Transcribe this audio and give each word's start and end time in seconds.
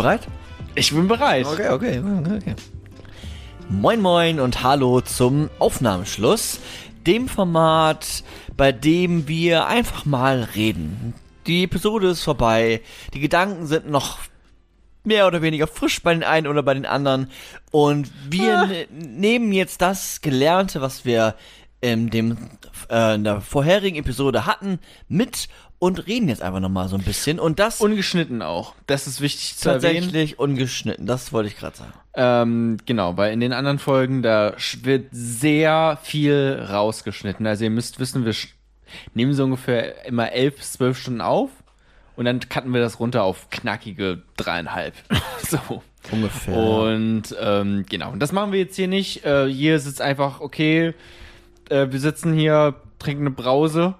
bereit? 0.00 0.26
Ich 0.76 0.94
bin 0.94 1.08
bereit. 1.08 1.44
Okay, 1.44 1.68
okay, 1.68 1.98
okay, 1.98 2.36
okay. 2.38 2.54
Moin 3.68 4.00
Moin 4.00 4.40
und 4.40 4.62
Hallo 4.62 5.02
zum 5.02 5.50
Aufnahmeschluss, 5.58 6.58
dem 7.06 7.28
Format, 7.28 8.24
bei 8.56 8.72
dem 8.72 9.28
wir 9.28 9.66
einfach 9.66 10.06
mal 10.06 10.48
reden. 10.54 11.12
Die 11.46 11.64
Episode 11.64 12.08
ist 12.08 12.22
vorbei, 12.22 12.80
die 13.12 13.20
Gedanken 13.20 13.66
sind 13.66 13.90
noch 13.90 14.18
mehr 15.04 15.26
oder 15.26 15.42
weniger 15.42 15.66
frisch 15.66 16.02
bei 16.02 16.14
den 16.14 16.24
einen 16.24 16.46
oder 16.46 16.62
bei 16.62 16.72
den 16.72 16.86
anderen 16.86 17.30
und 17.70 18.10
wir 18.30 18.58
Ah. 18.58 18.66
ne 18.66 18.86
nehmen 18.90 19.52
jetzt 19.52 19.82
das 19.82 20.22
Gelernte, 20.22 20.80
was 20.80 21.04
wir 21.04 21.34
in, 21.82 22.08
dem, 22.08 22.38
äh, 22.90 23.16
in 23.16 23.24
der 23.24 23.42
vorherigen 23.42 23.98
Episode 23.98 24.46
hatten, 24.46 24.78
mit 25.08 25.48
und 25.80 26.06
reden 26.06 26.28
jetzt 26.28 26.42
einfach 26.42 26.60
nochmal 26.60 26.88
so 26.88 26.96
ein 26.96 27.02
bisschen 27.02 27.40
und 27.40 27.58
das 27.58 27.80
Ungeschnitten 27.80 28.42
auch. 28.42 28.74
Das 28.86 29.06
ist 29.06 29.20
wichtig 29.20 29.56
zu 29.56 29.70
erwähnen. 29.70 30.02
tatsächlich 30.02 30.38
ungeschnitten, 30.38 31.06
das 31.06 31.32
wollte 31.32 31.48
ich 31.48 31.56
gerade 31.56 31.76
sagen. 31.76 31.92
Ähm, 32.14 32.76
genau, 32.84 33.16
weil 33.16 33.32
in 33.32 33.40
den 33.40 33.54
anderen 33.54 33.78
Folgen, 33.78 34.22
da 34.22 34.54
wird 34.82 35.08
sehr 35.10 35.98
viel 36.02 36.64
rausgeschnitten. 36.70 37.46
Also 37.46 37.64
ihr 37.64 37.70
müsst 37.70 37.98
wissen, 37.98 38.26
wir 38.26 38.34
nehmen 39.14 39.32
so 39.32 39.44
ungefähr 39.44 40.04
immer 40.04 40.30
elf 40.32 40.58
bis 40.58 40.74
zwölf 40.74 40.98
Stunden 40.98 41.22
auf 41.22 41.48
und 42.14 42.26
dann 42.26 42.40
cutten 42.40 42.74
wir 42.74 42.82
das 42.82 43.00
runter 43.00 43.22
auf 43.24 43.48
knackige 43.48 44.22
dreieinhalb. 44.36 44.94
so. 45.48 45.82
Ungefähr. 46.12 46.56
Und 46.56 47.34
ähm, 47.40 47.86
genau, 47.88 48.12
und 48.12 48.20
das 48.20 48.32
machen 48.32 48.52
wir 48.52 48.58
jetzt 48.58 48.76
hier 48.76 48.88
nicht. 48.88 49.24
Äh, 49.24 49.48
hier 49.48 49.76
ist 49.76 49.86
es 49.86 50.00
einfach, 50.00 50.40
okay, 50.40 50.94
äh, 51.70 51.86
wir 51.90 52.00
sitzen 52.00 52.34
hier, 52.34 52.74
trinken 52.98 53.22
eine 53.22 53.30
Brause. 53.30 53.94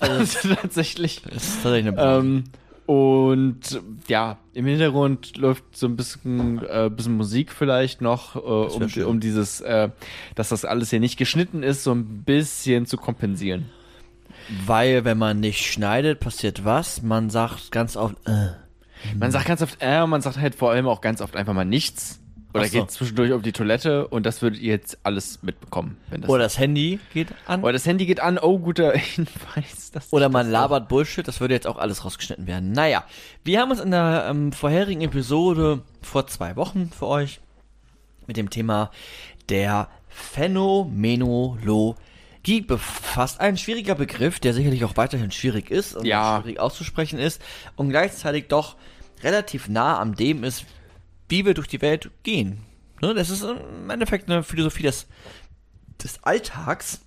Also 0.00 0.54
tatsächlich. 0.54 1.22
Das 1.22 1.42
ist 1.42 1.62
tatsächlich 1.62 1.88
eine 1.88 1.92
Brause. 1.92 2.26
Ähm, 2.26 2.44
und 2.86 3.80
ja, 4.06 4.38
im 4.52 4.66
Hintergrund 4.66 5.36
läuft 5.36 5.64
so 5.76 5.86
ein 5.86 5.96
bisschen, 5.96 6.64
äh, 6.64 6.88
bisschen 6.88 7.16
Musik 7.16 7.50
vielleicht 7.52 8.00
noch, 8.00 8.36
äh, 8.36 8.38
um, 8.38 9.04
um 9.06 9.20
dieses, 9.20 9.60
äh, 9.60 9.90
dass 10.36 10.50
das 10.50 10.64
alles 10.64 10.90
hier 10.90 11.00
nicht 11.00 11.16
geschnitten 11.16 11.64
ist, 11.64 11.82
so 11.82 11.92
ein 11.92 12.22
bisschen 12.22 12.86
zu 12.86 12.96
kompensieren. 12.96 13.66
Weil, 14.64 15.04
wenn 15.04 15.18
man 15.18 15.40
nicht 15.40 15.66
schneidet, 15.66 16.20
passiert 16.20 16.64
was? 16.64 17.02
Man 17.02 17.30
sagt 17.30 17.72
ganz 17.72 17.96
oft, 17.96 18.16
äh. 18.26 18.50
Man 19.18 19.30
sagt 19.30 19.46
ganz 19.46 19.62
oft, 19.62 19.78
äh, 19.80 20.06
man 20.06 20.20
sagt 20.20 20.38
halt 20.38 20.54
vor 20.54 20.70
allem 20.70 20.86
auch 20.86 21.00
ganz 21.00 21.20
oft 21.20 21.36
einfach 21.36 21.52
mal 21.54 21.64
nichts. 21.64 22.20
Oder 22.54 22.64
so. 22.66 22.80
geht 22.80 22.90
zwischendurch 22.90 23.32
auf 23.32 23.42
die 23.42 23.52
Toilette 23.52 24.08
und 24.08 24.24
das 24.24 24.40
würdet 24.40 24.60
ihr 24.60 24.72
jetzt 24.72 24.98
alles 25.02 25.42
mitbekommen. 25.42 25.98
Wenn 26.08 26.22
das 26.22 26.30
Oder 26.30 26.44
das 26.44 26.58
Handy 26.58 26.98
geht 27.12 27.28
an. 27.46 27.62
Oder 27.62 27.74
das 27.74 27.84
Handy 27.84 28.06
geht 28.06 28.20
an, 28.20 28.38
oh, 28.38 28.58
guter 28.58 28.92
Hinweis. 28.96 29.90
dass 29.92 30.10
Oder 30.12 30.28
man 30.30 30.50
labert 30.50 30.88
Bullshit, 30.88 31.26
das 31.28 31.40
würde 31.40 31.52
jetzt 31.54 31.66
auch 31.66 31.76
alles 31.76 32.04
rausgeschnitten 32.04 32.46
werden. 32.46 32.72
Naja, 32.72 33.04
wir 33.44 33.60
haben 33.60 33.70
uns 33.70 33.80
in 33.80 33.90
der 33.90 34.26
ähm, 34.30 34.52
vorherigen 34.52 35.02
Episode 35.02 35.82
vor 36.00 36.26
zwei 36.28 36.56
Wochen 36.56 36.90
für 36.96 37.06
euch 37.08 37.40
mit 38.26 38.36
dem 38.38 38.48
Thema 38.50 38.90
der 39.50 39.88
Phänomenologie 40.08 41.96
befasst. 42.66 43.40
Ein 43.40 43.56
schwieriger 43.56 43.94
Begriff, 43.94 44.40
der 44.40 44.54
sicherlich 44.54 44.84
auch 44.84 44.96
weiterhin 44.96 45.30
schwierig 45.30 45.70
ist 45.70 45.96
und 45.96 46.06
Ja. 46.06 46.40
schwierig 46.40 46.60
auszusprechen 46.60 47.18
ist 47.18 47.40
und 47.76 47.90
gleichzeitig 47.90 48.46
doch 48.48 48.76
relativ 49.22 49.68
nah 49.68 49.98
am 50.00 50.14
dem 50.14 50.44
ist, 50.44 50.64
wie 51.28 51.44
wir 51.44 51.54
durch 51.54 51.68
die 51.68 51.82
Welt 51.82 52.10
gehen. 52.22 52.58
Ne? 53.02 53.14
Das 53.14 53.30
ist 53.30 53.42
im 53.42 53.90
Endeffekt 53.90 54.30
eine 54.30 54.42
Philosophie 54.42 54.82
des, 54.84 55.06
des 56.02 56.22
Alltags. 56.24 57.00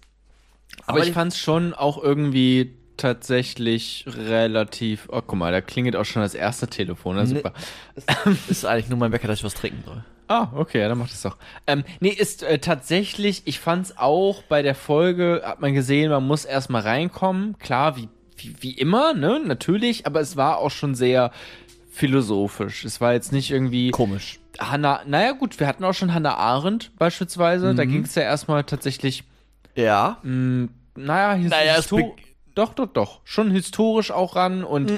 Aber 0.86 1.00
ich 1.00 1.06
die- 1.06 1.12
fand's 1.12 1.38
schon 1.40 1.74
auch 1.74 2.02
irgendwie 2.02 2.74
tatsächlich 2.98 4.06
relativ. 4.08 5.08
Oh, 5.12 5.22
guck 5.26 5.38
mal, 5.40 5.52
da 5.52 5.62
klingelt 5.62 5.96
auch 5.96 6.06
schon 6.06 6.22
das 6.22 6.34
erste 6.36 6.68
Telefon. 6.68 7.16
Na, 7.16 7.26
super. 7.26 7.54
ist 8.50 8.66
eigentlich 8.66 8.90
nur 8.90 9.00
mein 9.00 9.12
Wecker, 9.12 9.28
dass 9.28 9.40
ich 9.40 9.46
was 9.46 9.54
trinken 9.54 9.84
soll. 9.86 10.04
Ah, 10.28 10.50
okay, 10.54 10.80
ja, 10.80 10.88
dann 10.90 11.00
macht 11.00 11.12
es 11.12 11.24
doch. 11.24 11.38
Ähm, 11.66 11.84
nee, 12.02 12.10
ist 12.10 12.44
äh, 12.44 12.60
tatsächlich, 12.60 13.42
ich 13.46 13.60
fand's 13.60 13.98
auch 13.98 14.44
bei 14.44 14.62
der 14.62 14.76
Folge, 14.76 15.42
hat 15.44 15.60
man 15.60 15.74
gesehen, 15.74 16.12
man 16.12 16.28
muss 16.28 16.46
erstmal 16.46 16.84
reinkommen. 16.84 17.58
Klar, 17.58 17.98
wie, 17.98 18.10
wie, 18.38 18.56
wie 18.60 18.72
immer, 18.78 19.14
ne, 19.16 19.42
natürlich, 19.44 20.06
aber 20.06 20.20
es 20.20 20.38
war 20.38 20.60
auch 20.60 20.70
schon 20.70 20.94
sehr 20.94 21.32
philosophisch. 22.00 22.86
Es 22.86 23.00
war 23.02 23.14
jetzt 23.14 23.32
nicht 23.32 23.52
irgendwie. 23.52 23.92
Komisch. 23.92 24.40
Hannah, 24.60 25.02
naja, 25.06 25.32
gut, 25.34 25.60
wir 25.60 25.68
hatten 25.68 25.84
auch 25.84 25.94
schon 25.94 26.14
Hannah 26.14 26.36
Arendt 26.36 26.92
beispielsweise. 26.98 27.76
Da 27.76 27.86
ging's 27.86 28.16
ja 28.16 28.24
erstmal 28.24 28.64
tatsächlich 28.64 29.24
Ja. 29.76 30.18
mh, 30.24 30.70
naja, 30.96 31.34
his 31.36 31.50
Naja, 31.52 31.76
es 31.78 31.86
histo- 31.92 31.98
be- 31.98 32.22
doch, 32.56 32.74
doch, 32.74 32.88
doch. 32.88 33.22
Schon 33.24 33.52
historisch 33.52 34.12
auch 34.12 34.36
ran 34.36 34.64
und 34.66 34.92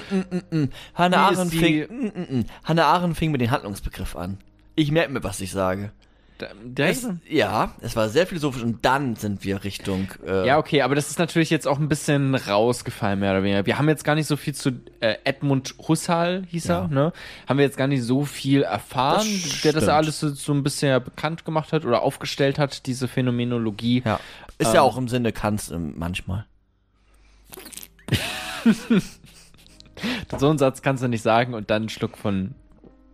Hannah 0.96 1.30
Wie 1.30 1.34
ist 1.34 1.38
Arendt, 1.40 1.54
die- 1.54 1.58
fing, 1.60 1.88
mm, 1.90 2.06
mm, 2.06 2.38
mm. 2.40 2.46
Hannah 2.64 2.86
Arendt 2.86 3.18
fing 3.18 3.32
mit 3.32 3.42
dem 3.42 3.52
Handlungsbegriff 3.52 4.16
an. 4.16 4.38
Ich 4.76 4.92
merke 4.92 5.12
mir, 5.12 5.24
was 5.24 5.42
ich 5.42 5.52
sage. 5.52 5.92
Direkt. 6.64 6.98
Es, 6.98 7.10
ja, 7.30 7.74
es 7.82 7.96
war 7.96 8.10
sehr 8.10 8.28
philosophisch 8.28 8.64
und 8.64 8.84
dann 8.86 9.16
sind 9.16 9.44
wir 9.44 9.64
Richtung. 9.64 10.10
Äh, 10.26 10.48
Ja, 10.48 10.58
okay, 10.58 10.82
aber 10.82 10.96
das 10.96 11.10
ist 11.10 11.20
natürlich 11.20 11.50
jetzt 11.50 11.68
auch 11.68 11.80
ein 11.80 11.88
bisschen 11.88 12.36
rausgefallen, 12.36 13.20
mehr 13.20 13.32
oder 13.32 13.44
weniger. 13.44 13.66
Wir 13.66 13.78
haben 13.78 13.88
jetzt 13.90 14.04
gar 14.04 14.16
nicht 14.16 14.28
so 14.28 14.36
viel 14.38 14.54
zu 14.56 14.72
äh, 15.00 15.16
Edmund 15.24 15.76
Husserl, 15.88 16.44
hieß 16.48 16.70
er, 16.70 16.88
ne? 16.88 17.14
Haben 17.48 17.58
wir 17.60 17.66
jetzt 17.66 17.78
gar 17.78 17.88
nicht 17.88 18.04
so 18.04 18.26
viel 18.26 18.64
erfahren, 18.64 19.28
Das 19.44 19.62
der 19.62 19.74
das 19.74 19.88
alles 19.88 20.20
so, 20.20 20.30
so 20.30 20.54
ein 20.54 20.64
bisschen 20.64 21.04
bekannt 21.04 21.46
gemacht 21.46 21.74
hat 21.74 21.86
oder 21.86 22.02
aufgestellt 22.02 22.60
hat, 22.60 22.86
diese 22.86 23.08
Phänomenologie. 23.08 24.04
ja. 24.06 24.20
Ist 24.58 24.74
ja 24.74 24.82
Ähm. 24.82 24.88
auch 24.88 24.98
im 24.98 25.08
Sinne 25.08 25.32
Kants 25.32 25.72
ähm, 25.72 25.94
manchmal. 25.98 26.46
So 30.40 30.50
einen 30.50 30.58
Satz 30.58 30.82
kannst 30.82 31.04
du 31.04 31.08
nicht 31.08 31.22
sagen 31.22 31.54
und 31.54 31.70
dann 31.70 31.84
einen 31.84 31.90
Schluck 31.90 32.18
von 32.18 32.56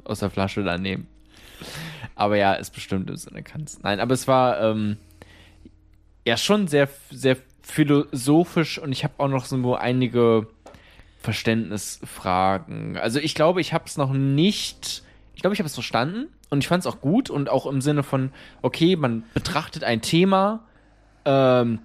aus 0.05 0.19
der 0.19 0.29
Flasche 0.29 0.63
da 0.63 0.77
nehmen. 0.77 1.07
Aber 2.17 2.35
ja, 2.35 2.53
ist 2.53 2.71
bestimmt 2.71 3.09
im 3.09 3.15
Sinne 3.15 3.43
kannst. 3.43 3.83
Nein, 3.83 3.99
aber 3.99 4.13
es 4.13 4.27
war 4.27 4.59
ähm, 4.59 4.97
ja 6.25 6.35
schon 6.35 6.67
sehr, 6.67 6.89
sehr 7.11 7.37
philosophisch 7.61 8.79
und 8.79 8.91
ich 8.91 9.03
habe 9.03 9.13
auch 9.17 9.27
noch 9.27 9.45
so 9.45 9.75
einige 9.75 10.47
Verständnisfragen. 11.19 12.97
Also 12.97 13.19
ich 13.19 13.35
glaube, 13.35 13.61
ich 13.61 13.73
habe 13.73 13.85
es 13.85 13.97
noch 13.97 14.13
nicht. 14.13 15.03
Ich 15.35 15.41
glaube, 15.41 15.53
ich 15.53 15.59
habe 15.59 15.67
es 15.67 15.75
verstanden 15.75 16.27
und 16.49 16.59
ich 16.59 16.67
fand 16.67 16.81
es 16.81 16.87
auch 16.87 17.01
gut 17.01 17.29
und 17.29 17.49
auch 17.49 17.67
im 17.67 17.81
Sinne 17.81 18.01
von, 18.01 18.31
okay, 18.61 18.95
man 18.95 19.23
betrachtet 19.33 19.83
ein 19.83 20.01
Thema 20.01 20.63
ähm, 21.25 21.79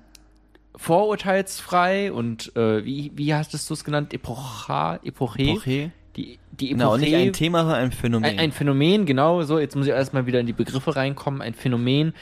vorurteilsfrei 0.77 2.13
und 2.13 2.57
äh, 2.57 2.85
wie, 2.85 3.13
wie 3.15 3.35
hast 3.35 3.53
du 3.53 3.75
es 3.75 3.85
genannt? 3.85 4.15
Epocha, 4.15 5.01
Epoche? 5.03 5.43
Epoche. 5.43 5.91
Die, 6.17 6.39
die 6.51 6.73
Epoche. 6.73 6.79
Genau, 6.79 6.97
nicht 6.97 7.15
ein 7.15 7.33
Thema, 7.33 7.61
sondern 7.61 7.81
ein 7.81 7.93
Phänomen. 7.93 8.31
Ein, 8.31 8.39
ein 8.39 8.53
Phänomen, 8.53 9.07
genau, 9.07 9.43
so, 9.43 9.59
jetzt 9.59 9.77
muss 9.77 9.87
ich 9.87 9.93
erstmal 9.93 10.27
wieder 10.27 10.41
in 10.41 10.47
die 10.47 10.53
Begriffe 10.53 10.95
reinkommen. 10.95 11.41
Ein 11.41 11.55
Phänomen, 11.55 12.15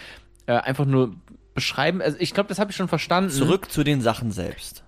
äh, 0.47 0.53
einfach 0.53 0.85
nur 0.85 1.15
beschreiben. 1.55 2.01
Also 2.01 2.17
ich 2.21 2.33
glaube, 2.33 2.49
das 2.49 2.59
habe 2.59 2.71
ich 2.71 2.77
schon 2.77 2.89
verstanden. 2.89 3.31
Zurück 3.31 3.71
zu 3.71 3.85
den 3.85 4.01
Sachen 4.01 4.31
selbst. 4.31 4.85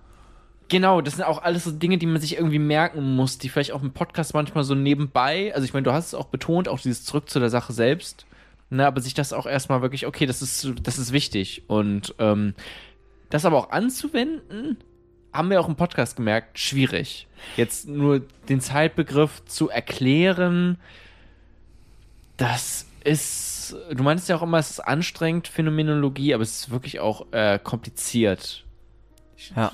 Genau, 0.69 1.01
das 1.01 1.15
sind 1.15 1.25
auch 1.25 1.43
alles 1.43 1.65
so 1.65 1.71
Dinge, 1.71 1.97
die 1.97 2.05
man 2.05 2.21
sich 2.21 2.35
irgendwie 2.35 2.59
merken 2.59 3.15
muss, 3.15 3.37
die 3.37 3.49
vielleicht 3.49 3.73
auch 3.73 3.83
im 3.83 3.91
Podcast 3.91 4.33
manchmal 4.33 4.63
so 4.63 4.75
nebenbei, 4.75 5.53
also 5.53 5.65
ich 5.65 5.73
meine, 5.73 5.83
du 5.83 5.93
hast 5.93 6.07
es 6.07 6.13
auch 6.15 6.25
betont, 6.25 6.67
auch 6.67 6.79
dieses 6.79 7.05
Zurück 7.05 7.29
zu 7.29 7.39
der 7.39 7.49
Sache 7.49 7.73
selbst, 7.73 8.25
ne, 8.69 8.87
aber 8.87 9.01
sich 9.01 9.13
das 9.13 9.33
auch 9.33 9.45
erstmal 9.45 9.81
wirklich, 9.81 10.07
okay, 10.07 10.25
das 10.25 10.41
ist, 10.41 10.67
das 10.81 10.97
ist 10.97 11.11
wichtig 11.11 11.63
und 11.67 12.15
ähm, 12.17 12.55
das 13.29 13.45
aber 13.45 13.57
auch 13.57 13.69
anzuwenden, 13.71 14.77
haben 15.33 15.49
wir 15.49 15.59
auch 15.59 15.67
im 15.67 15.75
Podcast 15.75 16.15
gemerkt, 16.15 16.59
schwierig. 16.59 17.27
Jetzt 17.57 17.87
nur 17.87 18.21
den 18.49 18.61
Zeitbegriff 18.61 19.43
zu 19.45 19.69
erklären, 19.69 20.77
das 22.37 22.85
ist, 23.03 23.75
du 23.91 24.03
meinst 24.03 24.29
ja 24.29 24.35
auch 24.37 24.43
immer, 24.43 24.59
es 24.59 24.71
ist 24.71 24.79
anstrengend, 24.79 25.47
Phänomenologie, 25.47 26.33
aber 26.33 26.43
es 26.43 26.61
ist 26.61 26.69
wirklich 26.71 26.99
auch 26.99 27.31
äh, 27.31 27.59
kompliziert. 27.59 28.63
Ja, 29.55 29.71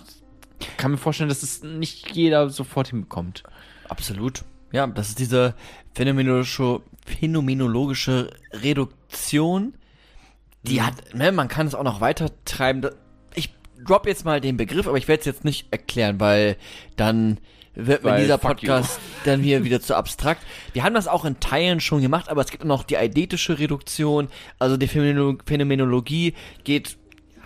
kann 0.78 0.92
mir 0.92 0.98
vorstellen, 0.98 1.30
dass 1.30 1.44
es 1.44 1.64
nicht 1.64 2.12
jeder 2.16 2.50
sofort 2.50 2.90
hinbekommt. 2.90 3.44
absolut. 3.88 4.44
Ja, 4.72 4.86
das 4.86 5.10
ist 5.10 5.20
diese 5.20 5.56
phänomenologische, 5.96 6.82
phänomenologische 7.06 8.30
Reduktion. 8.54 9.74
Die 10.62 10.82
hat, 10.84 11.16
ne, 11.16 11.32
man 11.32 11.48
kann 11.48 11.66
es 11.66 11.74
auch 11.74 11.84
noch 11.84 12.02
weiter 12.02 12.30
treiben. 12.46 12.88
Drop 13.86 14.06
jetzt 14.08 14.26
mal 14.26 14.42
den 14.42 14.58
Begriff, 14.58 14.88
aber 14.88 14.98
ich 14.98 15.08
werde 15.08 15.22
es 15.22 15.26
jetzt 15.26 15.46
nicht 15.46 15.68
erklären, 15.72 16.20
weil 16.20 16.58
dann 16.96 17.38
wird 17.76 18.04
mir 18.04 18.18
dieser. 18.18 18.38
Podcast 18.38 19.00
dann 19.26 19.42
hier 19.42 19.64
wieder 19.64 19.80
zu 19.81 19.96
abstrakt. 19.96 20.42
Wir 20.74 20.84
haben 20.84 20.94
das 20.94 21.08
auch 21.08 21.26
in 21.26 21.40
Teilen 21.40 21.80
schon 21.80 22.02
gemacht, 22.02 22.30
aber 22.30 22.42
es 22.42 22.52
gibt 22.52 22.66
noch 22.66 22.84
die 22.84 22.98
eidetische 22.98 23.60
Reduktion. 23.60 24.28
Also 24.58 24.78
die 24.78 24.88
Phänomeno- 24.88 25.38
Phänomenologie 25.46 26.34
geht, 26.64 26.98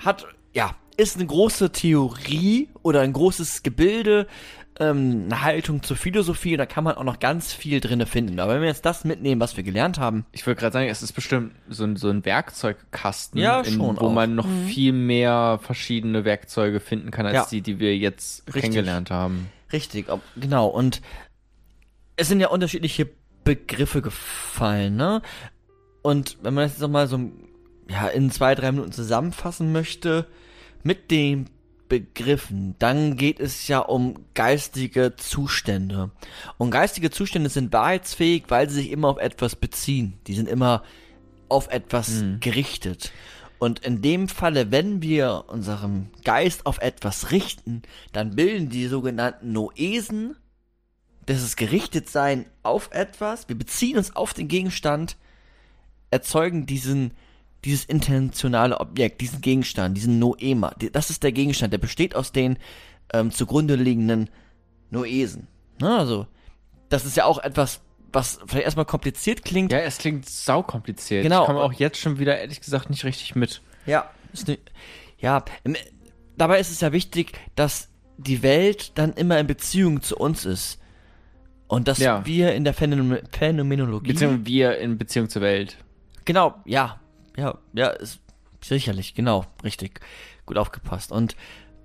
hat, 0.04 0.26
ja, 0.54 0.76
ist 0.98 1.18
eine 1.18 1.26
große 1.26 1.72
Theorie 1.72 2.70
oder 2.84 3.02
ein 3.02 3.14
großes 3.14 3.64
Gebilde, 3.64 4.28
ähm, 4.80 5.24
eine 5.26 5.42
Haltung 5.44 5.84
zur 5.84 5.96
Philosophie, 5.98 6.58
da 6.58 6.66
kann 6.66 6.84
man 6.84 6.96
auch 6.96 7.04
noch 7.04 7.20
ganz 7.20 7.54
viel 7.54 7.80
drinne 7.80 8.06
finden. 8.06 8.40
Aber 8.40 8.56
wenn 8.56 8.62
wir 8.62 8.68
jetzt 8.70 8.86
das 8.86 9.04
mitnehmen, 9.06 9.40
was 9.40 9.56
wir 9.56 9.64
gelernt 9.64 10.00
haben, 10.00 10.26
Ich 10.32 10.46
wollte 10.48 10.60
gerade 10.62 10.74
sagen, 10.74 10.88
es 10.90 11.04
ist 11.04 11.14
bestimmt 11.14 11.52
so 11.70 11.84
ein, 11.84 11.96
so 11.96 12.10
ein 12.10 12.26
Werkzeugkasten, 12.26 13.40
Ja, 13.40 13.60
in, 13.62 13.74
schon 13.76 13.98
wo 14.00 14.08
auch. 14.08 14.14
man 14.14 14.36
noch 14.36 14.48
viel 14.68 14.92
mehr 14.94 15.60
verschiedene 15.62 16.26
Werkzeuge 16.26 16.80
finden 16.80 17.12
kann, 17.12 17.26
als 17.26 17.36
Ja. 17.36 17.46
die, 17.52 17.62
die 17.62 17.80
wir 17.80 17.96
jetzt 17.98 18.48
Richtig. 18.48 18.62
kennengelernt 18.64 19.12
haben. 19.12 19.50
Richtig, 19.72 20.08
genau. 20.36 20.68
Und 20.68 21.02
es 22.16 22.28
sind 22.28 22.40
ja 22.40 22.48
unterschiedliche 22.50 23.10
Begriffe 23.44 24.02
gefallen, 24.02 24.96
ne? 24.96 25.22
Und 26.02 26.38
wenn 26.42 26.54
man 26.54 26.64
das 26.66 26.74
jetzt 26.74 26.82
nochmal 26.82 27.08
so 27.08 27.20
ja, 27.90 28.08
in 28.08 28.32
zwei, 28.32 28.56
drei 28.56 28.72
Minuten 28.72 28.92
zusammenfassen 28.92 29.72
möchte, 29.72 30.28
mit 30.84 31.12
den 31.12 31.50
Begriffen, 31.94 32.74
dann 32.80 33.18
geht 33.18 33.40
es 33.40 33.68
ja 33.68 33.78
um 33.78 34.16
geistige 34.34 35.16
Zustände. 35.16 36.10
Und 36.58 36.72
geistige 36.72 37.12
Zustände 37.12 37.50
sind 37.50 37.72
wahrheitsfähig, 37.72 38.46
weil 38.48 38.68
sie 38.68 38.78
sich 38.78 38.90
immer 38.90 39.10
auf 39.10 39.20
etwas 39.20 39.56
beziehen. 39.56 40.14
Die 40.26 40.34
sind 40.34 40.50
immer 40.50 40.82
auf 41.50 41.68
etwas 41.68 42.10
Mhm. 42.10 42.40
gerichtet. 42.40 43.12
Und 43.60 43.86
in 43.86 44.02
dem 44.02 44.28
Falle, 44.28 44.72
wenn 44.72 45.04
wir 45.04 45.46
unseren 45.50 46.10
Geist 46.24 46.66
auf 46.66 46.80
etwas 46.80 47.30
richten, 47.30 47.84
dann 48.12 48.36
bilden 48.36 48.70
die 48.70 48.88
sogenannten 48.88 49.52
Noesen, 49.52 50.36
das 51.28 51.44
ist 51.44 51.58
gerichtet 51.58 52.10
sein 52.10 52.48
auf 52.64 52.90
etwas, 52.92 53.48
wir 53.50 53.58
beziehen 53.58 53.98
uns 53.98 54.16
auf 54.16 54.34
den 54.34 54.48
Gegenstand, 54.48 55.16
erzeugen 56.10 56.66
diesen, 56.66 57.12
dieses 57.66 57.86
intentionale 57.86 58.80
Objekt, 58.80 59.22
diesen 59.22 59.42
Gegenstand, 59.42 59.96
diesen 59.98 60.20
Noema. 60.20 60.74
Das 60.92 61.10
ist 61.10 61.24
der 61.24 61.32
Gegenstand, 61.32 61.72
der 61.74 61.78
besteht 61.78 62.16
aus 62.16 62.32
den 62.32 62.58
ähm, 63.14 63.32
zugrunde 63.32 63.76
liegenden 63.76 64.30
Noesen. 64.90 65.48
Ne, 65.80 65.98
also, 65.98 66.28
das 66.90 67.06
ist 67.06 67.18
ja 67.18 67.26
auch 67.26 67.40
etwas, 67.40 67.82
was 68.12 68.40
vielleicht 68.46 68.66
erstmal 68.66 68.86
kompliziert 68.86 69.44
klingt. 69.44 69.72
Ja, 69.72 69.80
es 69.80 69.98
klingt 69.98 70.28
saukompliziert. 70.30 71.24
Genau. 71.24 71.42
Ich 71.42 71.48
komme 71.48 71.62
auch 71.62 71.74
jetzt 71.74 71.98
schon 72.00 72.20
wieder, 72.20 72.38
ehrlich 72.38 72.62
gesagt, 72.62 72.90
nicht 72.90 73.04
richtig 73.06 73.36
mit. 73.36 73.62
Ja. 73.86 74.10
Ne, 74.48 74.58
ja, 75.18 75.44
im- 75.64 75.76
dabei 76.38 76.60
ist 76.60 76.70
es 76.72 76.82
ja 76.82 76.92
wichtig, 76.92 77.34
dass 77.56 77.90
die 78.18 78.44
Welt 78.44 78.92
dann 78.96 79.14
immer 79.14 79.40
in 79.40 79.48
Beziehung 79.48 80.02
zu 80.02 80.16
uns 80.18 80.46
ist. 80.46 80.80
Und 81.68 81.88
dass 81.88 81.98
Ja. 81.98 82.24
wir 82.26 82.54
in 82.54 82.66
der 82.66 82.74
Phänomen 82.74 83.20
Phänomenologie. 83.32 84.12
Beziehungsweise 84.12 84.46
wir 84.46 84.78
in 84.78 84.98
Beziehung 85.00 85.30
zur 85.30 85.42
Welt. 85.42 85.78
Genau, 86.26 86.54
ja. 86.66 87.00
Ja, 87.38 87.58
ja, 87.74 87.88
ist 87.90 88.20
sicherlich, 88.62 89.14
genau, 89.14 89.46
richtig. 89.64 90.02
Gut 90.46 90.58
aufgepasst. 90.58 91.12
Und 91.12 91.36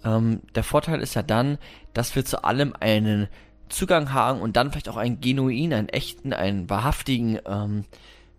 ähm, 0.04 0.42
der 0.54 0.64
Vorteil 0.64 1.00
ist 1.00 1.14
ja 1.14 1.22
dann, 1.22 1.58
dass 1.94 2.14
wir 2.14 2.24
zu 2.24 2.44
allem 2.44 2.74
einen 2.78 3.28
Zugang 3.68 4.12
haben 4.12 4.40
und 4.40 4.56
dann 4.56 4.70
vielleicht 4.70 4.88
auch 4.88 4.96
einen 4.96 5.20
genuinen, 5.20 5.72
einen 5.72 5.88
echten, 5.88 6.32
einen 6.32 6.70
wahrhaftigen 6.70 7.38
ähm, 7.46 7.84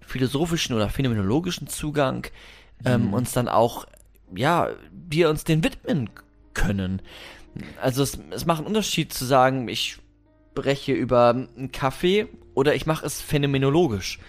philosophischen 0.02 0.76
oder 0.76 0.90
phänomenologischen 0.90 1.68
Zugang 1.68 2.28
ähm, 2.86 3.14
uns 3.14 3.32
dann 3.34 3.48
auch, 3.48 3.86
ja, 4.36 4.70
wir 4.92 5.30
uns 5.30 5.44
den 5.44 5.64
widmen 5.64 6.10
können. 6.54 7.02
Also 7.82 8.04
es, 8.04 8.18
es 8.32 8.46
macht 8.46 8.60
einen 8.60 8.68
Unterschied 8.68 9.14
zu 9.14 9.26
sagen, 9.26 9.68
ich 9.68 9.98
spreche 10.52 10.94
über 10.94 11.30
einen 11.30 11.72
Kaffee 11.72 12.28
oder 12.54 12.76
ich 12.76 12.86
mache 12.86 13.06
es 13.06 13.22
phänomenologisch. 13.22 14.20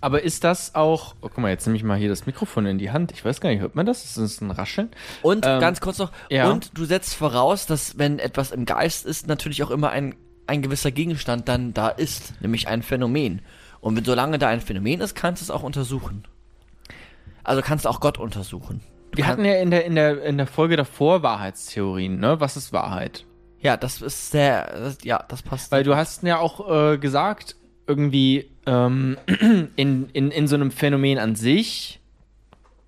Aber 0.00 0.22
ist 0.22 0.44
das 0.44 0.74
auch. 0.74 1.14
Oh, 1.20 1.28
guck 1.28 1.38
mal, 1.38 1.50
jetzt 1.50 1.66
nehme 1.66 1.76
ich 1.76 1.84
mal 1.84 1.98
hier 1.98 2.08
das 2.08 2.26
Mikrofon 2.26 2.66
in 2.66 2.78
die 2.78 2.90
Hand. 2.90 3.12
Ich 3.12 3.24
weiß 3.24 3.40
gar 3.40 3.50
nicht, 3.50 3.60
hört 3.60 3.74
man 3.74 3.86
das? 3.86 4.04
Ist 4.04 4.16
das 4.16 4.40
ein 4.40 4.50
Rascheln? 4.50 4.90
Und 5.22 5.46
Ähm, 5.46 5.60
ganz 5.60 5.80
kurz 5.80 5.98
noch, 5.98 6.12
ja. 6.30 6.50
und 6.50 6.76
du 6.76 6.84
setzt 6.84 7.14
voraus, 7.14 7.66
dass 7.66 7.98
wenn 7.98 8.18
etwas 8.18 8.50
im 8.50 8.64
Geist 8.64 9.06
ist, 9.06 9.26
natürlich 9.26 9.62
auch 9.62 9.70
immer 9.70 9.90
ein, 9.90 10.14
ein 10.46 10.62
gewisser 10.62 10.90
Gegenstand 10.90 11.48
dann 11.48 11.74
da 11.74 11.88
ist, 11.88 12.40
nämlich 12.40 12.68
ein 12.68 12.82
Phänomen. 12.82 13.42
Und 13.80 13.96
wenn 13.96 14.04
solange 14.04 14.38
da 14.38 14.48
ein 14.48 14.60
Phänomen 14.60 15.00
ist, 15.00 15.14
kannst 15.14 15.42
du 15.42 15.44
es 15.44 15.50
auch 15.50 15.62
untersuchen. 15.62 16.24
Also 17.44 17.62
kannst 17.62 17.84
du 17.84 17.88
auch 17.88 18.00
Gott 18.00 18.18
untersuchen. 18.18 18.80
Du 19.10 19.18
Wir 19.18 19.26
hatten 19.26 19.44
ja 19.44 19.54
in 19.54 19.70
der, 19.70 19.84
in, 19.84 19.94
der, 19.94 20.22
in 20.22 20.38
der 20.38 20.46
Folge 20.46 20.76
davor 20.76 21.22
Wahrheitstheorien, 21.22 22.18
ne? 22.18 22.40
Was 22.40 22.56
ist 22.56 22.72
Wahrheit? 22.72 23.26
ja, 23.62 23.76
das 23.76 24.02
ist 24.02 24.30
sehr, 24.30 24.66
das, 24.72 24.98
ja, 25.04 25.24
das 25.28 25.42
passt. 25.42 25.70
Weil 25.72 25.84
du 25.84 25.94
hast 25.96 26.22
ja 26.24 26.38
auch 26.38 26.68
äh, 26.92 26.98
gesagt, 26.98 27.56
irgendwie 27.86 28.50
ähm, 28.66 29.16
in, 29.76 30.08
in, 30.12 30.30
in 30.30 30.48
so 30.48 30.54
einem 30.54 30.70
Phänomen 30.70 31.18
an 31.18 31.34
sich 31.34 32.00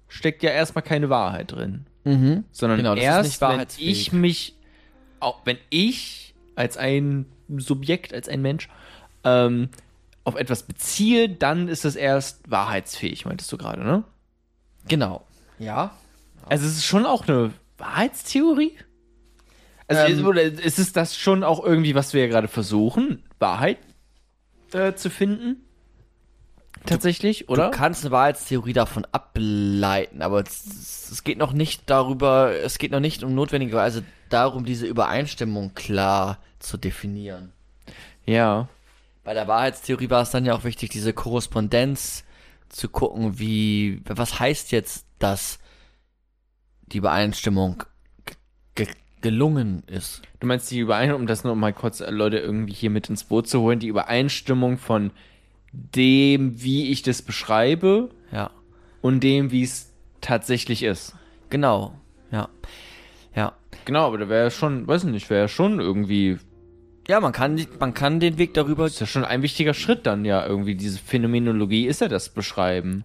steckt 0.08 0.42
ja 0.42 0.50
erstmal 0.50 0.82
keine 0.82 1.10
Wahrheit 1.10 1.52
drin. 1.52 1.86
mhm. 2.04 2.44
Sondern 2.52 2.78
Genau, 2.78 2.94
das 2.94 3.02
ist 3.02 3.04
erst, 3.04 3.24
nicht 3.24 3.40
wenn 3.40 3.48
wahrheitsfähig. 3.48 4.00
ich 4.00 4.12
mich, 4.12 4.54
auch 5.20 5.40
wenn 5.44 5.58
ich 5.70 6.34
als 6.54 6.76
ein 6.76 7.26
Subjekt, 7.56 8.14
als 8.14 8.28
ein 8.28 8.42
Mensch, 8.42 8.68
ähm, 9.24 9.68
auf 10.24 10.36
etwas 10.36 10.62
beziehe, 10.62 11.28
dann 11.28 11.68
ist 11.68 11.84
es 11.84 11.96
erst 11.96 12.50
wahrheitsfähig, 12.50 13.26
meintest 13.26 13.52
du 13.52 13.58
gerade, 13.58 13.82
ne? 13.82 14.04
Genau. 14.88 15.26
Ja. 15.58 15.92
Also 16.48 16.66
es 16.66 16.76
ist 16.76 16.84
schon 16.84 17.06
auch 17.06 17.26
eine 17.28 17.52
Wahrheitstheorie? 17.78 18.72
Also 19.86 20.06
Ähm, 20.06 20.36
ist, 20.36 20.60
ist 20.60 20.78
es 20.78 20.92
das 20.92 21.16
schon 21.16 21.44
auch 21.44 21.62
irgendwie, 21.62 21.94
was 21.94 22.14
wir 22.14 22.22
ja 22.22 22.28
gerade 22.28 22.48
versuchen, 22.48 23.22
Wahrheit 23.38 23.78
äh, 24.74 24.94
zu 24.94 25.10
finden? 25.10 25.64
Tatsächlich, 26.86 27.48
oder? 27.48 27.70
Du 27.70 27.76
kannst 27.76 28.04
eine 28.04 28.10
Wahrheitstheorie 28.10 28.74
davon 28.74 29.06
ableiten, 29.10 30.20
aber 30.20 30.42
es, 30.42 31.10
es 31.10 31.24
geht 31.24 31.38
noch 31.38 31.52
nicht 31.52 31.88
darüber, 31.88 32.52
es 32.52 32.76
geht 32.78 32.90
noch 32.90 33.00
nicht 33.00 33.22
um 33.22 33.34
notwendigerweise 33.34 34.04
darum, 34.28 34.64
diese 34.64 34.86
Übereinstimmung 34.86 35.74
klar 35.74 36.38
zu 36.58 36.76
definieren. 36.76 37.52
ja. 38.26 38.68
Bei 39.22 39.32
der 39.32 39.48
Wahrheitstheorie 39.48 40.10
war 40.10 40.20
es 40.20 40.32
dann 40.32 40.44
ja 40.44 40.54
auch 40.54 40.64
wichtig, 40.64 40.90
diese 40.90 41.14
Korrespondenz 41.14 42.24
zu 42.68 42.90
gucken, 42.90 43.38
wie, 43.38 44.02
was 44.04 44.38
heißt 44.38 44.70
jetzt, 44.70 45.06
dass 45.18 45.58
die 46.82 46.98
Übereinstimmung 46.98 47.84
gelungen 49.24 49.82
ist. 49.88 50.22
Du 50.38 50.46
meinst 50.46 50.70
die 50.70 50.78
Übereinstimmung, 50.78 51.22
um 51.22 51.26
das 51.26 51.42
nur 51.42 51.56
mal 51.56 51.72
kurz 51.72 52.00
äh, 52.00 52.10
Leute 52.10 52.38
irgendwie 52.38 52.74
hier 52.74 52.90
mit 52.90 53.08
ins 53.08 53.24
Boot 53.24 53.48
zu 53.48 53.60
holen, 53.60 53.80
die 53.80 53.88
Übereinstimmung 53.88 54.78
von 54.78 55.10
dem, 55.72 56.62
wie 56.62 56.92
ich 56.92 57.02
das 57.02 57.22
beschreibe 57.22 58.10
Ja, 58.30 58.50
und 59.02 59.24
dem, 59.24 59.50
wie 59.50 59.62
es 59.64 59.92
tatsächlich 60.20 60.82
ist. 60.84 61.16
genau, 61.50 61.94
ja, 62.30 62.48
ja. 63.34 63.52
Genau, 63.86 64.06
aber 64.06 64.18
da 64.18 64.28
wäre 64.28 64.44
ja 64.44 64.50
schon, 64.50 64.86
weiß 64.86 65.04
nicht, 65.04 65.28
wäre 65.30 65.42
ja 65.42 65.48
schon 65.48 65.80
irgendwie, 65.80 66.38
Ja, 67.08 67.20
man 67.20 67.32
kann, 67.32 67.60
man 67.80 67.92
kann 67.94 68.20
den 68.20 68.38
Weg 68.38 68.54
darüber 68.54 68.86
ist 68.86 69.00
ja 69.00 69.06
schon 69.06 69.24
ein 69.24 69.42
wichtiger 69.42 69.74
Schritt 69.74 70.06
dann 70.06 70.24
ja 70.24 70.46
irgendwie, 70.46 70.74
diese 70.74 70.98
Phänomenologie 70.98 71.86
ist 71.86 72.00
ja 72.00 72.08
das 72.08 72.28
Beschreiben. 72.28 73.04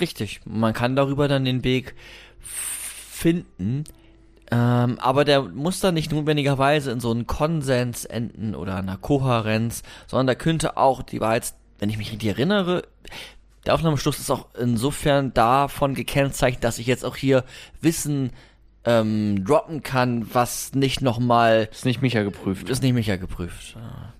Richtig. 0.00 0.40
Man 0.44 0.74
kann 0.74 0.96
darüber 0.96 1.28
dann 1.28 1.44
den 1.44 1.62
Weg 1.64 1.94
finden. 2.40 3.84
Ähm, 4.50 4.98
aber 5.00 5.24
der 5.24 5.42
muss 5.42 5.80
dann 5.80 5.94
nicht 5.94 6.12
notwendigerweise 6.12 6.90
in 6.92 7.00
so 7.00 7.10
einen 7.10 7.26
Konsens 7.26 8.04
enden 8.04 8.54
oder 8.54 8.76
einer 8.76 8.96
Kohärenz, 8.96 9.82
sondern 10.06 10.28
da 10.28 10.34
könnte 10.36 10.76
auch 10.76 11.02
die 11.02 11.20
Wahrheit, 11.20 11.52
wenn 11.78 11.90
ich 11.90 11.98
mich 11.98 12.12
richtig 12.12 12.28
erinnere, 12.28 12.82
der 13.64 13.74
Aufnahmeschluss 13.74 14.20
ist 14.20 14.30
auch 14.30 14.46
insofern 14.56 15.34
davon 15.34 15.94
gekennzeichnet, 15.94 16.62
dass 16.62 16.78
ich 16.78 16.86
jetzt 16.86 17.04
auch 17.04 17.16
hier 17.16 17.44
Wissen 17.80 18.30
ähm, 18.84 19.44
droppen 19.44 19.82
kann, 19.82 20.32
was 20.32 20.72
nicht 20.74 21.02
nochmal, 21.02 21.68
Ist 21.72 21.84
nicht 21.84 22.00
Micha 22.00 22.22
geprüft. 22.22 22.68
ist 22.70 22.84
nicht 22.84 22.92
Micha 22.94 23.16
geprüft. 23.16 23.74
Ja. 23.74 24.12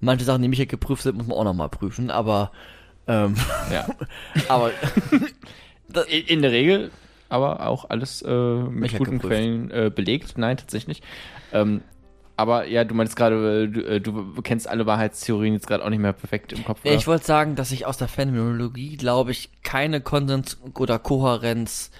Manche 0.00 0.24
Sachen, 0.24 0.40
die 0.40 0.48
Micha 0.48 0.64
geprüft 0.64 1.02
sind, 1.02 1.18
muss 1.18 1.26
man 1.26 1.36
auch 1.36 1.44
nochmal 1.44 1.68
prüfen, 1.68 2.10
aber, 2.10 2.50
ähm, 3.06 3.34
Ja. 3.70 3.86
aber 4.48 4.70
In, 6.08 6.24
in 6.26 6.42
der 6.42 6.50
Regel, 6.52 6.90
aber 7.28 7.66
auch 7.66 7.90
alles 7.90 8.22
äh, 8.22 8.30
mit 8.30 8.72
Micha 8.72 8.98
guten. 8.98 9.18
Quellen 9.18 9.70
äh, 9.70 9.90
belegt. 9.94 10.38
Nein, 10.38 10.56
tatsächlich. 10.56 11.02
Ähm, 11.52 11.82
aber 12.36 12.66
ja, 12.66 12.84
du 12.84 12.94
meinst 12.94 13.16
gerade, 13.16 13.64
äh, 13.64 13.68
du, 13.68 13.80
äh, 13.80 14.00
du 14.00 14.42
kennst 14.42 14.68
alle 14.68 14.86
Wahrheitstheorien 14.86 15.54
jetzt 15.54 15.66
gerade 15.66 15.84
auch 15.84 15.90
nicht 15.90 16.00
mehr 16.00 16.12
perfekt 16.12 16.52
im 16.52 16.64
Kopf. 16.64 16.84
Oder? 16.84 16.94
ich 16.94 17.06
wollte 17.06 17.24
sagen, 17.24 17.56
dass 17.56 17.72
ich 17.72 17.86
aus 17.86 17.96
der 17.96 18.08
Phänomenologie, 18.08 18.96
glaube 18.96 19.30
ich, 19.30 19.50
keine 19.62 20.00
Konsens 20.00 20.58
oder 20.74 20.98
Kohärenz 20.98 21.90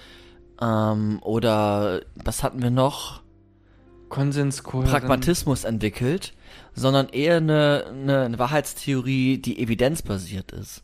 ähm, 0.61 1.19
oder 1.21 2.01
was 2.15 2.43
hatten 2.43 2.61
wir 2.61 2.69
noch? 2.69 3.21
Konsens, 4.09 4.63
Kohärenz. 4.63 4.91
Pragmatismus 4.91 5.63
entwickelt, 5.63 6.33
sondern 6.73 7.09
eher 7.09 7.37
eine, 7.37 7.85
eine, 7.89 8.21
eine 8.21 8.39
Wahrheitstheorie, 8.39 9.39
die 9.39 9.59
evidenzbasiert 9.59 10.51
ist. 10.51 10.83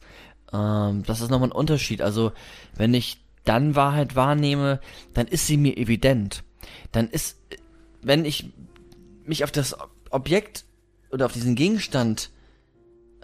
Ähm, 0.52 1.04
das 1.06 1.22
ist 1.22 1.30
nochmal 1.30 1.50
ein 1.50 1.54
Unterschied. 1.54 2.02
Also, 2.02 2.32
wenn 2.76 2.94
ich 2.94 3.23
dann 3.46 3.76
Wahrheit 3.76 4.16
wahrnehme, 4.16 4.80
dann 5.14 5.28
ist 5.28 5.48
sie 5.48 5.58
mir 5.58 5.78
evident. 5.78 6.44
Dann 6.92 7.10
ist, 7.10 7.38
wenn 8.02 8.26
ich 8.26 8.52
mich 9.26 9.44
auf 9.44 9.52
das 9.52 9.76
Objekt 10.10 10.66
oder 11.12 11.26
auf 11.26 11.34
diesen 11.34 11.56
Gegenstand 11.56 12.30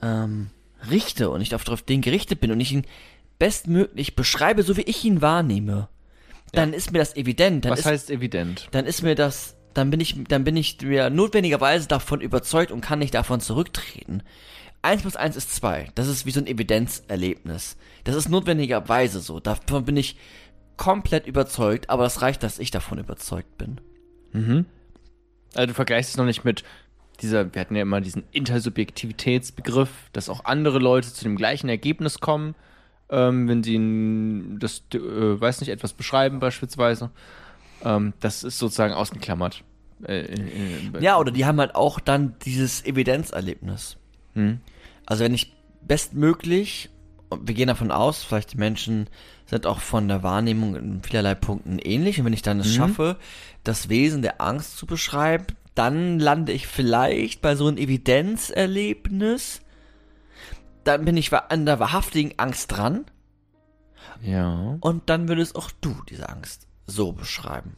ähm, 0.02 0.50
richte 0.90 1.30
und 1.30 1.42
ich 1.42 1.54
auf, 1.56 1.64
den 1.84 2.02
gerichtet 2.02 2.40
bin 2.40 2.52
und 2.52 2.60
ich 2.60 2.72
ihn 2.72 2.86
bestmöglich 3.38 4.16
beschreibe, 4.16 4.64
so 4.64 4.78
wie 4.78 4.82
ich 4.82 5.04
ihn 5.06 5.22
wahrnehme, 5.22 5.88
dann 6.52 6.74
ist 6.74 6.92
mir 6.92 7.00
das 7.00 7.16
evident. 7.16 7.66
Dann 7.66 7.72
Was 7.72 7.80
ist, 7.80 7.86
heißt 7.86 8.10
evident? 8.10 8.68
dann 8.72 8.86
ist 8.86 9.02
mir 9.02 9.16
das, 9.16 9.56
dann 9.74 9.92
bin 9.92 10.00
ich, 10.00 10.16
dann 10.28 10.44
bin 10.44 10.58
ich 10.58 10.82
mir 10.82 11.10
notwendigerweise 11.10 11.88
davon 11.88 12.22
überzeugt 12.22 12.72
und 12.72 12.82
kann 12.82 13.00
nicht 13.00 13.14
davon 13.14 13.40
zurücktreten. 13.40 14.24
Eins 14.82 15.02
plus 15.02 15.16
eins 15.16 15.36
ist 15.36 15.54
zwei. 15.54 15.90
Das 15.96 16.08
ist 16.08 16.26
wie 16.26 16.32
so 16.32 16.40
ein 16.40 16.48
Evidenzerlebnis. 16.48 17.76
Das 18.06 18.16
ist 18.16 18.30
notwendigerweise 18.30 19.20
so. 19.20 19.40
Davon 19.40 19.86
bin 19.86 19.98
ich 19.98 20.16
komplett 20.78 21.28
überzeugt, 21.28 21.90
aber 21.90 22.04
das 22.04 22.22
reicht, 22.22 22.44
dass 22.44 22.60
ich 22.60 22.72
davon 22.72 23.00
überzeugt 23.00 23.58
bin. 23.58 23.82
Also 25.54 25.68
du 25.68 25.74
vergleichst 25.74 26.12
es 26.12 26.18
noch 26.18 26.26
nicht 26.26 26.46
mit, 26.46 26.64
dieser, 27.22 27.54
wir 27.54 27.60
hatten 27.60 27.76
ja 27.76 27.82
immer 27.82 28.00
diesen 28.02 28.24
Intersubjektivitätsbegriff, 28.32 29.90
dass 30.14 30.30
auch 30.30 30.46
andere 30.46 30.80
Leute 30.80 31.12
zu 31.14 31.24
dem 31.24 31.36
gleichen 31.36 31.70
Ergebnis 31.70 32.20
kommen, 32.20 32.56
ähm, 33.10 33.48
wenn 33.48 33.64
sie 33.64 34.58
das, 34.60 34.84
äh, 34.94 35.00
weiß 35.00 35.60
nicht, 35.60 35.70
etwas 35.70 35.94
beschreiben 35.94 36.40
beispielsweise. 36.40 37.12
Ähm, 37.84 38.14
das 38.20 38.44
ist 38.44 38.60
sozusagen 38.60 38.94
ausgeklammert. 38.94 39.64
Äh, 40.04 40.20
äh, 40.20 41.02
Ja, 41.02 41.18
oder 41.18 41.32
die 41.32 41.46
haben 41.46 41.60
halt 41.60 41.76
auch 41.76 42.00
dann 42.00 42.36
dieses 42.46 42.86
Evidenzerlebnis. 42.86 43.98
Hm. 44.40 44.62
Also 45.06 45.24
wenn 45.24 45.34
ich 45.34 45.54
bestmöglich, 45.82 46.90
und 47.30 47.48
wir 47.48 47.56
gehen 47.56 47.68
davon 47.68 47.92
aus, 47.92 48.24
vielleicht 48.24 48.54
die 48.54 48.58
Menschen 48.58 49.08
sind 49.46 49.66
auch 49.66 49.80
von 49.80 50.08
der 50.08 50.24
Wahrnehmung 50.24 50.76
in 50.76 51.04
vielerlei 51.04 51.36
Punkten 51.36 51.80
ähnlich, 51.80 52.20
und 52.20 52.26
wenn 52.26 52.34
ich 52.34 52.42
dann 52.42 52.60
es 52.60 52.74
schaffe, 52.74 53.18
das 53.64 53.90
Wesen 53.90 54.22
der 54.22 54.42
Angst 54.42 54.78
zu 54.78 54.86
beschreiben, 54.86 55.46
dann 55.76 56.20
lande 56.20 56.52
ich 56.52 56.68
vielleicht 56.68 57.42
bei 57.42 57.56
so 57.56 57.68
einem 57.68 57.78
Evidenzerlebnis, 57.78 59.62
dann 60.84 61.06
bin 61.06 61.18
ich 61.18 61.32
an 61.34 61.66
der 61.66 61.80
wahrhaftigen 61.80 62.34
Angst 62.38 62.72
dran, 62.72 63.06
Ja. 64.22 64.78
und 64.82 65.10
dann 65.10 65.28
würdest 65.28 65.56
auch 65.56 65.72
du 65.82 65.96
diese 66.10 66.30
Angst 66.30 66.68
so 66.86 67.12
beschreiben. 67.12 67.76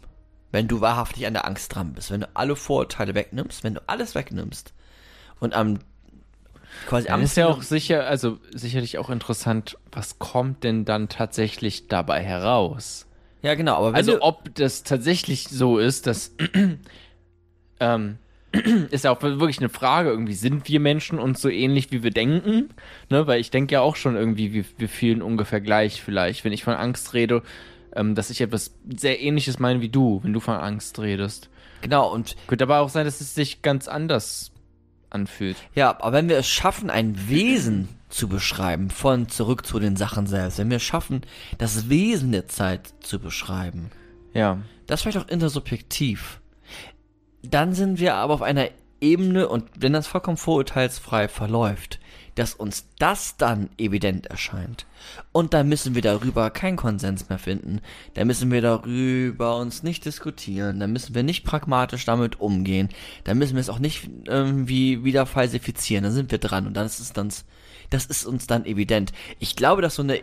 Wenn 0.51 0.67
du 0.67 0.81
wahrhaftig 0.81 1.25
an 1.27 1.33
der 1.33 1.45
Angst 1.45 1.73
dran 1.75 1.93
bist, 1.93 2.11
wenn 2.11 2.21
du 2.21 2.29
alle 2.33 2.55
Vorurteile 2.55 3.15
wegnimmst, 3.15 3.63
wenn 3.63 3.75
du 3.75 3.81
alles 3.87 4.15
wegnimmst 4.15 4.73
und 5.39 5.53
am 5.53 5.79
quasi 6.87 7.07
Dann 7.07 7.21
ist 7.21 7.37
ja 7.37 7.47
auch 7.47 7.61
sicher, 7.61 8.07
also 8.07 8.37
sicherlich 8.53 8.97
auch 8.97 9.09
interessant, 9.09 9.77
was 9.91 10.19
kommt 10.19 10.63
denn 10.63 10.85
dann 10.85 11.09
tatsächlich 11.09 11.87
dabei 11.87 12.23
heraus? 12.23 13.07
ja 13.41 13.55
genau, 13.55 13.75
aber 13.75 13.95
Also 13.95 14.21
ob 14.21 14.53
das 14.55 14.83
tatsächlich 14.83 15.47
so 15.47 15.77
ist, 15.79 16.07
dass 16.07 16.35
ähm, 17.79 18.17
ist 18.91 19.05
ja 19.05 19.11
auch 19.11 19.21
wirklich 19.21 19.59
eine 19.59 19.69
Frage 19.69 20.09
irgendwie, 20.09 20.33
sind 20.33 20.67
wir 20.67 20.79
Menschen 20.79 21.19
uns 21.19 21.41
so 21.41 21.49
ähnlich, 21.49 21.91
wie 21.91 22.03
wir 22.03 22.11
denken? 22.11 22.69
Ne, 23.09 23.25
weil 23.27 23.39
ich 23.39 23.49
denke 23.49 23.73
ja 23.73 23.81
auch 23.81 23.95
schon 23.95 24.15
irgendwie, 24.15 24.53
wir, 24.53 24.65
wir 24.77 24.89
fühlen 24.89 25.21
ungefähr 25.21 25.61
gleich 25.61 26.01
vielleicht, 26.01 26.43
wenn 26.43 26.51
ich 26.51 26.63
von 26.63 26.73
Angst 26.73 27.13
rede, 27.13 27.43
ähm, 27.95 28.15
dass 28.15 28.29
ich 28.29 28.41
etwas 28.41 28.75
sehr 28.95 29.21
ähnliches 29.21 29.59
meine 29.59 29.81
wie 29.81 29.89
du, 29.89 30.21
wenn 30.23 30.33
du 30.33 30.39
von 30.39 30.55
Angst 30.55 30.99
redest. 30.99 31.49
genau 31.81 32.11
und 32.11 32.35
Könnte 32.47 32.65
aber 32.65 32.79
auch 32.79 32.89
sein, 32.89 33.05
dass 33.05 33.21
es 33.21 33.35
sich 33.35 33.61
ganz 33.61 33.87
anders 33.87 34.51
anfühlt. 35.11 35.57
ja, 35.75 35.89
aber 35.91 36.11
wenn 36.13 36.27
wir 36.29 36.37
es 36.37 36.47
schaffen, 36.47 36.89
ein 36.89 37.29
Wesen 37.29 37.89
zu 38.09 38.27
beschreiben, 38.27 38.89
von 38.89 39.29
zurück 39.29 39.65
zu 39.65 39.79
den 39.79 39.95
Sachen 39.95 40.27
selbst, 40.27 40.57
wenn 40.57 40.69
wir 40.69 40.77
es 40.77 40.83
schaffen, 40.83 41.21
das 41.59 41.87
Wesen 41.89 42.31
der 42.31 42.47
Zeit 42.47 42.93
zu 43.01 43.19
beschreiben, 43.19 43.89
Ja. 44.33 44.57
das 44.87 45.01
vielleicht 45.01 45.17
auch 45.19 45.27
intersubjektiv, 45.29 46.41
dann 47.43 47.73
sind 47.73 47.99
wir 47.99 48.15
aber 48.15 48.33
auf 48.33 48.41
einer 48.41 48.67
Ebene 48.99 49.47
und 49.47 49.63
wenn 49.79 49.93
das 49.93 50.07
vollkommen 50.07 50.37
vorurteilsfrei 50.37 51.27
verläuft, 51.27 51.99
dass 52.35 52.53
uns 52.53 52.87
das 52.97 53.37
dann 53.37 53.69
evident 53.77 54.27
erscheint. 54.27 54.85
Und 55.31 55.53
dann 55.53 55.67
müssen 55.67 55.95
wir 55.95 56.01
darüber 56.01 56.49
keinen 56.49 56.77
Konsens 56.77 57.29
mehr 57.29 57.39
finden. 57.39 57.81
Da 58.13 58.25
müssen 58.25 58.51
wir 58.51 58.61
darüber 58.61 59.57
uns 59.57 59.83
nicht 59.83 60.05
diskutieren. 60.05 60.79
Da 60.79 60.87
müssen 60.87 61.15
wir 61.15 61.23
nicht 61.23 61.43
pragmatisch 61.43 62.05
damit 62.05 62.39
umgehen. 62.39 62.89
Da 63.23 63.33
müssen 63.33 63.55
wir 63.55 63.61
es 63.61 63.69
auch 63.69 63.79
nicht 63.79 64.09
irgendwie 64.25 65.03
wieder 65.03 65.25
falsifizieren. 65.25 66.03
Da 66.03 66.11
sind 66.11 66.31
wir 66.31 66.37
dran 66.37 66.67
und 66.67 66.75
dann 66.75 66.85
ist 66.85 67.17
dann, 67.17 67.29
das 67.89 68.05
ist 68.05 68.25
uns 68.25 68.47
dann 68.47 68.65
evident. 68.65 69.11
Ich 69.39 69.55
glaube, 69.55 69.81
dass 69.81 69.95
so 69.95 70.03
eine 70.03 70.19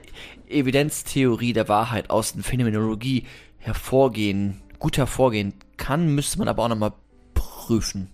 Evidenztheorie 0.48 1.52
der 1.52 1.68
Wahrheit 1.68 2.10
aus 2.10 2.32
der 2.32 2.44
Phänomenologie 2.44 3.24
hervorgehen, 3.58 4.60
gut 4.78 4.96
hervorgehen 4.96 5.54
kann, 5.76 6.14
müsste 6.14 6.38
man 6.38 6.48
aber 6.48 6.64
auch 6.64 6.68
nochmal 6.68 6.92
prüfen. 7.34 8.10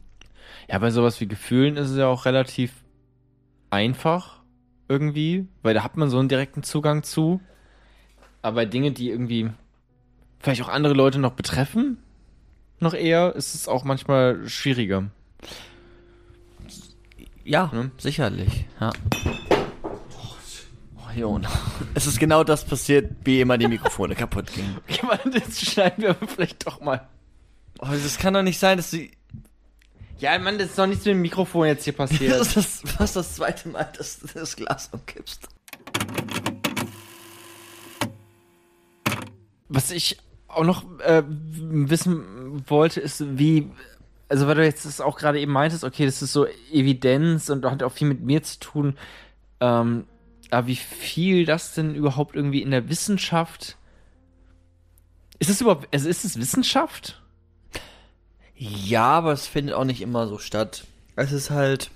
Ja, 0.68 0.78
bei 0.78 0.90
sowas 0.90 1.20
wie 1.20 1.28
Gefühlen 1.28 1.76
ist 1.76 1.90
es 1.90 1.98
ja 1.98 2.06
auch 2.06 2.24
relativ 2.24 2.72
einfach 3.74 4.40
irgendwie, 4.88 5.46
weil 5.62 5.74
da 5.74 5.82
hat 5.82 5.96
man 5.96 6.08
so 6.10 6.18
einen 6.18 6.28
direkten 6.28 6.62
Zugang 6.62 7.02
zu. 7.02 7.40
Aber 8.42 8.56
bei 8.56 8.66
Dingen, 8.66 8.94
die 8.94 9.10
irgendwie 9.10 9.50
vielleicht 10.38 10.62
auch 10.62 10.68
andere 10.68 10.94
Leute 10.94 11.18
noch 11.18 11.32
betreffen, 11.32 11.98
noch 12.80 12.94
eher, 12.94 13.34
ist 13.34 13.54
es 13.54 13.66
auch 13.68 13.84
manchmal 13.84 14.46
schwieriger. 14.48 15.10
Ja, 17.44 17.70
Ne? 17.72 17.90
sicherlich. 17.98 18.64
Ja. 18.80 18.90
Oh, 20.96 21.10
Jona. 21.16 21.48
Es 21.94 22.06
ist 22.06 22.18
genau 22.18 22.42
das 22.44 22.64
passiert, 22.64 23.12
wie 23.24 23.40
immer 23.40 23.58
die 23.58 23.68
Mikrofone 23.68 24.14
kaputt 24.16 24.52
gingen. 24.52 24.76
Okay, 24.88 25.06
Mann, 25.06 25.32
das 25.32 25.60
schneiden 25.60 26.02
wir 26.02 26.10
aber 26.10 26.26
vielleicht 26.26 26.66
doch 26.66 26.80
mal. 26.80 27.06
Oh, 27.80 27.86
das 27.90 28.18
kann 28.18 28.34
doch 28.34 28.42
nicht 28.42 28.58
sein, 28.58 28.76
dass 28.78 28.90
du. 28.90 29.08
Ja, 30.18 30.38
Mann, 30.38 30.58
das 30.58 30.68
ist 30.70 30.78
doch 30.78 30.86
nichts 30.86 31.04
mit 31.04 31.14
dem 31.14 31.22
Mikrofon 31.22 31.66
jetzt 31.66 31.84
hier 31.84 31.92
Das 31.96 32.10
passiert. 32.10 32.40
ist 32.40 32.56
das, 32.56 32.82
fast 32.92 33.16
das 33.16 33.34
zweite 33.34 33.68
Mal, 33.68 33.88
dass 33.96 34.20
du 34.20 34.26
das 34.32 34.56
Glas 34.56 34.88
umkippst. 34.92 35.48
Was 39.68 39.90
ich 39.90 40.18
auch 40.48 40.64
noch 40.64 40.84
äh, 41.00 41.22
wissen 41.26 42.62
wollte, 42.68 43.00
ist, 43.00 43.38
wie, 43.38 43.70
also 44.28 44.46
weil 44.46 44.54
du 44.54 44.64
jetzt 44.64 44.84
das 44.86 45.00
auch 45.00 45.18
gerade 45.18 45.40
eben 45.40 45.52
meintest, 45.52 45.82
okay, 45.84 46.06
das 46.06 46.22
ist 46.22 46.32
so 46.32 46.46
Evidenz 46.70 47.50
und 47.50 47.64
hat 47.64 47.82
auch 47.82 47.92
viel 47.92 48.06
mit 48.06 48.20
mir 48.22 48.42
zu 48.42 48.60
tun, 48.60 48.96
ähm, 49.60 50.04
aber 50.50 50.68
wie 50.68 50.76
viel 50.76 51.44
das 51.44 51.74
denn 51.74 51.94
überhaupt 51.96 52.36
irgendwie 52.36 52.62
in 52.62 52.70
der 52.70 52.88
Wissenschaft, 52.88 53.76
ist 55.40 55.50
es 55.50 55.60
überhaupt, 55.60 55.88
also 55.92 56.08
ist 56.08 56.24
es 56.24 56.38
Wissenschaft? 56.38 57.20
Ja, 58.56 59.04
aber 59.04 59.32
es 59.32 59.46
findet 59.46 59.74
auch 59.74 59.84
nicht 59.84 60.00
immer 60.00 60.28
so 60.28 60.38
statt. 60.38 60.84
Es 61.16 61.32
ist 61.32 61.50
halt 61.50 61.90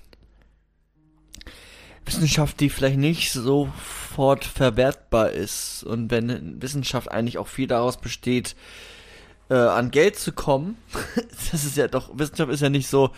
Wissenschaft, 2.05 2.61
die 2.61 2.71
vielleicht 2.71 2.99
nicht 2.99 3.33
sofort 3.33 4.45
verwertbar 4.45 5.31
ist. 5.31 5.85
Und 5.85 6.11
wenn 6.11 6.61
Wissenschaft 6.61 7.11
eigentlich 7.11 7.39
auch 7.39 7.49
viel 7.49 7.67
daraus 7.67 7.99
besteht, 7.99 8.57
äh, 9.51 9.55
an 9.55 9.91
Geld 9.91 10.19
zu 10.19 10.33
kommen, 10.33 10.77
das 11.53 11.65
ist 11.65 11.77
ja 11.77 11.89
doch, 11.89 12.11
Wissenschaft 12.19 12.51
ist 12.51 12.61
ja 12.61 12.71
nicht 12.71 12.89
so, 12.89 13.11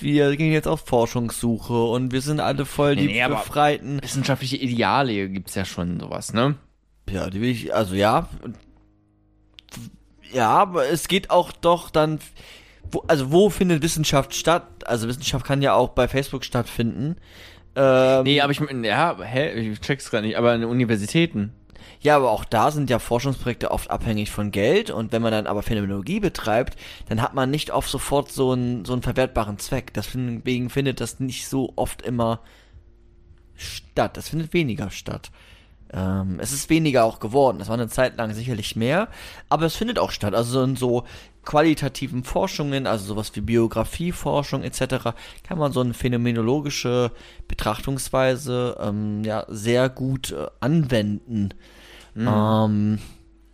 wir 0.00 0.36
gehen 0.36 0.52
jetzt 0.52 0.68
auf 0.68 0.80
Forschungssuche 0.86 1.84
und 1.84 2.12
wir 2.12 2.20
sind 2.20 2.40
alle 2.40 2.66
voll 2.66 2.96
die 2.96 3.06
Nee, 3.06 3.22
nee, 3.22 3.28
Befreiten. 3.28 4.02
Wissenschaftliche 4.02 4.56
Ideale 4.56 5.28
gibt's 5.28 5.54
ja 5.54 5.64
schon 5.64 6.00
sowas, 6.00 6.32
ne? 6.32 6.56
Ja, 7.08 7.30
die 7.30 7.40
will 7.40 7.50
ich, 7.50 7.74
also 7.74 7.94
ja. 7.94 8.28
Ja, 10.32 10.48
aber 10.50 10.86
es 10.86 11.08
geht 11.08 11.30
auch 11.30 11.50
doch 11.52 11.90
dann, 11.90 12.20
wo, 12.90 13.04
also 13.06 13.32
wo 13.32 13.50
findet 13.50 13.82
Wissenschaft 13.82 14.34
statt? 14.34 14.66
Also 14.84 15.08
Wissenschaft 15.08 15.44
kann 15.44 15.62
ja 15.62 15.74
auch 15.74 15.90
bei 15.90 16.08
Facebook 16.08 16.44
stattfinden. 16.44 17.16
Ähm, 17.76 18.24
Nee, 18.24 18.40
aber 18.40 18.52
ich 18.52 18.60
ja, 18.82 19.16
hä, 19.22 19.52
ich 19.52 19.80
check's 19.80 20.10
gerade 20.10 20.26
nicht, 20.26 20.36
aber 20.36 20.56
den 20.56 20.64
Universitäten. 20.64 21.52
Ja, 22.02 22.16
aber 22.16 22.30
auch 22.30 22.44
da 22.44 22.70
sind 22.70 22.88
ja 22.88 22.98
Forschungsprojekte 22.98 23.70
oft 23.70 23.90
abhängig 23.90 24.30
von 24.30 24.50
Geld 24.50 24.90
und 24.90 25.12
wenn 25.12 25.20
man 25.20 25.32
dann 25.32 25.46
aber 25.46 25.62
Phänomenologie 25.62 26.20
betreibt, 26.20 26.76
dann 27.08 27.20
hat 27.20 27.34
man 27.34 27.50
nicht 27.50 27.70
oft 27.72 27.90
sofort 27.90 28.32
so 28.32 28.52
einen, 28.52 28.84
so 28.86 28.94
einen 28.94 29.02
verwertbaren 29.02 29.58
Zweck. 29.58 29.92
Deswegen 29.92 30.70
findet 30.70 31.00
das 31.00 31.20
nicht 31.20 31.46
so 31.46 31.72
oft 31.76 32.00
immer 32.02 32.40
statt. 33.54 34.16
Das 34.16 34.30
findet 34.30 34.54
weniger 34.54 34.90
statt. 34.90 35.30
Ähm, 35.92 36.38
es 36.40 36.52
ist 36.52 36.70
weniger 36.70 37.04
auch 37.04 37.18
geworden. 37.18 37.58
Das 37.58 37.68
war 37.68 37.74
eine 37.74 37.88
Zeit 37.88 38.16
lang 38.16 38.32
sicherlich 38.32 38.76
mehr, 38.76 39.08
aber 39.48 39.66
es 39.66 39.76
findet 39.76 39.98
auch 39.98 40.10
statt. 40.10 40.34
Also 40.34 40.62
in 40.62 40.76
so 40.76 41.04
qualitativen 41.44 42.22
Forschungen, 42.22 42.86
also 42.86 43.06
sowas 43.06 43.34
wie 43.34 43.40
Biografieforschung 43.40 44.62
etc., 44.62 45.14
kann 45.42 45.58
man 45.58 45.72
so 45.72 45.80
eine 45.80 45.94
phänomenologische 45.94 47.12
Betrachtungsweise 47.48 48.76
ähm, 48.80 49.24
ja 49.24 49.44
sehr 49.48 49.88
gut 49.88 50.32
äh, 50.32 50.46
anwenden. 50.60 51.54
Ähm, 52.16 52.98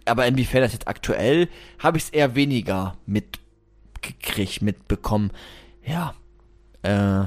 aber 0.05 0.27
inwiefern 0.27 0.63
das 0.63 0.73
jetzt 0.73 0.89
aktuell, 0.89 1.49
habe 1.79 1.99
ich 1.99 2.05
es 2.05 2.11
eher 2.11 2.35
weniger 2.35 2.97
mitgekriegt, 3.07 4.63
mitbekommen. 4.63 5.31
Ja. 5.85 6.15
Äh, 6.83 7.27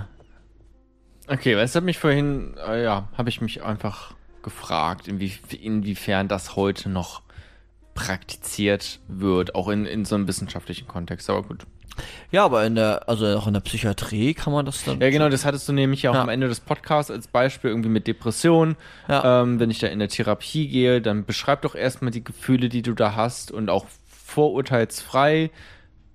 Okay, 1.31 1.55
weil 1.55 1.65
es 1.65 1.75
hat 1.75 1.83
mich 1.83 1.99
vorhin, 1.99 2.55
äh, 2.67 2.83
ja, 2.83 3.07
habe 3.15 3.29
ich 3.29 3.39
mich 3.39 3.61
einfach 3.61 4.15
gefragt, 4.43 5.07
inwie, 5.07 5.33
inwiefern 5.61 6.27
das 6.27 6.55
heute 6.55 6.89
noch 6.89 7.21
praktiziert 7.93 8.99
wird, 9.07 9.55
auch 9.55 9.67
in, 9.67 9.85
in 9.85 10.05
so 10.05 10.15
einem 10.15 10.27
wissenschaftlichen 10.27 10.87
Kontext, 10.87 11.29
aber 11.29 11.43
gut. 11.43 11.65
ja, 12.31 12.45
aber 12.45 12.65
in 12.65 12.75
der, 12.75 13.09
also 13.09 13.25
auch 13.37 13.45
in 13.47 13.53
der 13.53 13.59
Psychiatrie 13.59 14.33
kann 14.33 14.53
man 14.53 14.65
das 14.65 14.85
dann. 14.85 15.01
Ja, 15.01 15.09
genau, 15.09 15.27
das 15.27 15.43
hattest 15.43 15.67
du 15.67 15.73
nämlich 15.73 16.03
ja 16.03 16.11
auch 16.11 16.15
Ja. 16.15 16.21
am 16.21 16.29
Ende 16.29 16.47
des 16.47 16.61
Podcasts 16.61 17.11
als 17.11 17.27
Beispiel 17.27 17.71
irgendwie 17.71 17.89
mit 17.89 18.07
Depressionen. 18.07 18.77
Ja. 19.09 19.41
Ähm, 19.41 19.59
wenn 19.59 19.69
ich 19.69 19.79
da 19.79 19.87
in 19.87 19.99
der 19.99 20.07
Therapie 20.07 20.69
gehe, 20.69 21.01
dann 21.01 21.25
beschreib 21.25 21.63
doch 21.63 21.75
erstmal 21.75 22.11
die 22.11 22.23
Gefühle, 22.23 22.69
die 22.69 22.81
du 22.83 22.93
da 22.93 23.15
hast 23.15 23.51
und 23.51 23.69
auch 23.69 23.85
vorurteilsfrei. 24.07 25.51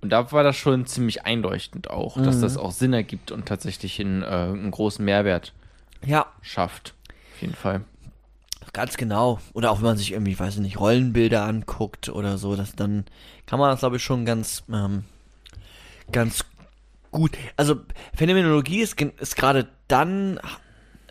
Und 0.01 0.09
da 0.09 0.31
war 0.31 0.43
das 0.43 0.55
schon 0.55 0.85
ziemlich 0.87 1.25
einleuchtend 1.25 1.89
auch, 1.89 2.21
dass 2.21 2.39
das 2.41 2.57
auch 2.57 2.71
Sinn 2.71 2.93
ergibt 2.93 3.31
und 3.31 3.45
tatsächlich 3.47 3.99
einen, 3.99 4.21
äh, 4.23 4.25
einen 4.25 4.71
großen 4.71 5.03
Mehrwert 5.03 5.53
Ja, 6.05 6.27
schafft. 6.41 6.93
Auf 7.35 7.41
jeden 7.41 7.55
Fall. 7.55 7.81
Ganz 8.75 8.97
genau. 8.97 9.39
Oder 9.53 9.71
auch 9.71 9.77
wenn 9.77 9.85
man 9.85 9.97
sich 9.97 10.11
irgendwie, 10.11 10.37
weiß 10.37 10.55
ich 10.55 10.61
nicht, 10.61 10.79
Rollenbilder 10.79 11.43
anguckt 11.45 12.09
oder 12.09 12.37
so, 12.37 12.55
das, 12.55 12.75
dann 12.75 13.05
kann 13.45 13.57
man 13.57 13.71
das, 13.71 13.79
glaube 13.79 13.95
ich, 13.95 14.03
schon 14.03 14.25
ganz, 14.25 14.63
ähm, 14.71 15.05
ganz 16.11 16.43
gut. 17.09 17.31
Also 17.55 17.77
Phänomenologie 18.13 18.81
ist, 18.81 19.01
ist 19.01 19.37
gerade 19.37 19.69
dann 19.87 20.39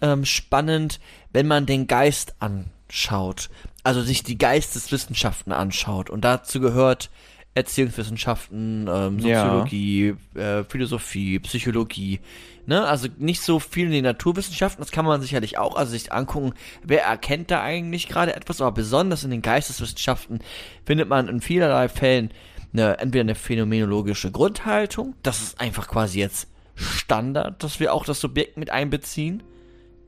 ähm, 0.02 0.26
spannend, 0.26 1.00
wenn 1.32 1.46
man 1.46 1.64
den 1.64 1.86
Geist 1.86 2.34
anschaut. 2.38 3.48
Also 3.82 4.02
sich 4.02 4.22
die 4.22 4.36
Geisteswissenschaften 4.36 5.52
anschaut. 5.52 6.10
Und 6.10 6.22
dazu 6.22 6.60
gehört 6.60 7.10
Erziehungswissenschaften, 7.54 8.88
ähm, 8.88 9.18
Ja. 9.20 9.44
Soziologie, 9.44 10.14
äh, 10.34 10.64
Philosophie, 10.64 11.38
Psychologie. 11.38 12.20
Ne? 12.66 12.84
Also 12.84 13.08
nicht 13.18 13.42
so 13.42 13.60
viel 13.60 13.86
in 13.86 13.92
den 13.92 14.04
Naturwissenschaften, 14.04 14.82
das 14.82 14.90
kann 14.90 15.04
man 15.04 15.20
sicherlich 15.20 15.58
auch, 15.58 15.76
also 15.76 15.92
sich 15.92 16.12
angucken, 16.12 16.54
wer 16.82 17.04
erkennt 17.04 17.50
da 17.50 17.62
eigentlich 17.62 18.08
gerade 18.08 18.34
etwas, 18.34 18.60
aber 18.60 18.72
besonders 18.72 19.22
in 19.22 19.30
den 19.30 19.42
Geisteswissenschaften 19.42 20.40
findet 20.84 21.08
man 21.08 21.28
in 21.28 21.40
vielerlei 21.40 21.88
Fällen 21.88 22.30
eine, 22.72 22.98
entweder 22.98 23.22
eine 23.22 23.34
phänomenologische 23.34 24.32
Grundhaltung, 24.32 25.14
das 25.22 25.42
ist 25.42 25.60
einfach 25.60 25.88
quasi 25.88 26.18
jetzt 26.18 26.48
Standard, 26.74 27.62
dass 27.62 27.78
wir 27.78 27.94
auch 27.94 28.04
das 28.04 28.20
Subjekt 28.20 28.56
mit 28.56 28.70
einbeziehen, 28.70 29.42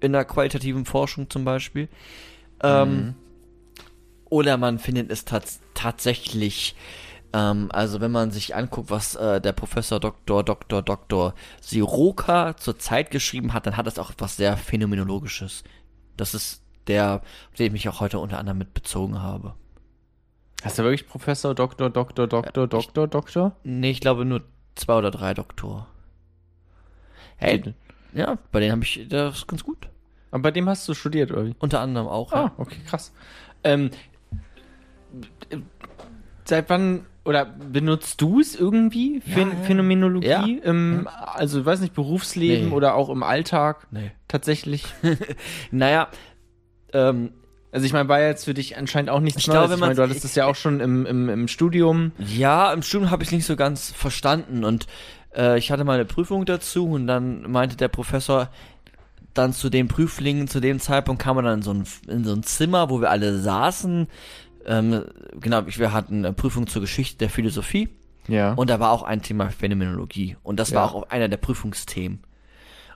in 0.00 0.12
der 0.12 0.24
qualitativen 0.24 0.84
Forschung 0.84 1.30
zum 1.30 1.44
Beispiel. 1.44 1.88
Ähm, 2.62 3.14
oder 4.28 4.56
man 4.56 4.78
findet 4.78 5.10
es 5.10 5.24
tats 5.24 5.60
tatsächlich, 5.74 6.74
ähm, 7.36 7.68
also 7.70 8.00
wenn 8.00 8.12
man 8.12 8.30
sich 8.30 8.54
anguckt, 8.56 8.90
was 8.90 9.14
äh, 9.14 9.42
der 9.42 9.52
Professor 9.52 10.00
Dr. 10.00 10.42
Dr. 10.42 10.80
Dr. 10.80 11.34
Siroka 11.60 12.56
zur 12.56 12.78
Zeit 12.78 13.10
geschrieben 13.10 13.52
hat, 13.52 13.66
dann 13.66 13.76
hat 13.76 13.86
das 13.86 13.98
auch 13.98 14.10
etwas 14.10 14.38
sehr 14.38 14.56
Phänomenologisches. 14.56 15.62
Das 16.16 16.32
ist 16.32 16.62
der, 16.86 17.20
auf 17.50 17.58
den 17.58 17.66
ich 17.66 17.72
mich 17.72 17.88
auch 17.90 18.00
heute 18.00 18.20
unter 18.20 18.38
anderem 18.38 18.56
mit 18.56 18.72
bezogen 18.72 19.20
habe. 19.20 19.54
Hast 20.62 20.78
du 20.78 20.82
wirklich 20.84 21.06
Professor, 21.06 21.54
Doktor, 21.54 21.90
Doktor, 21.90 22.26
Doktor, 22.26 22.66
Doktor, 22.66 23.06
Doktor? 23.06 23.56
Nee, 23.64 23.90
ich 23.90 24.00
glaube 24.00 24.24
nur 24.24 24.42
zwei 24.74 24.94
oder 24.94 25.10
drei 25.10 25.34
Doktor. 25.34 25.88
Hey, 27.36 27.58
Titel. 27.58 27.74
ja, 28.14 28.38
bei 28.50 28.60
denen 28.60 28.72
habe 28.72 28.82
ich, 28.82 29.06
das 29.10 29.38
ist 29.38 29.48
ganz 29.48 29.62
gut. 29.62 29.90
Aber 30.30 30.44
bei 30.44 30.50
dem 30.52 30.68
hast 30.70 30.88
du 30.88 30.94
studiert, 30.94 31.32
oder 31.32 31.44
wie? 31.44 31.54
Unter 31.58 31.80
anderem 31.80 32.08
auch. 32.08 32.32
Ah, 32.32 32.52
okay, 32.56 32.78
krass. 32.86 33.12
Ähm, 33.62 33.90
äh, 35.50 35.58
seit 36.44 36.70
wann 36.70 37.04
oder 37.26 37.44
benutzt 37.44 38.20
du 38.20 38.40
es 38.40 38.54
irgendwie? 38.54 39.20
Phän 39.20 39.48
ja. 39.50 39.56
Phänomenologie? 39.64 40.26
Ja. 40.28 40.46
Im, 40.62 41.08
also, 41.34 41.64
weiß 41.66 41.80
nicht, 41.80 41.94
Berufsleben 41.94 42.68
Nee. 42.68 42.74
oder 42.74 42.94
auch 42.94 43.08
im 43.10 43.22
Alltag 43.22 43.86
Nee. 43.90 44.12
tatsächlich? 44.28 44.84
Naja, 45.70 46.08
ähm, 46.92 47.32
Also 47.72 47.84
ich 47.84 47.92
meine, 47.92 48.08
war 48.08 48.20
jetzt 48.20 48.44
für 48.44 48.54
dich 48.54 48.76
anscheinend 48.78 49.10
auch 49.10 49.20
nichts 49.20 49.40
Ich 49.40 49.48
Neues. 49.48 49.58
glaube, 49.58 49.74
ich 49.74 49.80
meine, 49.80 49.94
du 49.94 50.02
hattest 50.02 50.24
das 50.24 50.34
ja 50.34 50.46
auch 50.46 50.54
schon 50.56 50.80
im, 50.80 51.04
im, 51.04 51.28
im 51.28 51.48
Studium. 51.48 52.12
Ja, 52.18 52.72
im 52.72 52.82
Studium 52.82 53.10
habe 53.10 53.22
ich 53.22 53.32
nicht 53.32 53.44
so 53.44 53.56
ganz 53.56 53.90
verstanden 53.90 54.64
und 54.64 54.86
äh, 55.36 55.58
ich 55.58 55.70
hatte 55.70 55.84
mal 55.84 55.94
eine 55.94 56.06
Prüfung 56.06 56.46
dazu 56.46 56.88
und 56.90 57.06
dann 57.06 57.50
meinte 57.50 57.76
der 57.76 57.88
Professor, 57.88 58.48
dann 59.34 59.52
zu 59.52 59.68
den 59.68 59.88
Prüflingen, 59.88 60.48
zu 60.48 60.60
dem 60.60 60.80
Zeitpunkt 60.80 61.20
kam 61.20 61.36
man 61.36 61.44
dann 61.44 61.58
in 61.58 61.62
so 61.62 61.72
ein, 61.74 61.84
in 62.08 62.24
so 62.24 62.32
ein 62.32 62.42
Zimmer, 62.42 62.88
wo 62.88 63.02
wir 63.02 63.10
alle 63.10 63.36
saßen. 63.38 64.06
Ähm, 64.66 65.04
genau, 65.40 65.62
wir 65.66 65.92
hatten 65.92 66.24
eine 66.24 66.32
Prüfung 66.34 66.66
zur 66.66 66.82
Geschichte 66.82 67.18
der 67.18 67.30
Philosophie 67.30 67.88
Ja. 68.28 68.52
und 68.54 68.68
da 68.68 68.80
war 68.80 68.90
auch 68.90 69.02
ein 69.04 69.22
Thema 69.22 69.48
Phänomenologie 69.50 70.36
und 70.42 70.58
das 70.58 70.70
Ja. 70.70 70.76
war 70.80 70.94
auch 70.94 71.08
einer 71.10 71.28
der 71.28 71.36
Prüfungsthemen. 71.36 72.20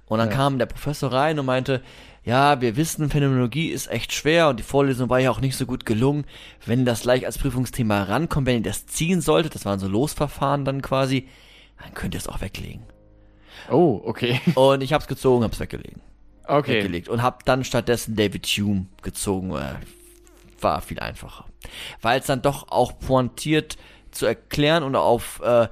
Und 0.07 0.19
dann 0.19 0.31
Ja. 0.31 0.35
kam 0.35 0.59
der 0.59 0.67
Professor 0.67 1.13
rein 1.13 1.39
und 1.39 1.47
meinte, 1.47 1.83
ja, 2.25 2.61
wir 2.61 2.77
wissen, 2.77 3.09
Phänomenologie 3.09 3.69
ist 3.69 3.89
echt 3.91 4.13
schwer 4.13 4.49
und 4.49 4.59
die 4.59 4.65
Vorlesung 4.65 5.09
war 5.09 5.21
ja 5.21 5.31
auch 5.31 5.41
nicht 5.41 5.57
so 5.57 5.65
gut 5.67 5.87
gelungen. 5.87 6.25
Wenn 6.67 6.85
das 6.85 7.03
gleich 7.03 7.25
als 7.25 7.39
Prüfungsthema 7.39 8.03
rankommt, 8.03 8.47
wenn 8.49 8.57
ihr 8.57 8.63
das 8.69 8.87
ziehen 8.87 9.21
solltet, 9.21 9.55
das 9.55 9.65
waren 9.65 9.79
so 9.79 9.87
Losverfahren 9.87 10.65
dann 10.65 10.83
quasi, 10.83 11.29
dann 11.81 11.95
könnt 11.95 12.15
ihr 12.15 12.19
es 12.19 12.27
auch 12.29 12.41
weglegen. 12.41 12.83
oh, 13.71 14.01
okay. 14.05 14.41
Und 14.57 14.83
ich 14.83 14.93
hab's 14.93 15.07
gezogen, 15.07 15.45
hab's 15.45 15.61
weggelegen. 15.61 16.03
Okay. 16.45 16.79
Weggelegt 16.79 17.09
und 17.09 17.23
hab 17.23 17.45
dann 17.45 17.63
stattdessen 17.63 18.17
David 18.17 18.45
Hume 18.47 18.87
gezogen. 19.03 19.55
War 20.61 20.81
viel 20.81 20.99
einfacher. 20.99 21.45
Weil 22.01 22.21
es 22.21 22.27
dann 22.27 22.43
doch 22.43 22.69
auch 22.69 22.99
pointiert 22.99 23.77
zu 24.11 24.27
erklären 24.27 24.83
und 24.83 24.97
auf 24.97 25.41
äh, 25.43 25.69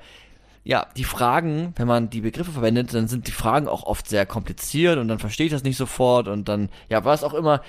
ja, 0.69 0.87
die 0.99 1.05
Fragen, 1.05 1.73
wenn 1.77 1.87
man 1.87 2.11
die 2.11 2.21
Begriffe 2.21 2.53
verwendet, 2.53 2.93
dann 2.93 3.09
sind 3.09 3.27
die 3.27 3.33
Fragen 3.33 3.69
auch 3.69 3.85
oft 3.85 4.07
sehr 4.07 4.27
kompliziert 4.27 4.99
und 4.99 5.09
dann 5.09 5.19
verstehe 5.19 5.47
ich 5.47 5.53
das 5.53 5.63
nicht 5.63 5.79
sofort 5.79 6.29
und 6.29 6.47
dann, 6.47 6.69
ja, 6.91 7.05
war 7.07 7.15
es 7.15 7.25
auch 7.25 7.33
immer. 7.33 7.63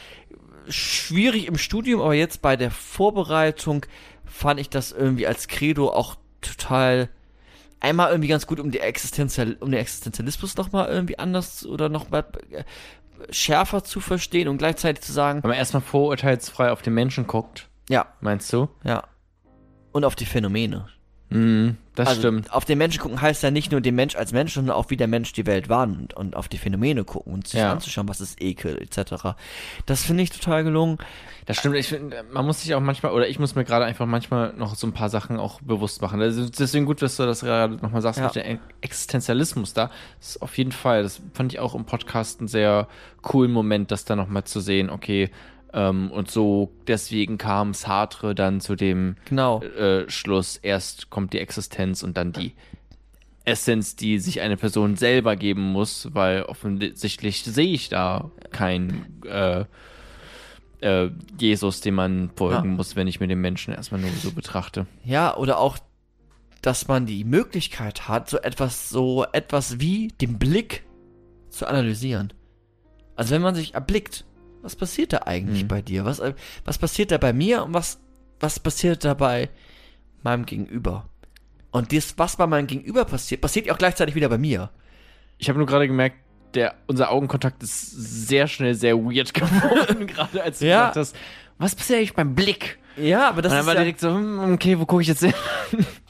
Schwierig 0.67 1.47
im 1.47 1.57
Studium, 1.57 2.01
aber 2.01 2.13
jetzt 2.13 2.41
bei 2.41 2.57
der 2.57 2.71
Vorbereitung 2.71 3.85
fand 4.25 4.59
ich 4.59 4.69
das 4.69 4.91
irgendwie 4.91 5.25
als 5.25 5.47
Credo 5.47 5.89
auch 5.89 6.17
total 6.41 7.09
einmal 7.79 8.11
irgendwie 8.11 8.27
ganz 8.27 8.45
gut, 8.45 8.59
um 8.59 8.69
die 8.69 8.81
Existenzial, 8.81 9.55
um 9.61 9.71
den 9.71 9.79
Existenzialismus 9.79 10.57
nochmal 10.57 10.89
irgendwie 10.89 11.17
anders 11.17 11.65
oder 11.65 11.87
noch 11.87 12.09
mal 12.09 12.25
äh, 12.51 12.63
schärfer 13.29 13.83
zu 13.83 14.01
verstehen 14.01 14.49
und 14.49 14.57
gleichzeitig 14.57 15.03
zu 15.03 15.13
sagen, 15.13 15.41
Wenn 15.41 15.51
man 15.51 15.57
erstmal 15.57 15.81
vorurteilsfrei 15.81 16.71
auf 16.71 16.81
den 16.81 16.95
Menschen 16.95 17.27
guckt, 17.27 17.68
ja, 17.89 18.05
meinst 18.21 18.51
du? 18.53 18.69
ja. 18.85 19.03
Und 19.91 20.05
auf 20.05 20.15
die 20.15 20.25
Phänomene. 20.25 20.87
Mhm, 21.31 21.77
das 21.95 22.09
also 22.09 22.21
stimmt. 22.21 22.51
Auf 22.53 22.65
den 22.65 22.77
Menschen 22.79 22.99
gucken 23.01 23.21
heißt 23.21 23.43
ja 23.43 23.51
nicht 23.51 23.71
nur 23.71 23.81
den 23.81 23.93
Mensch 23.95 24.15
als 24.15 24.31
Mensch, 24.31 24.53
sondern 24.55 24.75
auch 24.75 24.89
wie 24.89 24.97
der 24.97 25.07
Mensch 25.07 25.31
die 25.33 25.45
Welt 25.45 25.69
wahrnimmt 25.69 26.13
und 26.15 26.35
auf 26.35 26.47
die 26.47 26.57
Phänomene 26.57 27.03
gucken 27.03 27.33
und 27.33 27.47
sich 27.47 27.59
Ja. 27.59 27.71
anzuschauen, 27.71 28.07
was 28.07 28.19
ist 28.21 28.41
Ekel 28.41 28.79
etc. 28.81 29.35
Das 29.85 30.03
finde 30.03 30.23
ich 30.23 30.29
total 30.31 30.63
gelungen. 30.63 30.97
Das 31.45 31.57
stimmt. 31.57 31.75
Ich 31.75 31.87
finde, 31.87 32.23
man 32.31 32.45
muss 32.47 32.61
sich 32.61 32.73
auch 32.73 32.79
manchmal, 32.81 33.11
oder 33.13 33.27
ich 33.27 33.37
muss 33.39 33.53
mir 33.55 33.63
gerade 33.63 33.85
einfach 33.85 34.05
manchmal 34.07 34.53
noch 34.53 34.73
so 34.75 34.87
ein 34.87 34.93
paar 34.93 35.09
Sachen 35.09 35.37
auch 35.37 35.61
bewusst 35.61 36.01
machen. 36.01 36.19
Also 36.21 36.47
deswegen 36.49 36.85
gut, 36.85 37.01
dass 37.01 37.15
du 37.17 37.25
das 37.27 37.41
gerade 37.41 37.75
nochmal 37.75 38.01
sagst 38.01 38.19
Ja. 38.19 38.25
mit 38.25 38.35
dem 38.35 38.59
Existenzialismus 38.81 39.73
da. 39.73 39.89
Das 40.19 40.29
ist 40.29 40.41
auf 40.41 40.57
jeden 40.57 40.71
Fall, 40.71 41.03
das 41.03 41.21
fand 41.33 41.53
ich 41.53 41.59
auch 41.59 41.75
im 41.75 41.85
Podcast 41.85 42.39
einen 42.39 42.47
sehr 42.47 42.87
coolen 43.21 43.51
Moment, 43.51 43.91
das 43.91 44.05
da 44.05 44.15
nochmal 44.15 44.45
zu 44.45 44.59
sehen, 44.61 44.89
okay, 44.89 45.29
ähm, 45.73 46.11
und 46.11 46.29
so 46.31 46.71
deswegen 46.87 47.37
kam 47.37 47.73
Sartre 47.73 48.33
dann 48.35 48.61
zu 48.61 48.75
dem 48.75 49.15
Genau. 49.25 49.61
äh, 49.61 50.09
Schluss, 50.09 50.57
erst 50.57 51.09
kommt 51.09 51.33
die 51.33 51.39
Existenz 51.39 52.03
und 52.03 52.17
dann 52.17 52.31
die 52.31 52.53
Essenz, 53.45 53.95
die 53.95 54.19
sich 54.19 54.41
eine 54.41 54.57
Person 54.57 54.95
selber 54.95 55.35
geben 55.35 55.61
muss, 55.71 56.09
weil 56.13 56.43
offensichtlich 56.43 57.43
sehe 57.43 57.73
ich 57.73 57.89
da 57.89 58.29
kein 58.51 59.05
äh, 59.25 59.65
äh, 60.81 61.09
Jesus, 61.39 61.81
dem 61.81 61.95
man 61.95 62.29
folgen 62.35 62.69
Ja. 62.71 62.75
muss, 62.75 62.95
wenn 62.95 63.07
ich 63.07 63.19
mir 63.19 63.27
den 63.27 63.41
Menschen 63.41 63.73
erstmal 63.73 64.01
nur 64.01 64.11
so 64.11 64.31
betrachte. 64.31 64.85
Ja, 65.03 65.35
oder 65.35 65.59
auch, 65.59 65.77
dass 66.61 66.87
man 66.87 67.05
die 67.05 67.23
Möglichkeit 67.23 68.07
hat, 68.07 68.29
so 68.29 68.37
etwas, 68.37 68.89
so 68.89 69.25
etwas 69.31 69.79
wie 69.79 70.09
den 70.21 70.37
Blick 70.37 70.83
zu 71.49 71.65
analysieren. 71.67 72.31
Also 73.15 73.33
wenn 73.33 73.41
man 73.41 73.55
sich 73.55 73.73
erblickt, 73.73 74.25
was 74.61 74.75
passiert 74.75 75.13
da 75.13 75.19
eigentlich 75.25 75.63
Mhm. 75.63 75.67
bei 75.67 75.81
dir? 75.81 76.05
Was, 76.05 76.19
äh, 76.19 76.33
was 76.65 76.77
passiert 76.77 77.11
da 77.11 77.17
bei 77.17 77.33
mir 77.33 77.63
und 77.63 77.73
was, 77.73 77.99
was 78.39 78.59
passiert 78.59 79.03
da 79.05 79.13
bei 79.13 79.49
meinem 80.23 80.45
Gegenüber? 80.45 81.07
Und 81.71 81.93
das, 81.93 82.15
was 82.17 82.35
bei 82.35 82.47
meinem 82.47 82.67
Gegenüber 82.67 83.05
passiert, 83.05 83.41
passiert 83.41 83.67
ja 83.67 83.73
auch 83.73 83.77
gleichzeitig 83.77 84.15
wieder 84.15 84.29
bei 84.29 84.37
mir. 84.37 84.69
Ich 85.37 85.49
habe 85.49 85.57
nur 85.59 85.67
gerade 85.67 85.87
gemerkt, 85.87 86.17
der, 86.55 86.73
unser 86.87 87.11
Augenkontakt 87.11 87.61
ist 87.61 87.91
sehr 87.91 88.47
schnell 88.47 88.73
sehr 88.73 88.97
weird 88.97 89.33
geworden, 89.35 90.07
gerade 90.07 90.41
als 90.43 90.59
du 90.59 90.65
Ja. 90.67 90.89
gesagt 90.89 90.95
hast, 90.97 91.15
was 91.59 91.75
passiert 91.75 91.99
eigentlich 91.99 92.13
beim 92.15 92.33
Blick? 92.35 92.79
Ja, 92.97 93.29
aber 93.29 93.41
das 93.41 93.51
und 93.51 93.57
dann 93.57 93.61
ist 93.61 93.67
war 93.67 93.73
ja, 93.75 93.81
direkt 93.81 93.99
so, 93.99 94.09
hm, 94.09 94.53
okay, 94.53 94.79
wo 94.79 94.85
gucke 94.85 95.03
ich 95.03 95.07
jetzt 95.07 95.19
hin? 95.23 95.33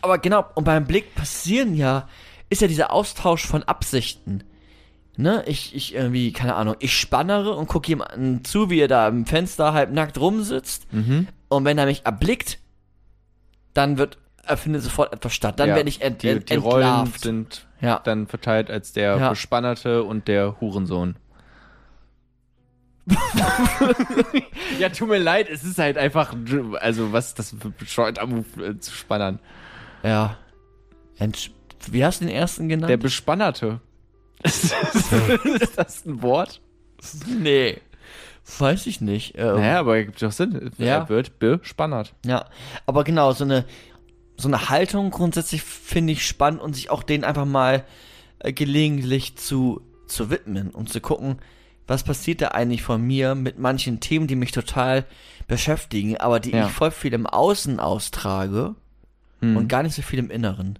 aber 0.01 0.17
genau, 0.17 0.45
und 0.55 0.63
beim 0.63 0.85
Blick 0.85 1.13
passieren 1.13 1.75
ja, 1.75 2.07
ist 2.49 2.61
ja 2.61 2.67
dieser 2.67 2.91
Austausch 2.93 3.45
von 3.45 3.63
Absichten. 3.63 4.43
Ne, 5.17 5.43
ich, 5.47 5.75
ich 5.75 5.93
irgendwie, 5.95 6.31
keine 6.31 6.55
Ahnung, 6.55 6.75
ich 6.79 6.97
spannere 6.97 7.53
und 7.55 7.67
gucke 7.67 7.89
jemanden 7.89 8.45
zu, 8.45 8.69
wie 8.69 8.79
er 8.79 8.87
da 8.87 9.07
im 9.07 9.25
Fenster 9.25 9.73
halb 9.73 9.91
nackt 9.91 10.17
rumsitzt. 10.17 10.91
Mhm. 10.93 11.27
Und 11.49 11.65
wenn 11.65 11.77
er 11.77 11.85
mich 11.85 12.05
erblickt, 12.05 12.57
dann 13.73 13.97
wird, 13.97 14.17
er 14.43 14.55
findet 14.55 14.81
sofort 14.81 15.11
etwas 15.11 15.33
statt. 15.33 15.59
Dann 15.59 15.69
Ja, 15.69 15.75
werde 15.75 15.89
ich 15.89 16.01
ent, 16.01 16.23
Die, 16.23 16.29
ent, 16.29 16.49
die 16.49 16.55
Rollen 16.55 17.11
sind 17.17 17.67
Ja. 17.81 17.99
dann 18.03 18.27
verteilt 18.27 18.71
als 18.71 18.93
der 18.93 19.17
Ja. 19.17 19.29
Bespannerte 19.29 20.03
und 20.03 20.27
der 20.29 20.59
Hurensohn. 20.61 21.17
ja, 24.79 24.89
tut 24.89 25.09
mir 25.09 25.17
leid, 25.17 25.49
es 25.49 25.63
ist 25.63 25.79
halt 25.79 25.97
einfach, 25.97 26.35
also 26.79 27.11
was 27.11 27.29
ist 27.29 27.39
das 27.39 27.55
bescheuert 27.77 28.19
Move 28.27 28.45
äh, 28.65 28.77
zu 28.79 28.91
spannern? 28.93 29.39
Ja. 30.03 30.37
Ent, 31.17 31.51
wie 31.91 32.05
hast 32.05 32.21
du 32.21 32.25
den 32.25 32.33
ersten 32.35 32.69
genannt? 32.69 32.89
Der 32.89 32.97
Bespannerte. 32.97 33.81
ist 34.43 35.77
das 35.77 36.05
ein 36.05 36.21
Wort? 36.21 36.61
nee. 37.27 37.77
Weiß 38.57 38.87
ich 38.87 38.99
nicht. 38.99 39.35
Ähm, 39.37 39.57
Naja, 39.57 39.79
aber 39.79 39.97
ergibt 39.97 40.21
doch 40.23 40.31
Sinn. 40.31 40.71
Ja. 40.79 40.85
Er 41.01 41.09
wird 41.09 41.37
bespannert. 41.37 42.13
Ja, 42.25 42.45
aber 42.87 43.03
genau, 43.03 43.31
so 43.33 43.43
eine, 43.43 43.63
so 44.37 44.47
eine 44.47 44.69
Haltung 44.69 45.11
grundsätzlich 45.11 45.61
finde 45.61 46.13
ich 46.13 46.25
spannend 46.25 46.59
und 46.61 46.73
sich 46.73 46.89
auch 46.89 47.03
denen 47.03 47.23
einfach 47.23 47.45
mal 47.45 47.83
äh, 48.39 48.51
gelegentlich 48.51 49.35
zu, 49.37 49.81
zu 50.07 50.31
widmen 50.31 50.71
und 50.71 50.89
zu 50.89 50.99
gucken, 50.99 51.37
was 51.85 52.03
passiert 52.03 52.41
da 52.41 52.47
eigentlich 52.49 52.81
von 52.81 53.01
mir 53.01 53.35
mit 53.35 53.59
manchen 53.59 53.99
Themen, 53.99 54.25
die 54.25 54.35
mich 54.35 54.51
total 54.51 55.05
beschäftigen, 55.47 56.17
aber 56.17 56.39
die 56.39 56.51
Ja. 56.51 56.65
ich 56.65 56.71
voll 56.71 56.91
viel 56.91 57.13
im 57.13 57.27
Außen 57.27 57.79
austrage 57.79 58.73
Hm. 59.41 59.57
und 59.57 59.67
gar 59.69 59.83
nicht 59.83 59.95
so 59.95 60.01
viel 60.01 60.19
im 60.19 60.29
Inneren. 60.31 60.79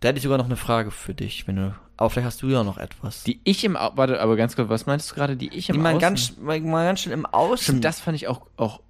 Da 0.00 0.08
hätte 0.08 0.18
ich 0.18 0.22
sogar 0.22 0.38
noch 0.38 0.44
eine 0.46 0.56
Frage 0.56 0.90
für 0.90 1.14
dich, 1.14 1.46
wenn 1.48 1.56
du. 1.56 1.74
Aber 1.96 2.10
vielleicht 2.10 2.26
hast 2.26 2.42
du 2.42 2.48
ja 2.48 2.62
noch 2.62 2.78
etwas. 2.78 3.24
Die 3.24 3.40
ich 3.44 3.64
im 3.64 3.76
Au 3.76 3.90
warte, 3.96 4.20
aber 4.20 4.36
ganz 4.36 4.54
kurz, 4.54 4.68
was 4.68 4.86
meintest 4.86 5.10
du 5.10 5.14
gerade? 5.16 5.36
Die 5.36 5.48
ich 5.48 5.68
im 5.68 5.74
die 5.76 5.80
Außen? 5.88 5.98
ganz, 5.98 6.36
mal, 6.38 6.60
ganz 6.60 7.00
schön 7.00 7.12
im 7.12 7.26
Außen. 7.26 7.62
Stimmt, 7.64 7.84
das 7.84 7.98
fand 8.00 8.14
ich 8.16 8.28
auch, 8.28 8.42
auch, 8.56 8.80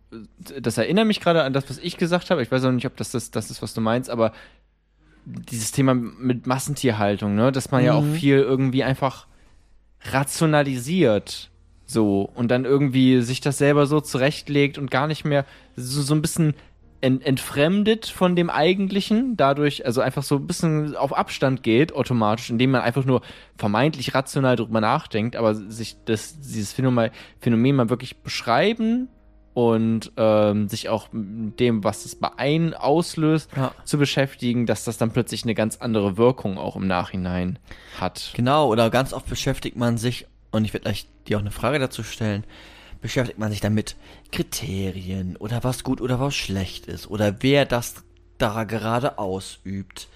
das 0.61 0.77
erinnert 0.77 1.07
mich 1.07 1.21
gerade 1.21 1.43
an 1.43 1.53
das, 1.55 1.71
was 1.71 1.79
ich 1.79 1.97
gesagt 1.97 2.31
habe. 2.31 2.43
Ich 2.43 2.53
weiß 2.53 2.65
auch 2.65 2.71
nicht, 2.73 2.87
ob 2.87 2.97
das 2.97 3.11
das, 3.13 3.31
das 3.31 3.51
ist, 3.51 3.63
was 3.63 3.73
du 3.73 3.81
meinst, 3.81 4.11
aber 4.11 4.33
dieses 5.25 5.73
Thema 5.73 5.95
mit 5.95 6.47
Massentierhaltung, 6.47 7.35
ne, 7.35 7.53
dass 7.53 7.71
man 7.71 7.83
ja 7.85 7.95
auch 7.95 8.03
Mhm. 8.03 8.15
viel 8.15 8.39
irgendwie 8.39 8.85
einfach 8.85 9.27
rationalisiert, 10.13 11.51
so, 11.87 12.31
und 12.35 12.49
dann 12.49 12.65
irgendwie 12.67 13.23
sich 13.23 13.41
das 13.41 13.57
selber 13.59 13.87
so 13.87 14.01
zurechtlegt 14.03 14.77
und 14.77 14.91
gar 14.91 15.07
nicht 15.07 15.25
mehr 15.25 15.47
so, 15.75 16.03
so 16.03 16.15
ein 16.15 16.21
bisschen 16.21 16.55
ent, 17.01 17.25
entfremdet 17.25 18.07
von 18.07 18.37
dem 18.37 18.51
Eigentlichen, 18.51 19.37
dadurch, 19.37 19.87
also 19.87 20.01
einfach 20.01 20.23
so 20.23 20.37
ein 20.37 20.47
bisschen 20.47 20.97
auf 20.97 21.17
Abstand 21.17 21.63
geht, 21.63 21.93
automatisch, 21.95 22.51
indem 22.51 22.73
man 22.73 22.81
einfach 22.83 23.05
nur 23.05 23.23
vermeintlich 23.57 24.15
rational 24.15 24.57
drüber 24.57 24.81
nachdenkt, 24.81 25.37
aber 25.37 25.55
sich 25.55 25.97
das, 26.05 26.39
dieses 26.41 26.73
Phänomen, 26.73 27.11
Phänomen 27.41 27.77
mal 27.77 27.91
wirklich 27.91 28.19
beschreiben 28.23 29.09
und 29.55 30.13
ähm, 30.17 30.69
sich 30.69 30.89
auch 30.89 31.09
mit 31.13 31.59
dem, 31.59 31.83
was 31.83 32.05
es 32.05 32.15
bei 32.15 32.31
einem 32.37 32.75
auslöst, 32.75 33.51
Ja. 33.57 33.73
zu 33.85 33.99
beschäftigen, 33.99 34.67
dass 34.67 34.85
das 34.85 34.99
dann 34.99 35.11
plötzlich 35.11 35.43
eine 35.43 35.55
ganz 35.55 35.79
andere 35.79 36.17
Wirkung 36.17 36.59
auch 36.59 36.77
im 36.77 36.87
Nachhinein 36.87 37.59
hat. 38.01 38.33
Genau, 38.35 38.69
oder 38.69 38.91
ganz 38.91 39.13
oft 39.13 39.29
beschäftigt 39.29 39.77
man 39.77 39.99
sich, 39.99 40.27
und 40.51 40.65
ich 40.65 40.73
werde 40.75 40.85
gleich 40.85 41.07
dir 41.27 41.37
auch 41.39 41.43
eine 41.43 41.51
Frage 41.51 41.79
dazu 41.79 42.03
stellen, 42.03 42.45
beschäftigt 43.01 43.39
man 43.39 43.51
sich 43.51 43.61
damit 43.61 43.97
Kriterien 44.33 45.37
oder 45.37 45.63
was 45.65 45.85
gut 45.85 46.01
oder 46.01 46.19
was 46.21 46.35
schlecht 46.35 46.87
ist 46.87 47.09
oder 47.09 47.37
wer 47.43 47.65
das 47.65 47.95
da 48.39 48.65
gerade 48.65 49.19
ausübt 49.19 50.09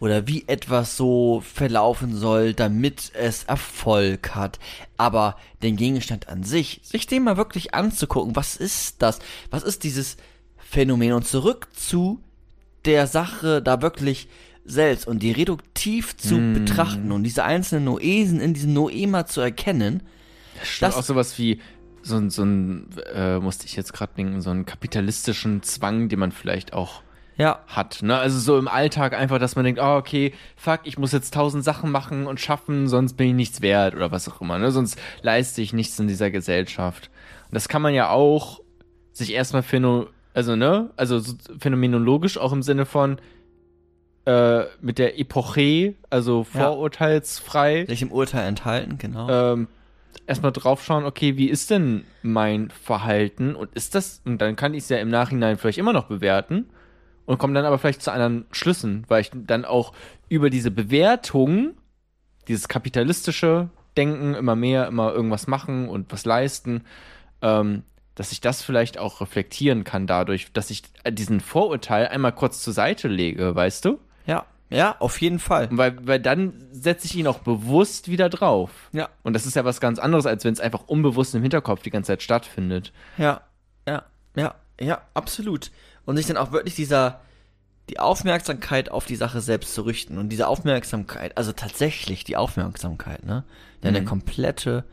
oder 0.00 0.26
wie 0.26 0.44
etwas 0.46 0.96
so 0.96 1.42
verlaufen 1.44 2.14
soll, 2.16 2.52
damit 2.54 3.12
es 3.14 3.44
Erfolg 3.44 4.34
hat. 4.34 4.58
Aber 4.96 5.36
den 5.62 5.76
Gegenstand 5.76 6.28
an 6.28 6.42
sich, 6.42 6.80
sich 6.82 7.06
den 7.06 7.24
mal 7.24 7.36
wirklich 7.36 7.74
anzugucken, 7.74 8.36
was 8.36 8.56
ist 8.56 8.96
das? 9.00 9.18
Was 9.50 9.62
ist 9.62 9.84
dieses 9.84 10.16
Phänomen? 10.58 11.12
Und 11.12 11.26
zurück 11.26 11.68
zu 11.74 12.20
der 12.84 13.06
Sache 13.06 13.62
da 13.62 13.80
wirklich 13.82 14.28
selbst 14.64 15.06
und 15.06 15.22
die 15.22 15.32
reduktiv 15.32 16.16
zu 16.16 16.38
betrachten 16.54 17.12
und 17.12 17.22
diese 17.22 17.44
einzelnen 17.44 17.84
Noesen 17.84 18.40
in 18.40 18.52
diesem 18.52 18.72
Noema 18.72 19.26
zu 19.26 19.40
erkennen, 19.40 20.02
Stimmt, 20.62 20.82
Das- 20.92 20.96
auch 20.96 21.02
sowas 21.02 21.38
wie 21.38 21.60
so, 22.06 22.16
ein- 22.16 22.30
so 22.30 22.42
ein, 22.44 22.88
äh, 23.14 23.38
musste 23.38 23.66
ich 23.66 23.76
jetzt 23.76 23.92
gerade 23.92 24.12
denken, 24.16 24.40
so 24.40 24.50
einen 24.50 24.64
kapitalistischen 24.66 25.62
Zwang, 25.62 26.08
den 26.08 26.18
man 26.18 26.32
vielleicht 26.32 26.72
auch 26.72 27.02
ja, 27.38 27.58
hat. 27.66 28.02
Ne? 28.02 28.16
Also 28.16 28.38
so 28.38 28.58
im 28.58 28.66
Alltag 28.68 29.12
einfach, 29.12 29.38
dass 29.38 29.56
man 29.56 29.64
denkt, 29.66 29.80
oh, 29.82 29.96
okay, 29.96 30.32
fuck, 30.56 30.80
ich 30.84 30.96
muss 30.98 31.12
jetzt 31.12 31.34
tausend 31.34 31.64
Sachen 31.64 31.90
machen 31.90 32.26
und 32.26 32.40
schaffen, 32.40 32.88
sonst 32.88 33.14
bin 33.14 33.28
ich 33.28 33.34
nichts 33.34 33.60
wert 33.60 33.94
oder 33.94 34.10
was 34.10 34.26
auch 34.28 34.40
immer. 34.40 34.58
Ne? 34.58 34.70
Sonst 34.70 34.98
leiste 35.20 35.60
ich 35.60 35.72
nichts 35.74 35.98
in 35.98 36.08
dieser 36.08 36.30
Gesellschaft. 36.30 37.10
Und 37.48 37.54
das 37.54 37.68
kann 37.68 37.82
man 37.82 37.92
ja 37.92 38.08
auch 38.08 38.60
sich 39.12 39.32
erstmal 39.34 39.62
phäno 39.62 40.06
also, 40.32 40.54
ne, 40.54 40.90
also 40.96 41.18
so 41.18 41.32
phänomenologisch 41.58 42.36
auch 42.36 42.52
im 42.52 42.62
Sinne 42.62 42.84
von 42.84 43.18
äh, 44.26 44.64
mit 44.80 44.98
der 44.98 45.18
Epoche, 45.18 45.94
also 46.10 46.46
Ja. 46.52 46.60
vorurteilsfrei, 46.60 47.86
sich 47.86 48.02
im 48.02 48.10
Urteil 48.12 48.46
enthalten, 48.48 48.98
genau. 48.98 49.28
ähm, 49.30 49.68
erstmal 50.26 50.52
draufschauen, 50.52 51.04
okay, 51.04 51.36
wie 51.36 51.48
ist 51.48 51.70
denn 51.70 52.04
mein 52.22 52.70
Verhalten 52.70 53.54
und 53.54 53.74
ist 53.74 53.94
das, 53.94 54.22
und 54.24 54.38
dann 54.38 54.56
kann 54.56 54.74
ich 54.74 54.84
es 54.84 54.88
ja 54.88 54.98
im 54.98 55.08
Nachhinein 55.08 55.56
vielleicht 55.58 55.78
immer 55.78 55.92
noch 55.92 56.06
bewerten 56.06 56.66
und 57.24 57.38
komme 57.38 57.54
dann 57.54 57.64
aber 57.64 57.78
vielleicht 57.78 58.02
zu 58.02 58.12
anderen 58.12 58.46
Schlüssen, 58.50 59.04
weil 59.08 59.20
ich 59.20 59.30
dann 59.32 59.64
auch 59.64 59.92
über 60.28 60.50
diese 60.50 60.70
Bewertung, 60.70 61.74
dieses 62.48 62.68
kapitalistische 62.68 63.68
Denken, 63.96 64.34
immer 64.34 64.56
mehr, 64.56 64.86
immer 64.86 65.12
irgendwas 65.12 65.46
machen 65.46 65.88
und 65.88 66.12
was 66.12 66.24
leisten, 66.24 66.84
ähm, 67.42 67.82
dass 68.14 68.32
ich 68.32 68.40
das 68.40 68.62
vielleicht 68.62 68.98
auch 68.98 69.20
reflektieren 69.20 69.84
kann 69.84 70.06
dadurch, 70.06 70.52
dass 70.52 70.70
ich 70.70 70.82
diesen 71.10 71.40
Vorurteil 71.40 72.08
einmal 72.08 72.32
kurz 72.32 72.62
zur 72.62 72.72
Seite 72.72 73.08
lege, 73.08 73.54
weißt 73.54 73.84
du? 73.84 73.98
ja, 74.26 74.44
ja, 74.70 74.96
auf 74.98 75.20
jeden 75.20 75.38
Fall. 75.38 75.68
Weil, 75.70 76.06
weil 76.06 76.20
dann 76.20 76.52
setze 76.72 77.06
ich 77.06 77.14
ihn 77.16 77.26
auch 77.26 77.38
bewusst 77.38 78.08
wieder 78.08 78.28
drauf. 78.28 78.70
Ja, 78.92 79.08
Und 79.22 79.32
das 79.34 79.46
ist 79.46 79.54
ja 79.56 79.64
was 79.64 79.80
ganz 79.80 79.98
anderes, 79.98 80.26
als 80.26 80.44
wenn 80.44 80.52
es 80.52 80.60
einfach 80.60 80.88
unbewusst 80.88 81.34
im 81.34 81.42
Hinterkopf 81.42 81.82
die 81.82 81.90
ganze 81.90 82.08
Zeit 82.08 82.22
stattfindet. 82.22 82.92
ja, 83.18 83.40
ja, 83.86 84.04
ja, 84.34 84.54
ja, 84.80 85.00
absolut. 85.14 85.70
Und 86.04 86.16
sich 86.16 86.26
dann 86.26 86.36
auch 86.36 86.52
wirklich 86.52 86.74
dieser, 86.74 87.20
die 87.88 87.98
Aufmerksamkeit 88.00 88.90
auf 88.90 89.06
die 89.06 89.16
Sache 89.16 89.40
selbst 89.40 89.74
zu 89.74 89.82
richten 89.82 90.18
und 90.18 90.28
diese 90.30 90.48
Aufmerksamkeit, 90.48 91.36
also 91.38 91.52
tatsächlich 91.52 92.24
die 92.24 92.36
Aufmerksamkeit, 92.36 93.24
ne? 93.24 93.44
Deine 93.80 94.00
Mhm. 94.00 94.06
komplette 94.06 94.84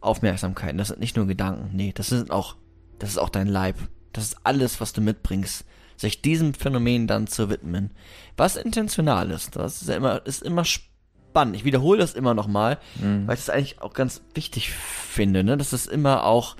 Aufmerksamkeit, 0.00 0.78
das 0.78 0.88
sind 0.88 1.00
nicht 1.00 1.16
nur 1.16 1.26
Gedanken, 1.26 1.70
nee, 1.76 1.92
das 1.94 2.08
sind 2.08 2.30
auch, 2.30 2.56
das 2.98 3.10
ist 3.10 3.18
auch 3.18 3.28
dein 3.28 3.46
Leib. 3.48 3.76
Das 4.12 4.24
ist 4.24 4.38
alles, 4.44 4.80
was 4.80 4.92
du 4.92 5.00
mitbringst. 5.00 5.64
Sich 5.98 6.22
diesem 6.22 6.54
Phänomen 6.54 7.06
dann 7.06 7.26
zu 7.26 7.50
widmen. 7.50 7.90
Was 8.36 8.56
intentional 8.56 9.30
ist, 9.30 9.56
das 9.56 9.82
ist 9.82 9.88
ja 9.88 9.96
immer, 9.96 10.24
ist 10.24 10.42
immer 10.42 10.64
spannend. 10.64 11.56
Ich 11.56 11.64
wiederhole 11.64 11.98
das 11.98 12.14
immer 12.14 12.32
nochmal, 12.34 12.78
weil 13.26 13.34
ich 13.34 13.44
das 13.44 13.50
eigentlich 13.50 13.82
auch 13.82 13.92
ganz 13.92 14.22
wichtig 14.32 14.70
finde, 14.70 15.44
ne? 15.44 15.56
Dass 15.56 15.72
es 15.72 15.86
immer 15.86 16.24
auch, 16.24 16.56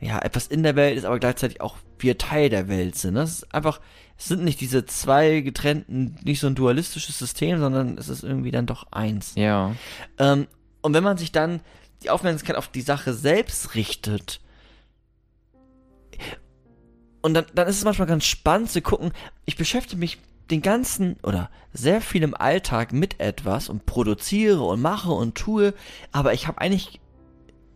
ja, 0.00 0.18
etwas 0.20 0.46
in 0.46 0.62
der 0.62 0.76
Welt 0.76 0.96
ist, 0.96 1.04
aber 1.04 1.18
gleichzeitig 1.18 1.60
auch 1.60 1.76
wir 1.98 2.16
Teil 2.16 2.48
der 2.48 2.68
Welt 2.68 2.96
sind. 2.96 3.14
ne? 3.14 3.20
Das 3.20 3.32
ist 3.32 3.54
einfach, 3.54 3.80
es 4.16 4.28
sind 4.28 4.44
nicht 4.44 4.60
diese 4.60 4.86
zwei 4.86 5.40
getrennten, 5.40 6.16
nicht 6.24 6.40
so 6.40 6.46
ein 6.46 6.54
dualistisches 6.54 7.18
System, 7.18 7.58
sondern 7.58 7.98
es 7.98 8.08
ist 8.08 8.22
irgendwie 8.22 8.50
dann 8.50 8.66
doch 8.66 8.92
eins. 8.92 9.32
Ja. 9.34 9.74
Ähm, 10.18 10.46
und 10.80 10.94
wenn 10.94 11.04
man 11.04 11.18
sich 11.18 11.32
dann 11.32 11.60
die 12.02 12.10
Aufmerksamkeit 12.10 12.56
auf 12.56 12.68
die 12.68 12.80
Sache 12.80 13.12
selbst 13.14 13.74
richtet, 13.74 14.40
und 17.22 17.34
dann, 17.34 17.46
dann 17.54 17.68
ist 17.68 17.76
es 17.76 17.84
manchmal 17.84 18.08
ganz 18.08 18.24
spannend 18.24 18.70
zu 18.70 18.80
gucken, 18.82 19.12
ich 19.44 19.56
beschäftige 19.56 19.98
mich 19.98 20.18
den 20.50 20.62
ganzen 20.62 21.16
oder 21.22 21.50
sehr 21.72 22.00
viel 22.00 22.22
im 22.22 22.34
Alltag 22.34 22.92
mit 22.92 23.20
etwas 23.20 23.68
und 23.68 23.86
produziere 23.86 24.62
und 24.62 24.80
mache 24.80 25.10
und 25.10 25.36
tue, 25.36 25.74
aber 26.12 26.32
ich 26.32 26.48
habe 26.48 26.60
eigentlich 26.60 27.00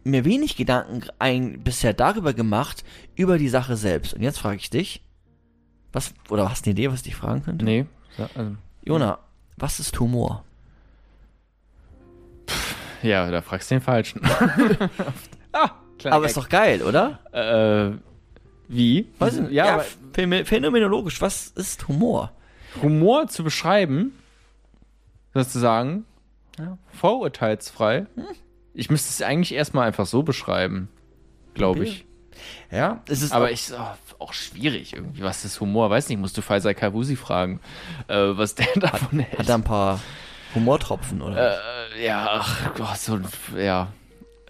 mir 0.02 0.24
wenig 0.24 0.56
Gedanken 0.56 1.02
ein, 1.18 1.62
bisher 1.62 1.94
darüber 1.94 2.34
gemacht, 2.34 2.84
über 3.16 3.38
die 3.38 3.48
Sache 3.48 3.76
selbst. 3.76 4.14
Und 4.14 4.22
jetzt 4.22 4.38
frage 4.38 4.56
ich 4.56 4.70
dich, 4.70 5.02
was, 5.92 6.12
oder 6.28 6.50
hast 6.50 6.66
du 6.66 6.70
eine 6.70 6.78
Idee, 6.78 6.90
was 6.90 6.96
ich 6.96 7.04
dich 7.04 7.16
fragen 7.16 7.42
könnte? 7.42 7.64
Nee. 7.64 7.86
Ja, 8.18 8.28
also, 8.34 8.56
Jona, 8.82 9.18
was 9.56 9.80
ist 9.80 9.98
Humor? 9.98 10.44
ja, 13.02 13.30
da 13.30 13.40
fragst 13.40 13.70
du 13.70 13.76
den 13.76 13.82
Falschen. 13.82 14.20
ah, 15.52 15.70
klar. 15.98 16.14
Aber 16.14 16.26
ist 16.26 16.36
doch 16.36 16.48
geil, 16.48 16.82
oder? 16.82 17.20
Äh, 17.32 17.96
wie? 18.68 19.08
Nicht. 19.20 19.50
ja, 19.50 19.82
ja, 20.16 20.44
phänomenologisch, 20.44 21.20
was 21.20 21.48
ist 21.48 21.86
Humor? 21.88 22.32
Humor 22.82 23.28
zu 23.28 23.44
beschreiben, 23.44 24.12
sozusagen, 25.32 26.04
Ja. 26.58 26.78
vorurteilsfrei. 26.92 28.06
Ich 28.74 28.90
müsste 28.90 29.10
es 29.10 29.22
eigentlich 29.22 29.54
erstmal 29.54 29.86
einfach 29.86 30.06
so 30.06 30.22
beschreiben, 30.22 30.88
glaube 31.54 31.84
ich. 31.84 32.04
Ja, 32.70 33.02
es 33.08 33.22
ist 33.22 33.32
Aber 33.32 33.46
auch- 33.46 33.50
ich 33.50 33.72
auch, 33.72 33.94
auch 34.18 34.32
schwierig 34.32 34.92
irgendwie. 34.94 35.22
Was 35.22 35.44
ist 35.44 35.60
Humor? 35.60 35.90
Weiß 35.90 36.08
nicht, 36.08 36.18
musst 36.18 36.36
du 36.36 36.42
Faisal 36.42 36.74
Kavusi 36.74 37.14
fragen, 37.16 37.60
äh, 38.08 38.14
was 38.16 38.54
der 38.56 38.66
davon 38.76 39.20
hält. 39.20 39.38
hat 39.38 39.48
da 39.48 39.54
ein 39.54 39.62
paar 39.64 40.00
Humortropfen, 40.54 41.22
oder? 41.22 41.54
Äh, 41.94 42.04
ja, 42.06 42.26
ach 42.40 42.74
Gott, 42.74 42.96
so, 42.98 43.20
ja. 43.56 43.92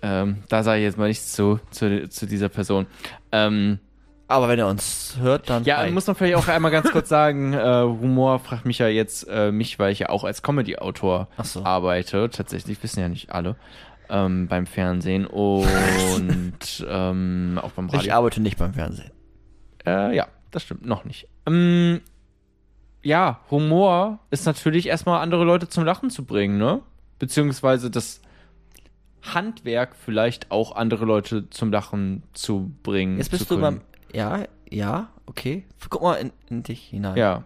Ähm, 0.03 0.42
da 0.48 0.62
sage 0.62 0.81
ich 0.81 0.85
jetzt 0.85 0.98
mal 0.98 1.09
nichts 1.09 1.33
zu, 1.33 1.61
zu, 1.70 2.09
zu 2.11 2.27
dieser 2.27 2.48
Person. 2.50 2.87
Ähm, 3.33 3.79
Aber 4.26 4.48
wenn 4.48 4.58
er 4.58 4.68
uns 4.68 5.16
hört, 5.20 5.50
dann. 5.50 5.64
ja, 5.64 5.78
hi. 5.78 5.90
muss 5.90 6.06
man 6.06 6.16
vielleicht 6.16 6.37
auch 6.37 6.48
einmal 6.48 6.70
ganz 6.70 6.90
kurz 6.90 7.08
sagen, 7.08 7.52
äh, 7.52 7.82
Humor 7.82 8.38
fragt 8.38 8.64
mich 8.64 8.78
ja 8.78 8.88
jetzt, 8.88 9.26
äh, 9.28 9.52
mich, 9.52 9.78
weil 9.78 9.92
ich 9.92 9.98
ja 9.98 10.08
auch 10.08 10.24
als 10.24 10.42
Comedy-Autor 10.42 11.28
so. 11.42 11.64
arbeite. 11.64 12.30
Tatsächlich 12.30 12.82
wissen 12.82 13.00
ja 13.00 13.08
nicht 13.08 13.32
alle. 13.32 13.56
Ähm, 14.08 14.48
beim 14.48 14.66
Fernsehen 14.66 15.26
und 15.26 16.52
ähm, 16.88 17.58
auch 17.62 17.70
beim 17.72 17.87
ich 17.88 17.94
Radio. 17.94 18.14
arbeite 18.14 18.40
nicht 18.40 18.58
beim 18.58 18.74
Fernsehen. 18.74 19.10
Äh, 19.87 20.14
ja, 20.14 20.26
das 20.50 20.62
stimmt, 20.62 20.87
noch 20.87 21.04
nicht. 21.04 21.28
Ähm, 21.46 22.00
ja, 23.02 23.40
Humor 23.50 24.20
ist 24.30 24.46
natürlich 24.46 24.88
erstmal 24.88 25.20
andere 25.20 25.44
Leute 25.44 25.68
zum 25.68 25.84
Lachen 25.84 26.10
zu 26.10 26.24
bringen, 26.24 26.58
ne? 26.58 26.80
Beziehungsweise 27.18 27.90
das 27.90 28.20
Handwerk 29.22 29.94
vielleicht 29.96 30.50
auch 30.50 30.74
andere 30.74 31.04
Leute 31.04 31.48
zum 31.50 31.70
Lachen 31.70 32.22
zu 32.32 32.74
bringen. 32.82 33.18
Jetzt 33.18 33.30
bist 33.30 33.50
du 33.50 33.60
beim. 33.60 33.80
Ja, 34.14 34.44
ja, 34.70 35.09
okay. 35.27 35.64
Guck 35.90 36.03
mal 36.03 36.14
in, 36.14 36.33
in 36.48 36.62
dich 36.62 36.83
hinein. 36.83 37.16
Ja. 37.16 37.44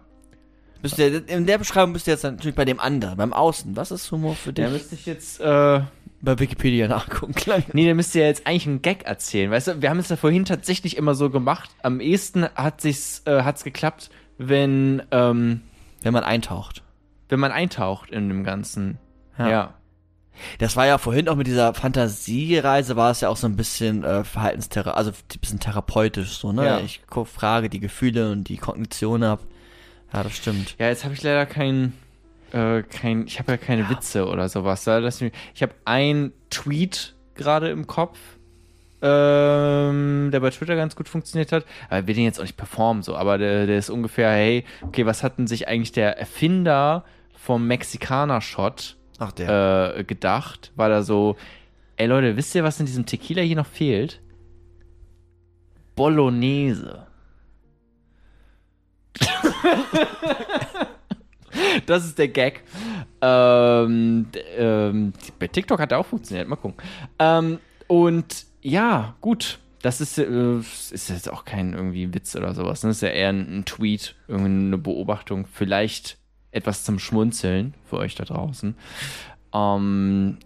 Bist 0.81 0.97
du, 0.97 1.05
in 1.05 1.45
der 1.45 1.57
Beschreibung 1.57 1.91
bist 1.91 2.07
du 2.07 2.11
jetzt 2.11 2.23
natürlich 2.23 2.55
bei 2.55 2.63
dem 2.63 2.79
anderen, 2.79 3.17
beim 3.17 3.33
Außen. 3.33 3.75
Was 3.75 3.91
ist 3.91 4.09
Humor 4.11 4.35
für 4.35 4.53
dich? 4.53 4.63
Da 4.63 4.71
müsste 4.71 4.95
ich 4.95 5.05
jetzt, 5.05 5.41
äh, 5.41 5.81
bei 6.21 6.39
Wikipedia 6.39 6.87
nachgucken. 6.87 7.33
Klar. 7.35 7.61
nee, 7.73 7.87
da 7.87 7.93
müsst 7.93 8.15
ihr 8.15 8.25
jetzt 8.25 8.47
eigentlich 8.47 8.67
einen 8.67 8.81
Gag 8.81 9.03
erzählen. 9.03 9.51
Weißt 9.51 9.67
du, 9.67 9.81
wir 9.81 9.89
haben 9.89 9.99
es 9.99 10.09
ja 10.09 10.15
vorhin 10.15 10.45
tatsächlich 10.45 10.97
immer 10.97 11.15
so 11.15 11.29
gemacht. 11.29 11.69
Am 11.81 11.99
ehesten 11.99 12.47
hat 12.55 12.81
sich's, 12.81 13.21
äh, 13.25 13.43
hat's 13.43 13.63
geklappt, 13.63 14.09
wenn, 14.37 15.01
ähm, 15.11 15.61
Wenn 16.01 16.13
man 16.13 16.23
eintaucht. 16.23 16.83
wenn 17.27 17.39
man 17.39 17.51
eintaucht 17.51 18.09
in 18.11 18.29
dem 18.29 18.43
Ganzen. 18.43 18.97
Ja. 19.37 19.49
ja. 19.49 19.73
Das 20.57 20.75
war 20.75 20.85
ja 20.85 20.97
vorhin 20.97 21.27
auch 21.29 21.35
mit 21.35 21.47
dieser 21.47 21.73
Fantasiereise, 21.73 22.95
war 22.95 23.11
es 23.11 23.21
ja 23.21 23.29
auch 23.29 23.37
so 23.37 23.47
ein 23.47 23.55
bisschen 23.55 24.03
äh, 24.03 24.23
Verhaltensthera, 24.23 24.91
also 24.91 25.11
ein 25.11 25.39
bisschen 25.39 25.59
therapeutisch 25.59 26.37
so, 26.37 26.51
ne? 26.51 26.65
Ja. 26.65 26.79
Ich 26.79 27.01
frage 27.25 27.69
die 27.69 27.79
Gefühle 27.79 28.31
und 28.31 28.49
die 28.49 28.57
Kognition 28.57 29.23
ab. 29.23 29.41
Ja, 30.13 30.23
das 30.23 30.35
stimmt. 30.35 30.75
Ja, 30.79 30.87
jetzt 30.87 31.03
habe 31.03 31.13
ich 31.13 31.21
leider 31.21 31.45
kein, 31.45 31.93
äh, 32.51 32.81
kein, 32.83 33.27
ich 33.27 33.39
habe 33.39 33.51
ja 33.51 33.57
keine 33.57 33.89
Witze 33.89 34.27
oder 34.27 34.49
sowas. 34.49 34.87
Ich 35.53 35.61
habe 35.61 35.73
einen 35.85 36.33
Tweet 36.49 37.15
gerade 37.35 37.69
im 37.69 37.87
Kopf, 37.87 38.17
ähm, 39.01 40.29
der 40.31 40.39
bei 40.39 40.49
Twitter 40.49 40.75
ganz 40.75 40.95
gut 40.95 41.07
funktioniert 41.07 41.51
hat. 41.51 41.65
Aber 41.89 42.07
will 42.07 42.15
den 42.15 42.25
jetzt 42.25 42.39
auch 42.39 42.43
nicht 42.43 42.57
performen, 42.57 43.03
so. 43.03 43.15
Aber 43.15 43.37
der, 43.37 43.65
der 43.65 43.77
ist 43.77 43.89
ungefähr, 43.89 44.31
hey, 44.31 44.65
okay, 44.81 45.05
was 45.05 45.23
hat 45.23 45.37
denn 45.37 45.47
sich 45.47 45.67
eigentlich 45.67 45.91
der 45.91 46.17
Erfinder 46.17 47.05
vom 47.33 47.67
Mexikaner-Shot 47.67 48.97
Ach, 49.19 49.37
äh, 49.37 50.03
gedacht? 50.05 50.71
War 50.75 50.89
da 50.89 51.03
so, 51.03 51.35
ey 51.97 52.07
Leute, 52.07 52.37
wisst 52.37 52.55
ihr, 52.55 52.63
was 52.63 52.79
in 52.79 52.85
diesem 52.85 53.05
Tequila 53.05 53.41
hier 53.41 53.57
noch 53.57 53.67
fehlt? 53.67 54.21
Bolognese. 55.95 57.05
das 61.85 62.05
ist 62.05 62.17
der 62.17 62.29
Gag. 62.29 62.63
Ähm, 63.21 64.27
ähm, 64.57 65.13
bei 65.37 65.47
TikTok 65.47 65.79
hat 65.79 65.91
er 65.91 65.99
auch 65.99 66.05
funktioniert. 66.05 66.47
Mal 66.47 66.55
gucken. 66.55 66.81
Ähm, 67.19 67.59
und 67.87 68.45
ja, 68.61 69.15
gut. 69.19 69.59
Das 69.81 70.01
ist, 70.01 70.17
äh, 70.17 70.59
ist 70.59 71.09
jetzt 71.09 71.29
auch 71.29 71.45
kein 71.45 71.73
irgendwie 71.73 72.13
Witz 72.13 72.35
oder 72.35 72.53
sowas. 72.53 72.83
ne? 72.83 72.89
Das 72.89 72.97
ist 72.97 73.01
ja 73.01 73.09
eher 73.09 73.29
ein, 73.29 73.63
Tweet, 73.65 74.15
irgendwie 74.27 74.67
eine 74.67 74.77
Beobachtung. 74.77 75.47
Vielleicht 75.51 76.18
etwas 76.51 76.83
zum 76.83 76.99
Schmunzeln 76.99 77.73
für 77.85 77.97
euch 77.97 78.15
da 78.15 78.25
draußen. 78.25 78.75
Ähm, 79.53 80.37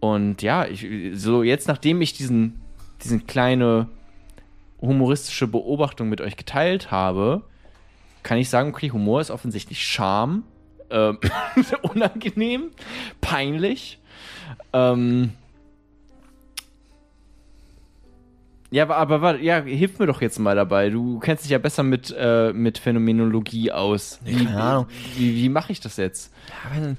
und 0.00 0.42
ja, 0.42 0.66
ich, 0.66 0.86
so 1.14 1.42
jetzt, 1.42 1.68
nachdem 1.68 2.00
ich 2.02 2.12
diesen, 2.12 2.60
diesen 3.02 3.26
kleine 3.26 3.88
humoristische 4.80 5.46
Beobachtung 5.46 6.08
mit 6.08 6.20
euch 6.20 6.36
geteilt 6.36 6.90
habe, 6.90 7.42
kann 8.22 8.38
ich 8.38 8.50
sagen, 8.50 8.70
okay, 8.70 8.90
Humor 8.90 9.20
ist 9.20 9.30
offensichtlich 9.30 9.86
Charme, 9.86 10.42
ähm, 10.90 11.18
unangenehm, 11.82 12.70
peinlich. 13.20 13.98
Ähm, 14.72 15.32
ja, 18.74 18.82
aber, 18.84 18.96
aber 18.96 19.22
warte, 19.22 19.42
ja, 19.42 19.62
hilf 19.62 19.98
mir 19.98 20.06
doch 20.06 20.20
jetzt 20.20 20.38
mal 20.38 20.56
dabei. 20.56 20.90
Du 20.90 21.18
kennst 21.20 21.44
dich 21.44 21.50
ja 21.52 21.58
besser 21.58 21.82
mit, 21.84 22.14
äh, 22.18 22.52
mit 22.52 22.78
Phänomenologie 22.78 23.70
aus. 23.70 24.18
Nee, 24.24 24.32
keine 24.44 24.60
Ahnung. 24.62 24.86
Wie, 25.16 25.34
wie 25.36 25.48
mache 25.48 25.70
ich 25.72 25.80
das 25.80 25.96
jetzt? 25.96 26.32
Ja, 26.48 26.80
wenn- 26.80 26.98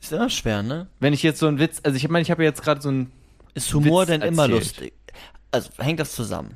ist 0.00 0.12
immer 0.12 0.30
schwer, 0.30 0.62
ne? 0.62 0.86
Wenn 1.00 1.12
ich 1.12 1.24
jetzt 1.24 1.40
so 1.40 1.48
einen 1.48 1.58
Witz, 1.58 1.80
also 1.82 1.96
ich 1.96 2.08
meine, 2.08 2.22
ich 2.22 2.30
habe 2.30 2.44
jetzt 2.44 2.62
gerade 2.62 2.80
so 2.80 2.88
ein, 2.90 3.10
Ist 3.54 3.74
Humor 3.74 4.02
Witz 4.02 4.08
denn 4.10 4.22
immer 4.22 4.42
erzählt. 4.44 4.60
lustig? 4.60 4.92
Also 5.50 5.70
hängt 5.78 5.98
das 6.00 6.14
zusammen? 6.14 6.54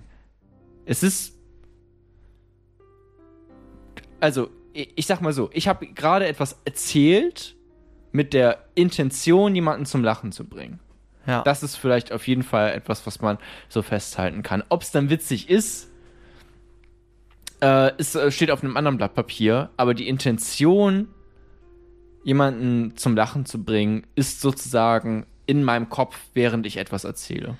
es 0.86 1.02
ist, 1.02 1.36
also 4.20 4.48
ich, 4.72 4.92
ich 4.96 5.06
sag 5.06 5.20
mal 5.20 5.32
so, 5.32 5.50
ich 5.52 5.68
habe 5.68 5.86
gerade 5.88 6.26
etwas 6.26 6.56
erzählt 6.64 7.56
mit 8.12 8.32
der 8.32 8.64
Intention, 8.74 9.54
jemanden 9.54 9.86
zum 9.86 10.04
Lachen 10.04 10.32
zu 10.32 10.44
bringen. 10.44 10.80
Ja. 11.26 11.42
Das 11.42 11.62
ist 11.62 11.76
vielleicht 11.76 12.12
auf 12.12 12.26
jeden 12.26 12.42
Fall 12.42 12.72
etwas, 12.72 13.06
was 13.06 13.20
man 13.20 13.38
so 13.68 13.82
festhalten 13.82 14.42
kann. 14.42 14.62
Ob 14.68 14.82
es 14.82 14.90
dann 14.90 15.10
witzig 15.10 15.48
ist, 15.48 15.88
äh, 17.62 17.96
ist, 17.96 18.14
äh, 18.14 18.30
steht 18.30 18.50
auf 18.50 18.62
einem 18.62 18.76
anderen 18.76 18.98
Blatt 18.98 19.14
Papier, 19.14 19.70
aber 19.76 19.94
die 19.94 20.08
Intention, 20.08 21.08
jemanden 22.24 22.96
zum 22.96 23.16
Lachen 23.16 23.46
zu 23.46 23.62
bringen, 23.62 24.06
ist 24.14 24.40
sozusagen 24.40 25.26
in 25.46 25.64
meinem 25.64 25.88
Kopf, 25.88 26.16
während 26.34 26.66
ich 26.66 26.76
etwas 26.76 27.04
erzähle. 27.04 27.56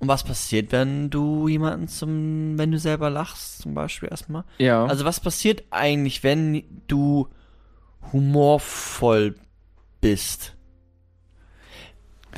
Und 0.00 0.08
was 0.08 0.22
passiert, 0.22 0.70
wenn 0.70 1.10
du 1.10 1.48
jemanden 1.48 1.88
zum, 1.88 2.56
wenn 2.56 2.70
du 2.70 2.78
selber 2.78 3.10
lachst, 3.10 3.62
zum 3.62 3.74
Beispiel 3.74 4.08
erstmal? 4.08 4.44
Ja. 4.58 4.84
Also 4.86 5.04
was 5.04 5.18
passiert 5.18 5.64
eigentlich, 5.70 6.22
wenn 6.22 6.62
du 6.86 7.28
humorvoll 8.12 9.34
bist? 10.00 10.54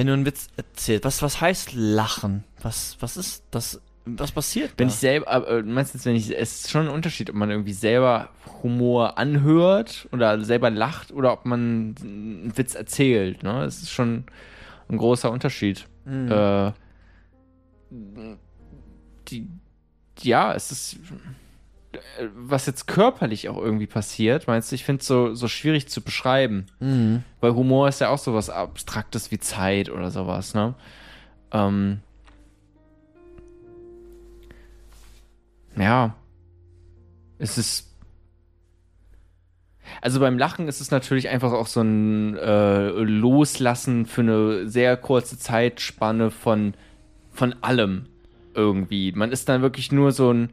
Wenn 0.00 0.06
du 0.06 0.14
einen 0.14 0.24
Witz 0.24 0.48
erzählst, 0.56 1.04
was, 1.04 1.20
was 1.20 1.42
heißt 1.42 1.74
lachen? 1.74 2.44
Was, 2.62 2.96
was 3.00 3.18
ist 3.18 3.44
das? 3.50 3.82
Was 4.06 4.32
passiert 4.32 4.72
Wenn 4.78 4.88
da? 4.88 4.94
ich 4.94 4.98
selber, 4.98 5.46
äh, 5.46 5.62
meinst 5.62 5.92
jetzt, 5.92 6.06
wenn 6.06 6.16
ich, 6.16 6.34
es 6.34 6.62
ist 6.62 6.70
schon 6.70 6.86
ein 6.86 6.94
Unterschied, 6.94 7.28
ob 7.28 7.36
man 7.36 7.50
irgendwie 7.50 7.74
selber 7.74 8.30
Humor 8.62 9.18
anhört 9.18 10.08
oder 10.10 10.42
selber 10.42 10.70
lacht 10.70 11.12
oder 11.12 11.34
ob 11.34 11.44
man 11.44 11.96
einen 12.00 12.50
Witz 12.56 12.74
erzählt, 12.74 13.42
ne? 13.42 13.64
Es 13.64 13.82
ist 13.82 13.90
schon 13.90 14.24
ein 14.88 14.96
großer 14.96 15.30
Unterschied. 15.30 15.86
Mhm. 16.06 16.32
Äh, 16.32 16.72
die, 19.28 19.48
ja, 20.22 20.54
es 20.54 20.72
ist, 20.72 20.94
äh, 20.94 20.98
was 22.34 22.66
jetzt 22.66 22.86
körperlich 22.86 23.48
auch 23.48 23.58
irgendwie 23.58 23.86
passiert, 23.86 24.46
meinst 24.46 24.70
du, 24.70 24.74
ich 24.76 24.84
finde 24.84 25.00
es 25.00 25.06
so, 25.06 25.34
so 25.34 25.48
schwierig 25.48 25.88
zu 25.88 26.02
beschreiben. 26.02 26.66
Mhm. 26.78 27.24
Weil 27.40 27.54
Humor 27.54 27.88
ist 27.88 28.00
ja 28.00 28.10
auch 28.10 28.18
sowas 28.18 28.48
Abstraktes 28.50 29.30
wie 29.30 29.38
Zeit 29.38 29.90
oder 29.90 30.10
sowas, 30.10 30.54
ne? 30.54 30.74
Ähm, 31.52 32.00
ja. 35.76 36.14
Es 37.38 37.58
ist. 37.58 37.88
Also 40.00 40.20
beim 40.20 40.38
Lachen 40.38 40.68
ist 40.68 40.80
es 40.80 40.92
natürlich 40.92 41.28
einfach 41.30 41.52
auch 41.52 41.66
so 41.66 41.80
ein 41.80 42.36
äh, 42.36 42.90
Loslassen 42.90 44.06
für 44.06 44.20
eine 44.20 44.68
sehr 44.68 44.96
kurze 44.96 45.36
Zeitspanne 45.38 46.30
von, 46.30 46.74
von 47.32 47.56
allem 47.62 48.06
irgendwie. 48.54 49.10
Man 49.12 49.32
ist 49.32 49.48
dann 49.48 49.62
wirklich 49.62 49.90
nur 49.90 50.12
so 50.12 50.32
ein. 50.32 50.50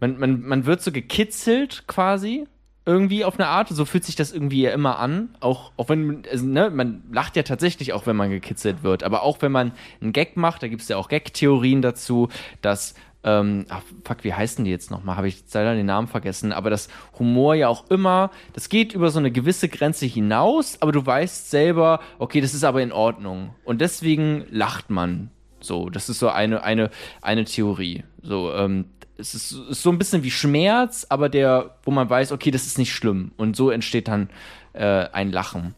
Man, 0.00 0.18
man, 0.18 0.42
man 0.42 0.66
wird 0.66 0.82
so 0.82 0.92
gekitzelt 0.92 1.84
quasi 1.86 2.46
irgendwie 2.86 3.24
auf 3.24 3.38
eine 3.38 3.48
Art. 3.48 3.68
So 3.68 3.84
fühlt 3.84 4.04
sich 4.04 4.16
das 4.16 4.32
irgendwie 4.32 4.62
ja 4.62 4.72
immer 4.72 4.98
an. 4.98 5.36
Auch, 5.40 5.72
auch 5.76 5.88
wenn, 5.88 6.22
also, 6.30 6.46
ne, 6.46 6.70
man 6.70 7.04
lacht 7.12 7.36
ja 7.36 7.42
tatsächlich 7.42 7.92
auch, 7.92 8.06
wenn 8.06 8.16
man 8.16 8.30
gekitzelt 8.30 8.82
wird. 8.82 9.04
Aber 9.04 9.22
auch 9.22 9.42
wenn 9.42 9.52
man 9.52 9.72
einen 10.00 10.12
Gag 10.12 10.36
macht, 10.36 10.62
da 10.62 10.68
gibt 10.68 10.82
es 10.82 10.88
ja 10.88 10.96
auch 10.96 11.08
Gag-Theorien 11.08 11.82
dazu, 11.82 12.28
dass, 12.62 12.94
ähm, 13.22 13.66
ach, 13.68 13.82
fuck, 14.04 14.24
wie 14.24 14.32
heißen 14.32 14.64
die 14.64 14.70
jetzt 14.70 14.90
nochmal? 14.90 15.16
Habe 15.16 15.28
ich 15.28 15.44
leider 15.52 15.74
den 15.74 15.86
Namen 15.86 16.08
vergessen. 16.08 16.52
Aber 16.52 16.70
das 16.70 16.88
Humor 17.18 17.54
ja 17.54 17.68
auch 17.68 17.90
immer, 17.90 18.30
das 18.54 18.68
geht 18.70 18.94
über 18.94 19.10
so 19.10 19.18
eine 19.18 19.30
gewisse 19.30 19.68
Grenze 19.68 20.06
hinaus, 20.06 20.78
aber 20.80 20.92
du 20.92 21.04
weißt 21.04 21.50
selber, 21.50 22.00
okay, 22.18 22.40
das 22.40 22.54
ist 22.54 22.64
aber 22.64 22.82
in 22.82 22.92
Ordnung. 22.92 23.54
Und 23.64 23.80
deswegen 23.80 24.46
lacht 24.50 24.90
man. 24.90 25.30
So, 25.60 25.90
das 25.90 26.08
ist 26.08 26.18
so 26.18 26.30
eine, 26.30 26.62
eine, 26.62 26.90
eine 27.20 27.44
Theorie. 27.44 28.04
So, 28.22 28.54
ähm, 28.54 28.86
es 29.20 29.34
ist, 29.34 29.52
ist 29.52 29.82
so 29.82 29.90
ein 29.90 29.98
bisschen 29.98 30.22
wie 30.22 30.30
Schmerz, 30.30 31.06
aber 31.08 31.28
der, 31.28 31.76
wo 31.84 31.90
man 31.90 32.08
weiß, 32.08 32.32
okay, 32.32 32.50
das 32.50 32.66
ist 32.66 32.78
nicht 32.78 32.92
schlimm. 32.92 33.32
Und 33.36 33.54
so 33.54 33.70
entsteht 33.70 34.08
dann 34.08 34.30
äh, 34.72 35.06
ein 35.12 35.30
Lachen. 35.30 35.74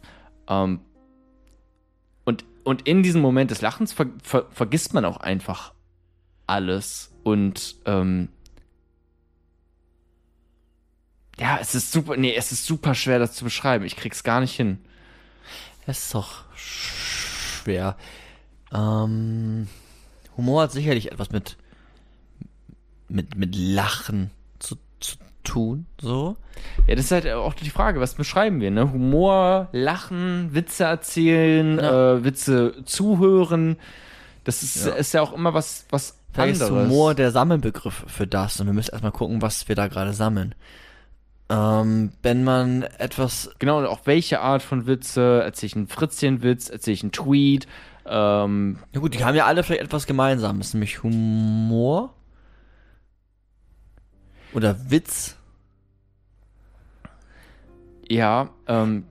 Ähm, 0.47 0.79
und, 2.25 2.45
und 2.63 2.87
in 2.87 3.03
diesem 3.03 3.21
Moment 3.21 3.51
des 3.51 3.61
Lachens 3.61 3.93
ver, 3.93 4.07
ver, 4.23 4.47
vergisst 4.51 4.93
man 4.93 5.05
auch 5.05 5.17
einfach 5.17 5.73
alles. 6.47 7.11
Und 7.23 7.75
ähm, 7.85 8.29
ja, 11.39 11.57
es 11.59 11.75
ist 11.75 11.91
super, 11.91 12.17
nee, 12.17 12.33
es 12.35 12.51
ist 12.51 12.65
super 12.65 12.95
schwer, 12.95 13.19
das 13.19 13.33
zu 13.33 13.43
beschreiben. 13.43 13.85
Ich 13.85 13.95
krieg's 13.95 14.23
gar 14.23 14.39
nicht 14.39 14.55
hin. 14.55 14.79
Es 15.85 16.05
ist 16.05 16.15
doch 16.15 16.45
schwer. 16.55 17.97
Ähm, 18.73 19.67
Humor 20.37 20.63
hat 20.63 20.71
sicherlich 20.71 21.11
etwas 21.11 21.31
mit, 21.31 21.57
mit, 23.13 23.35
mit 23.37 23.55
Lachen 23.55 24.31
zu, 24.59 24.75
zu 24.99 25.15
tun, 25.43 25.85
so. 26.01 26.35
Ja, 26.87 26.95
das 26.95 27.05
ist 27.05 27.11
halt 27.11 27.27
auch 27.29 27.53
die 27.53 27.69
Frage, 27.69 27.99
was 27.99 28.13
beschreiben 28.15 28.59
wir, 28.61 28.71
ne? 28.71 28.91
Humor, 28.91 29.69
Lachen, 29.71 30.49
Witze 30.53 30.83
erzählen, 30.85 31.77
Ja. 31.79 32.13
äh, 32.15 32.23
Witze 32.23 32.75
zuhören. 32.85 33.77
Das 34.43 34.61
ist, 34.63 34.85
Ja. 34.85 34.93
ist 34.93 35.13
ja 35.13 35.21
auch 35.21 35.33
immer 35.33 35.53
was, 35.53 35.85
was 35.89 36.19
Vielleicht 36.33 36.55
ist 36.55 36.61
anderes. 36.63 36.89
Humor 36.89 37.13
der 37.15 37.31
Sammelbegriff 37.31 38.03
für 38.07 38.27
das 38.27 38.59
und 38.59 38.65
wir 38.67 38.73
müssen 38.73 38.91
erstmal 38.91 39.11
gucken, 39.11 39.41
was 39.41 39.67
wir 39.67 39.75
da 39.75 39.87
gerade 39.87 40.13
sammeln. 40.13 40.55
Ähm, 41.49 42.11
wenn 42.23 42.43
man 42.43 42.83
etwas, 42.97 43.51
Genau, 43.59 43.79
und 43.79 43.85
auch 43.85 44.01
welche 44.05 44.39
Art 44.39 44.63
von 44.63 44.87
Witze, 44.87 45.41
erzähle 45.43 45.67
ich 45.67 45.75
einen 45.75 45.87
Fritzchenwitz, 45.87 46.69
erzähle 46.69 46.93
ich 46.95 47.03
einen 47.03 47.11
Tweet, 47.11 47.67
ähm, 48.05 48.79
ja 48.93 48.99
gut, 48.99 49.13
die 49.13 49.23
haben 49.23 49.35
ja 49.35 49.45
alle 49.45 49.63
vielleicht 49.63 49.83
etwas 49.83 50.07
Gemeinsames, 50.07 50.73
nämlich 50.73 51.03
Humor 51.03 52.13
oder 54.53 54.89
Witz. 54.89 55.35
ja, 58.09 58.49
ähm, 58.67 59.05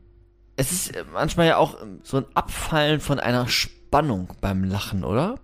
Es 0.57 0.70
ist 0.72 0.94
äh, 0.96 1.05
manchmal 1.12 1.46
ja 1.46 1.57
auch 1.57 1.81
ähm, 1.83 2.00
so 2.02 2.18
ein 2.18 2.26
Abfallen 2.35 3.00
von 3.00 3.18
einer 3.18 3.48
Spannung 3.48 4.28
beim 4.40 4.64
Lachen, 4.64 5.05
oder? 5.05 5.37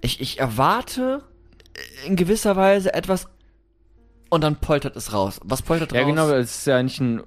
Ich, 0.00 0.20
ich 0.20 0.38
erwarte 0.38 1.22
äh, 2.04 2.06
in 2.06 2.16
gewisser 2.16 2.56
Weise 2.56 2.94
etwas 2.94 3.26
und 4.30 4.42
dann 4.42 4.56
poltert 4.56 4.96
es 4.96 5.12
raus. 5.12 5.40
Was 5.44 5.62
poltert 5.62 5.92
Ja, 5.92 6.02
raus? 6.02 6.08
genau, 6.08 6.28
es 6.30 6.58
ist 6.58 6.66
ja 6.66 6.82
nicht 6.82 7.00
ein. 7.00 7.22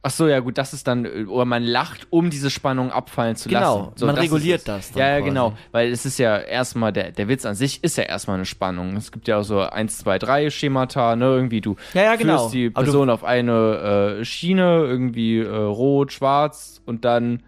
Ach 0.00 0.10
so, 0.10 0.28
ja 0.28 0.38
gut, 0.40 0.58
das 0.58 0.72
ist 0.72 0.86
dann, 0.86 1.04
äh, 1.04 1.24
oder 1.24 1.44
man 1.44 1.64
lacht, 1.64 2.06
um 2.10 2.30
diese 2.30 2.50
Spannung 2.50 2.92
abfallen 2.92 3.34
zu 3.34 3.48
Genau, 3.48 3.78
lassen. 3.78 3.92
So, 3.96 4.06
man 4.06 4.14
das 4.14 4.24
reguliert 4.24 4.68
das 4.68 4.94
Ja, 4.94 5.08
ja, 5.08 5.20
genau, 5.20 5.54
weil 5.72 5.90
es 5.90 6.06
ist 6.06 6.18
ja 6.18 6.38
erstmal, 6.38 6.92
der, 6.92 7.10
der 7.10 7.28
Witz 7.28 7.44
an 7.44 7.56
sich 7.56 7.82
ist 7.82 7.96
ja 7.98 8.04
erstmal 8.04 8.36
eine 8.36 8.44
Spannung. 8.44 8.96
Es 8.96 9.10
gibt 9.10 9.26
ja 9.26 9.38
auch 9.38 9.42
so 9.42 9.60
1, 9.60 9.98
2, 9.98 10.18
3 10.20 10.50
Schemata, 10.50 11.16
ne, 11.16 11.24
irgendwie 11.24 11.60
du 11.60 11.74
Ja, 11.94 12.02
ja, 12.04 12.16
genau. 12.16 12.38
führst 12.38 12.54
die 12.54 12.70
Person 12.70 13.10
auf 13.10 13.24
eine 13.24 14.18
äh, 14.20 14.24
Schiene, 14.24 14.84
irgendwie 14.84 15.38
äh, 15.40 15.48
rot, 15.48 16.12
schwarz 16.12 16.80
und 16.86 17.04
dann 17.04 17.42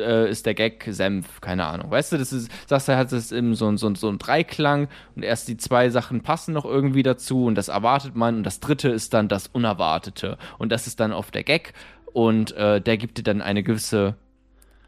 äh, 0.00 0.28
ist 0.30 0.46
der 0.46 0.54
Gag 0.54 0.86
Senf, 0.90 1.40
keine 1.40 1.66
Ahnung. 1.66 1.90
Weißt 1.90 2.12
du, 2.12 2.18
das 2.18 2.32
ist, 2.32 2.50
sagst 2.66 2.88
du, 2.88 2.96
hat 2.96 3.12
es 3.12 3.32
eben 3.32 3.54
so, 3.54 3.66
ein- 3.68 3.76
so, 3.78 3.94
so 3.94 4.08
ein 4.08 4.18
Dreiklang 4.18 4.88
und 5.16 5.22
erst 5.22 5.48
die 5.48 5.56
zwei 5.56 5.90
Sachen 5.90 6.22
passen 6.22 6.52
noch 6.54 6.64
irgendwie 6.64 7.02
dazu 7.02 7.44
und 7.46 7.54
das 7.54 7.68
erwartet 7.68 8.14
man 8.16 8.36
und 8.36 8.42
das 8.44 8.60
dritte 8.60 8.88
ist 8.88 9.14
dann 9.14 9.28
das 9.28 9.46
Unerwartete 9.48 10.38
und 10.58 10.70
das 10.72 10.86
ist 10.86 11.00
dann 11.00 11.12
auf 11.12 11.30
der 11.30 11.44
Gag 11.44 11.72
und 12.12 12.52
äh, 12.56 12.80
der 12.80 12.96
gibt 12.96 13.18
dir 13.18 13.22
dann 13.22 13.42
eine 13.42 13.62
gewisse 13.62 14.14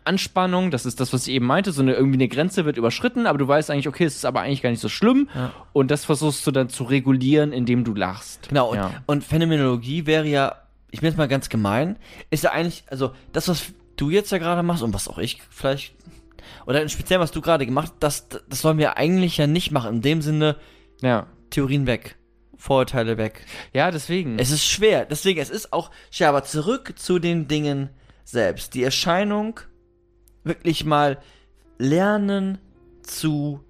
Anspannung, 0.05 0.71
das 0.71 0.87
ist 0.87 0.99
das, 0.99 1.13
was 1.13 1.27
ich 1.29 1.35
eben 1.35 1.45
meinte, 1.47 1.73
so 1.73 1.83
eine 1.83 1.93
irgendwie 1.93 2.17
eine 2.17 2.29
Grenze 2.29 2.65
wird 2.65 2.79
überschritten, 2.79 3.27
aber 3.27 3.37
du 3.37 3.47
weißt 3.47 3.71
eigentlich, 3.71 3.87
okay, 3.87 4.05
es 4.05 4.17
ist 4.17 4.25
aber 4.25 4.41
eigentlich 4.41 4.63
gar 4.63 4.71
nicht 4.71 4.81
so 4.81 4.89
schlimm 4.89 5.29
Ja. 5.35 5.53
und 5.75 5.91
das 5.91 6.07
versuchst 6.07 6.45
du 6.47 6.51
dann 6.51 6.71
zu 6.71 6.85
regulieren, 6.85 7.53
indem 7.53 7.85
du 7.85 7.95
lachst. 7.95 8.49
Genau, 8.49 8.71
und, 8.71 8.77
ja. 8.79 8.91
und 9.07 9.23
Phänomenologie 9.23 10.07
wäre 10.07 10.27
ja, 10.27 10.57
ich 10.91 11.01
bin 11.01 11.09
jetzt 11.11 11.19
mal 11.19 11.29
ganz 11.29 11.51
gemein, 11.51 11.97
ist 12.31 12.45
ja 12.45 12.51
eigentlich, 12.53 12.83
also 12.91 13.13
das, 13.33 13.47
was 13.49 13.73
du 14.01 14.11
jetzt 14.11 14.33
ja 14.33 14.39
gerade 14.39 14.63
machst 14.63 14.83
und 14.83 14.95
was 14.95 15.09
auch 15.09 15.19
ich 15.19 15.41
vielleicht, 15.51 15.95
oder 16.67 16.89
speziell, 16.89 17.21
was 17.21 17.31
du 17.31 17.41
gerade 17.41 17.67
gemacht 17.67 17.93
hast, 18.03 18.33
das, 18.33 18.43
das 18.49 18.61
sollen 18.61 18.79
wir 18.79 18.97
eigentlich 18.97 19.37
ja 19.37 19.47
nicht 19.47 19.71
machen. 19.71 19.97
In 19.97 20.03
dem 20.03 20.23
Sinne, 20.23 20.57
ja. 21.01 21.27
Theorien 21.51 21.87
weg, 21.87 22.17
Vorurteile 22.57 23.19
weg. 23.19 23.45
Ja, 23.73 23.91
deswegen. 23.91 24.39
Es 24.39 24.51
ist 24.51 24.65
schwer, 24.65 25.05
deswegen, 25.05 25.41
es 25.41 25.51
ist 25.51 25.73
auch 25.73 25.91
schwer, 26.11 26.29
aber 26.29 26.45
zurück 26.45 26.95
zu 26.97 27.19
den 27.19 27.49
Dingen 27.49 27.91
selbst. 28.25 28.75
Die 28.75 28.85
Erscheinung 28.85 29.59
wirklich 30.45 30.85
mal 30.85 31.19
lernen 31.79 32.59
zu 33.03 33.61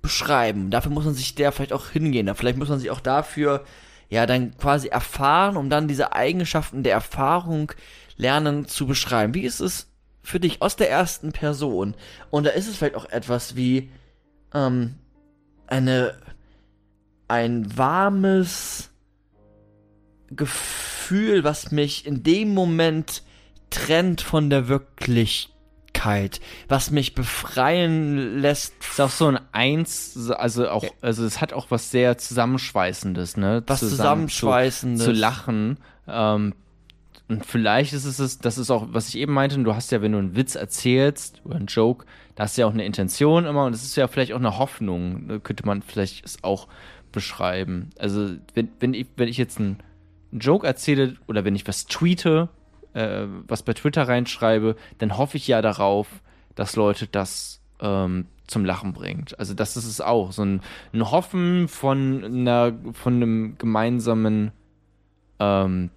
beschreiben. 0.00 0.70
Dafür 0.70 0.92
muss 0.92 1.04
man 1.04 1.14
sich 1.14 1.34
der 1.34 1.52
vielleicht 1.52 1.72
auch 1.72 1.90
hingehen. 1.90 2.26
Da 2.26 2.34
Vielleicht 2.34 2.56
muss 2.56 2.70
man 2.70 2.78
sich 2.78 2.90
auch 2.90 3.00
dafür 3.00 3.64
ja 4.08 4.26
dann 4.26 4.56
quasi 4.56 4.88
erfahren, 4.88 5.56
um 5.56 5.70
dann 5.70 5.86
diese 5.86 6.12
Eigenschaften 6.12 6.82
der 6.82 6.94
Erfahrung 6.94 7.72
lernen 8.20 8.66
zu 8.66 8.86
beschreiben. 8.86 9.34
Wie 9.34 9.42
ist 9.42 9.60
es 9.60 9.88
für 10.22 10.40
dich 10.40 10.62
aus 10.62 10.76
der 10.76 10.90
ersten 10.90 11.32
Person? 11.32 11.94
Und 12.30 12.44
da 12.44 12.50
ist 12.50 12.68
es 12.68 12.76
vielleicht 12.76 12.94
auch 12.94 13.08
etwas 13.10 13.56
wie 13.56 13.90
ähm, 14.54 14.96
eine 15.66 16.14
ein 17.28 17.76
warmes 17.78 18.90
Gefühl, 20.30 21.44
was 21.44 21.70
mich 21.70 22.04
in 22.04 22.22
dem 22.24 22.54
Moment 22.54 23.22
trennt 23.70 24.20
von 24.20 24.50
der 24.50 24.66
Wirklichkeit, 24.66 26.40
was 26.68 26.90
mich 26.90 27.14
befreien 27.14 28.40
lässt. 28.40 28.74
ist 28.80 29.00
auch 29.00 29.10
so 29.10 29.28
ein 29.28 29.38
Eins, 29.52 30.28
also 30.30 30.68
auch, 30.68 30.84
also 31.00 31.24
es 31.24 31.40
hat 31.40 31.52
auch 31.52 31.70
was 31.70 31.92
sehr 31.92 32.18
Zusammenschweißendes, 32.18 33.36
ne? 33.36 33.62
Was 33.66 33.78
Zusammen 33.78 34.28
Zusammenschweißendes. 34.28 35.04
Zu, 35.04 35.12
zu 35.12 35.18
lachen. 35.18 35.78
Ähm, 36.08 36.54
und 37.30 37.46
vielleicht 37.46 37.92
ist 37.92 38.04
es, 38.04 38.38
das 38.38 38.58
ist 38.58 38.72
auch, 38.72 38.88
was 38.90 39.08
ich 39.08 39.16
eben 39.16 39.32
meinte, 39.32 39.56
du 39.62 39.72
hast 39.72 39.92
ja, 39.92 40.02
wenn 40.02 40.10
du 40.10 40.18
einen 40.18 40.34
Witz 40.34 40.56
erzählst 40.56 41.40
oder 41.44 41.56
einen 41.56 41.66
Joke, 41.66 42.04
da 42.34 42.42
hast 42.42 42.58
du 42.58 42.62
ja 42.62 42.66
auch 42.66 42.72
eine 42.72 42.84
Intention 42.84 43.46
immer 43.46 43.66
und 43.66 43.72
es 43.72 43.84
ist 43.84 43.94
ja 43.94 44.08
vielleicht 44.08 44.32
auch 44.32 44.40
eine 44.40 44.58
Hoffnung, 44.58 45.26
ne, 45.26 45.38
könnte 45.38 45.64
man 45.64 45.80
vielleicht 45.80 46.24
es 46.24 46.42
auch 46.42 46.66
beschreiben. 47.12 47.90
Also, 48.00 48.34
wenn, 48.54 48.70
wenn, 48.80 48.94
ich, 48.94 49.06
wenn 49.16 49.28
ich 49.28 49.36
jetzt 49.36 49.60
einen, 49.60 49.78
einen 50.32 50.40
Joke 50.40 50.66
erzähle 50.66 51.18
oder 51.28 51.44
wenn 51.44 51.54
ich 51.54 51.68
was 51.68 51.86
tweete, 51.86 52.48
äh, 52.94 53.26
was 53.46 53.62
bei 53.62 53.74
Twitter 53.74 54.08
reinschreibe, 54.08 54.74
dann 54.98 55.16
hoffe 55.16 55.36
ich 55.36 55.46
ja 55.46 55.62
darauf, 55.62 56.08
dass 56.56 56.74
Leute 56.74 57.06
das 57.06 57.60
ähm, 57.78 58.26
zum 58.48 58.64
Lachen 58.64 58.92
bringt. 58.92 59.38
Also 59.38 59.54
das 59.54 59.76
ist 59.76 59.86
es 59.86 60.00
auch. 60.00 60.32
So 60.32 60.42
ein, 60.42 60.62
ein 60.92 61.08
Hoffen 61.12 61.68
von 61.68 62.24
einer, 62.24 62.72
von 62.92 63.14
einem 63.14 63.54
gemeinsamen 63.56 64.50
ähm, 65.38 65.90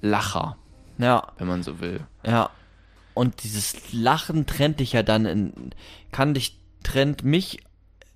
Lacher, 0.00 0.56
Ja, 0.98 1.32
wenn 1.38 1.46
man 1.48 1.62
so 1.62 1.80
will. 1.80 2.00
ja. 2.24 2.50
Und 3.14 3.42
dieses 3.44 3.92
Lachen 3.94 4.44
trennt 4.44 4.78
dich 4.80 4.92
ja 4.92 5.02
dann 5.02 5.24
in, 5.24 5.70
kann 6.12 6.34
dich, 6.34 6.58
trennt 6.82 7.24
mich 7.24 7.60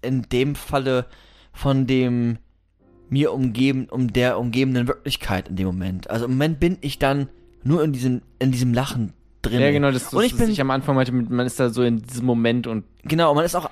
in 0.02 0.22
dem 0.28 0.54
Falle 0.54 1.06
von 1.54 1.86
dem 1.86 2.36
mir 3.08 3.32
umgeben, 3.32 3.88
um 3.90 4.12
der 4.12 4.38
umgebenden 4.38 4.86
Wirklichkeit 4.86 5.48
in 5.48 5.56
dem 5.56 5.66
Moment. 5.66 6.10
Also 6.10 6.26
im 6.26 6.32
Moment 6.32 6.60
bin 6.60 6.76
ich 6.82 6.98
dann 6.98 7.28
nur 7.64 7.82
in 7.82 7.92
diesem, 7.94 8.20
in 8.38 8.52
diesem 8.52 8.74
Lachen 8.74 9.14
drin. 9.40 9.60
Ja, 9.60 9.70
genau, 9.70 9.90
das, 9.90 10.04
das 10.04 10.12
und 10.14 10.22
ich 10.22 10.32
was 10.34 10.38
bin, 10.40 10.50
ich 10.50 10.60
am 10.60 10.70
Anfang 10.70 10.94
meinte, 10.96 11.12
mit- 11.12 11.30
man 11.30 11.46
ist 11.46 11.58
da 11.58 11.70
so 11.70 11.82
in 11.82 12.02
diesem 12.02 12.26
Moment 12.26 12.66
und 12.66 12.84
Genau, 13.02 13.34
man 13.34 13.44
ist 13.46 13.54
auch 13.54 13.70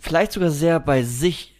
vielleicht 0.00 0.32
sogar 0.32 0.50
sehr 0.50 0.80
bei 0.80 1.02
sich. 1.04 1.54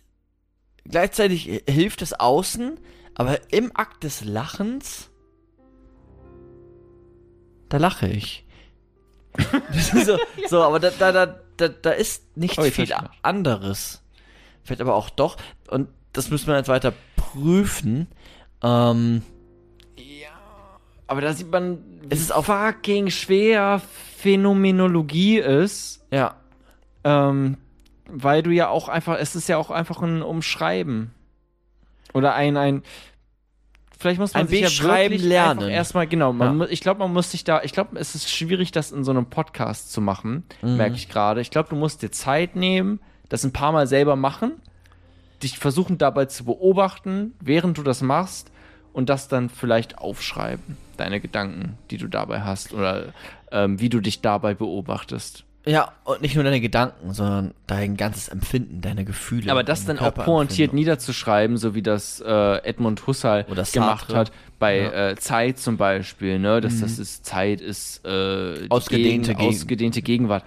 Gleichzeitig 0.85 1.62
hilft 1.69 2.03
es 2.03 2.12
außen, 2.12 2.79
aber 3.16 3.52
im 3.52 3.70
Akt 3.74 4.05
des 4.05 4.24
Lachens, 4.24 5.11
da 7.68 7.79
lache 7.79 8.09
ich. 8.09 8.44
So, 10.05 10.16
so, 10.48 10.62
aber 10.62 10.81
da, 10.81 10.90
da, 10.90 11.12
da, 11.12 11.40
da, 11.59 11.68
da 11.68 11.90
ist 11.90 12.37
nicht 12.37 12.59
Oh, 12.59 12.62
viel 12.62 12.94
anderes. 13.22 14.02
Vielleicht 14.62 14.81
aber 14.81 14.94
auch 14.94 15.11
doch. 15.11 15.37
Und 15.68 15.88
das 16.12 16.31
müssen 16.31 16.46
wir 16.46 16.57
jetzt 16.57 16.68
weiter 16.68 16.94
prüfen. 17.16 18.07
Ähm, 18.62 19.22
aber 21.07 21.20
da 21.20 21.33
sieht 21.35 21.50
man, 21.50 21.79
Es 22.09 22.20
ist 22.20 22.33
auch- 22.35 22.46
fucking 22.46 23.11
schwer 23.11 23.81
Phänomenologie 24.16 25.38
ist, 25.38 26.05
ja, 26.11 26.37
ähm, 27.05 27.59
weil 28.09 28.42
du 28.42 28.50
ja 28.50 28.68
auch 28.70 28.88
einfach, 28.88 29.18
es 29.20 29.37
ist 29.37 29.48
ja 29.48 29.57
auch 29.59 29.70
einfach 29.70 30.00
ein 30.02 30.22
Umschreiben. 30.22 31.12
Oder 32.16 32.35
ein, 32.35 32.57
ein, 32.57 32.83
vielleicht 33.98 34.18
muss 34.18 34.33
man 34.35 34.42
Ein 34.44 34.48
sich 34.48 34.61
ja 34.61 34.66
Beschreiben 34.68 35.12
wirklich 35.12 35.29
lernen. 35.29 35.68
erstmal, 35.68 36.07
genau, 36.07 36.33
man 36.33 36.61
Ja. 36.61 36.66
ich 36.68 36.81
glaube, 36.81 37.00
man 37.00 37.12
muss 37.12 37.31
sich 37.31 37.44
da, 37.44 37.62
ich 37.62 37.72
glaube, 37.72 37.98
es 37.98 38.14
ist 38.14 38.31
schwierig, 38.31 38.72
das 38.72 38.90
in 38.92 39.05
so 39.05 39.11
einem 39.11 39.26
Podcast 39.26 39.92
zu 39.92 40.00
machen, 40.00 40.44
Mhm. 40.62 40.76
merke 40.76 40.96
ich 40.96 41.09
gerade. 41.09 41.40
Ich 41.40 41.50
glaube, 41.50 41.68
du 41.68 41.76
musst 41.76 42.02
dir 42.02 42.11
Zeit 42.11 42.57
nehmen, 42.57 43.00
das 43.29 43.44
ein 43.44 43.52
paar 43.52 43.72
Mal 43.72 43.87
selber 43.87 44.16
machen, 44.16 44.52
dich 45.42 45.59
versuchen 45.59 45.98
dabei 45.98 46.24
zu 46.26 46.44
beobachten, 46.44 47.35
während 47.40 47.76
du 47.79 47.83
das 47.83 48.00
machst 48.02 48.50
und 48.92 49.09
das 49.11 49.29
dann 49.29 49.50
vielleicht 49.50 49.98
aufschreiben, 49.98 50.76
deine 50.96 51.20
Gedanken, 51.20 51.76
die 51.90 51.98
du 51.98 52.09
dabei 52.09 52.40
hast 52.42 52.72
oder 52.72 53.12
ähm, 53.52 53.79
wie 53.81 53.88
du 53.90 54.00
dich 54.00 54.22
dabei 54.22 54.55
beobachtest. 54.55 55.44
Ja, 55.66 55.92
und 56.05 56.22
nicht 56.22 56.35
nur 56.37 56.44
deine 56.44 56.61
Gedanken, 56.61 57.12
sondern 57.12 57.52
dein 57.66 57.96
ganzes 57.96 58.29
Empfinden, 58.29 58.81
deine 58.81 59.05
Gefühle. 59.05 59.50
Aber 59.50 59.64
das 59.64 59.85
dann 59.85 59.98
auch 59.98 60.14
pointiert 60.14 60.72
niederzuschreiben, 60.72 61.57
so 61.57 61.74
wie 61.74 61.83
das 61.83 62.20
äh, 62.20 62.57
Edmund 62.64 63.07
Husserl 63.07 63.44
Oder 63.50 63.64
gemacht 63.64 64.14
hat, 64.14 64.31
bei 64.59 64.79
Ja. 64.79 64.88
Mhm. 64.88 64.94
äh, 64.94 65.16
Zeit 65.16 65.59
zum 65.59 65.76
Beispiel, 65.76 66.38
ne? 66.38 66.61
Dass 66.61 66.81
das 66.81 66.98
ist 66.98 67.26
Zeit 67.26 67.61
ist 67.61 68.05
äh, 68.07 68.66
Ausgedehnte 68.68 69.31
Gegen- 69.35 69.38
Gegen- 69.41 69.49
ausgedehnte 69.57 70.03
Gegenwart. 70.03 70.45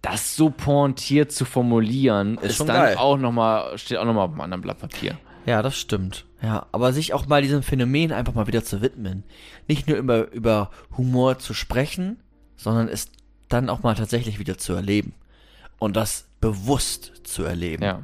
Das 0.00 0.34
so 0.36 0.50
pointiert 0.50 1.30
zu 1.32 1.44
formulieren, 1.44 2.38
ist, 2.38 2.56
schon 2.56 2.66
dann 2.66 2.76
geil. 2.76 2.96
auch 2.96 3.18
noch 3.18 3.30
mal 3.32 3.76
steht 3.78 3.98
auch 3.98 4.04
noch 4.04 4.14
mal 4.14 4.24
auf 4.24 4.30
einem 4.32 4.40
anderen 4.40 4.60
Blatt 4.62 4.78
Papier. 4.80 5.16
Ja, 5.46 5.62
das 5.62 5.76
stimmt. 5.76 6.24
Ja, 6.42 6.66
aber 6.72 6.92
sich 6.92 7.14
auch 7.14 7.26
mal 7.26 7.42
diesem 7.42 7.62
Phänomen 7.62 8.12
einfach 8.12 8.34
mal 8.34 8.46
wieder 8.48 8.64
zu 8.64 8.80
widmen. 8.82 9.22
Nicht 9.68 9.86
nur 9.88 9.96
über, 9.96 10.30
über 10.32 10.70
Humor 10.96 11.38
zu 11.38 11.52
sprechen, 11.54 12.18
sondern 12.56 12.88
es 12.88 13.08
dann 13.52 13.68
auch 13.68 13.82
mal 13.82 13.94
tatsächlich 13.94 14.38
wieder 14.38 14.58
zu 14.58 14.72
erleben. 14.74 15.14
Und 15.78 15.96
das 15.96 16.26
bewusst 16.40 17.12
zu 17.24 17.44
erleben. 17.44 17.82
Ja. 17.82 18.02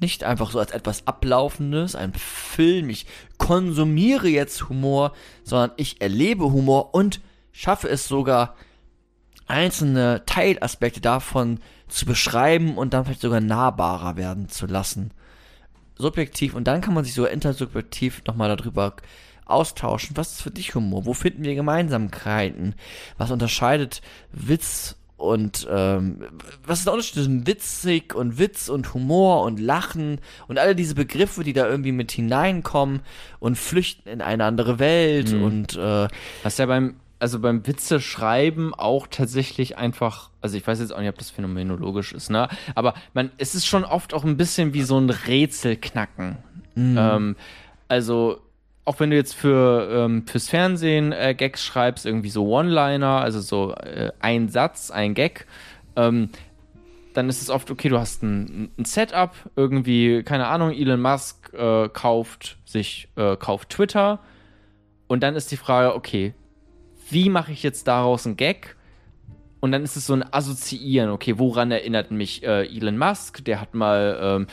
Nicht 0.00 0.22
einfach 0.22 0.52
so 0.52 0.60
als 0.60 0.70
etwas 0.70 1.06
Ablaufendes, 1.06 1.96
ein 1.96 2.12
Film, 2.14 2.88
ich 2.88 3.06
konsumiere 3.36 4.28
jetzt 4.28 4.68
Humor, 4.68 5.12
sondern 5.42 5.72
ich 5.76 6.00
erlebe 6.00 6.44
Humor 6.52 6.94
und 6.94 7.20
schaffe 7.50 7.88
es 7.88 8.06
sogar, 8.06 8.54
einzelne 9.48 10.22
Teilaspekte 10.26 11.00
davon 11.00 11.58
zu 11.88 12.06
beschreiben 12.06 12.76
und 12.76 12.94
dann 12.94 13.04
vielleicht 13.04 13.22
sogar 13.22 13.40
nahbarer 13.40 14.16
werden 14.16 14.48
zu 14.48 14.66
lassen. 14.66 15.10
Subjektiv 15.96 16.54
und 16.54 16.64
dann 16.64 16.80
kann 16.80 16.94
man 16.94 17.04
sich 17.04 17.14
sogar 17.14 17.32
intersubjektiv 17.32 18.22
nochmal 18.26 18.54
darüber 18.54 18.94
austauschen. 19.48 20.16
Was 20.16 20.32
ist 20.32 20.42
für 20.42 20.50
dich 20.50 20.74
Humor? 20.74 21.06
Wo 21.06 21.14
finden 21.14 21.42
wir 21.44 21.54
Gemeinsamkeiten? 21.54 22.74
Was 23.16 23.30
unterscheidet 23.30 24.02
Witz 24.32 24.96
und 25.16 25.66
ähm, 25.68 26.22
was 26.64 26.78
ist 26.78 26.84
der 26.86 26.92
Unterschied 26.92 27.14
zwischen 27.14 27.44
witzig 27.46 28.14
und 28.14 28.38
Witz 28.38 28.68
und 28.68 28.94
Humor 28.94 29.42
und 29.42 29.58
Lachen 29.58 30.20
und 30.46 30.60
alle 30.60 30.76
diese 30.76 30.94
Begriffe, 30.94 31.42
die 31.42 31.52
da 31.52 31.68
irgendwie 31.68 31.90
mit 31.90 32.12
hineinkommen 32.12 33.00
und 33.40 33.58
flüchten 33.58 34.08
in 34.08 34.20
eine 34.22 34.44
andere 34.44 34.78
Welt 34.78 35.32
Mhm. 35.32 35.42
und 35.42 35.76
äh, 35.76 36.06
Was 36.44 36.58
ja 36.58 36.66
beim, 36.66 37.00
also 37.18 37.40
beim 37.40 37.66
Witze 37.66 38.00
schreiben 38.00 38.72
auch 38.74 39.08
tatsächlich 39.10 39.76
einfach, 39.76 40.30
also 40.40 40.56
ich 40.56 40.64
weiß 40.64 40.78
jetzt 40.78 40.94
auch 40.94 41.00
nicht, 41.00 41.08
ob 41.08 41.18
das 41.18 41.30
phänomenologisch 41.30 42.12
ist, 42.12 42.30
ne? 42.30 42.48
Aber 42.76 42.94
man, 43.12 43.32
es 43.38 43.56
ist 43.56 43.66
schon 43.66 43.84
oft 43.84 44.14
auch 44.14 44.22
ein 44.22 44.36
bisschen 44.36 44.72
wie 44.72 44.82
so 44.82 44.98
ein 45.00 45.10
Rätsel 45.10 45.74
knacken. 45.76 46.38
Ähm, 46.76 47.34
also, 47.88 48.38
auch 48.88 49.00
wenn 49.00 49.10
du 49.10 49.16
jetzt 49.16 49.34
für, 49.34 49.86
ähm, 49.92 50.26
fürs 50.26 50.48
Fernsehen 50.48 51.12
äh, 51.12 51.34
Gags 51.36 51.62
schreibst, 51.62 52.06
irgendwie 52.06 52.30
so 52.30 52.48
One-Liner, 52.48 53.20
also 53.20 53.38
so 53.42 53.74
äh, 53.74 54.12
ein 54.18 54.48
Satz, 54.48 54.90
ein 54.90 55.12
Gag, 55.12 55.46
ähm, 55.94 56.30
dann 57.12 57.28
ist 57.28 57.42
es 57.42 57.50
oft, 57.50 57.70
okay, 57.70 57.90
du 57.90 57.98
hast 57.98 58.22
ein, 58.22 58.70
ein 58.78 58.86
Setup, 58.86 59.34
irgendwie, 59.56 60.22
keine 60.22 60.46
Ahnung, 60.46 60.72
Elon 60.72 61.02
Musk 61.02 61.52
äh, 61.52 61.90
kauft 61.90 62.56
sich, 62.64 63.08
äh, 63.16 63.36
kauft 63.36 63.68
Twitter 63.68 64.20
und 65.06 65.22
dann 65.22 65.36
ist 65.36 65.52
die 65.52 65.58
Frage, 65.58 65.94
okay, 65.94 66.32
wie 67.10 67.28
mache 67.28 67.52
ich 67.52 67.62
jetzt 67.62 67.88
daraus 67.88 68.24
einen 68.24 68.38
Gag? 68.38 68.74
Und 69.60 69.72
dann 69.72 69.82
ist 69.82 69.96
es 69.96 70.06
so 70.06 70.14
ein 70.14 70.24
Assoziieren, 70.32 71.10
okay, 71.10 71.38
woran 71.38 71.70
erinnert 71.70 72.10
mich 72.10 72.42
äh, 72.42 72.64
Elon 72.64 72.96
Musk? 72.96 73.44
Der 73.44 73.60
hat 73.60 73.74
mal, 73.74 74.18
ähm, 74.22 74.46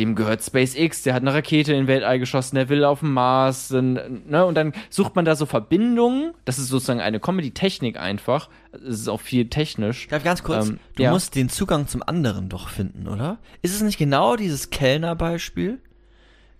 dem 0.00 0.14
gehört 0.14 0.42
SpaceX, 0.42 1.02
der 1.02 1.14
hat 1.14 1.22
eine 1.22 1.34
Rakete 1.34 1.72
in 1.72 1.82
den 1.82 1.86
Weltall 1.86 2.18
geschossen, 2.18 2.56
der 2.56 2.68
will 2.68 2.84
auf 2.84 3.00
dem 3.00 3.12
Mars, 3.12 3.70
und, 3.70 4.28
ne? 4.28 4.44
und 4.46 4.54
dann 4.54 4.72
sucht 4.88 5.14
man 5.14 5.24
da 5.24 5.36
so 5.36 5.46
Verbindungen. 5.46 6.32
Das 6.46 6.58
ist 6.58 6.68
sozusagen 6.68 7.00
eine 7.00 7.20
Comedy-Technik 7.20 7.98
einfach. 7.98 8.48
Es 8.72 9.00
ist 9.00 9.08
auch 9.08 9.20
viel 9.20 9.48
technisch. 9.48 10.08
Darf 10.08 10.24
ganz 10.24 10.42
kurz? 10.42 10.70
Ähm, 10.70 10.80
du 10.96 11.02
ja. 11.02 11.10
musst 11.10 11.34
den 11.34 11.48
Zugang 11.50 11.86
zum 11.86 12.02
anderen 12.02 12.48
doch 12.48 12.68
finden, 12.68 13.08
oder? 13.08 13.38
Ist 13.60 13.74
es 13.74 13.82
nicht 13.82 13.98
genau 13.98 14.36
dieses 14.36 14.70
Kellner-Beispiel? 14.70 15.78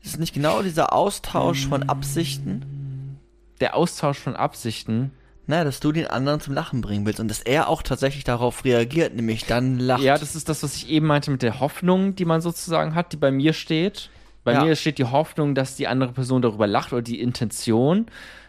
Ist 0.03 0.15
es 0.15 0.19
nicht 0.19 0.35
genau 0.35 0.63
dieser 0.63 0.93
Austausch 0.93 1.67
von 1.67 1.89
Absichten? 1.89 3.19
Der 3.61 3.75
Austausch 3.75 4.19
von 4.19 4.37
Absichten. 4.37 5.13
Naja, 5.51 5.65
dass 5.65 5.81
du 5.81 5.91
den 5.91 6.07
anderen 6.07 6.41
zum 6.41 6.55
Lachen 6.55 6.81
bringen 6.81 7.05
willst 7.05 7.19
und 7.19 7.27
dass 7.27 7.41
er 7.41 7.69
auch 7.69 7.83
tatsächlich 7.83 8.23
darauf 8.23 8.65
reagiert, 8.65 9.17
nämlich 9.17 9.47
dann 9.47 9.81
lacht. 9.81 10.01
Ja, 10.01 10.17
das 10.17 10.37
ist 10.37 10.49
das, 10.49 10.63
was 10.63 10.77
ich 10.77 10.89
eben 10.89 11.07
meinte 11.07 11.33
mit 11.33 11.43
der 11.43 11.59
Hoffnung, 11.59 12.15
die 12.15 12.25
man 12.25 12.41
sozusagen 12.41 12.95
hat, 12.95 13.13
die 13.13 13.17
bei 13.17 13.33
mir 13.33 13.53
steht. 13.53 14.11
Bei 14.45 14.53
Ja. 14.53 14.65
mir 14.65 14.77
steht 14.77 14.99
die 14.99 15.05
Hoffnung, 15.07 15.57
dass 15.57 15.75
die 15.75 15.89
andere 15.89 16.13
Person 16.13 16.41
darüber 16.41 16.69
lacht 16.69 16.93
oder 16.93 17.03
die 17.03 17.21
Intention 17.21 18.07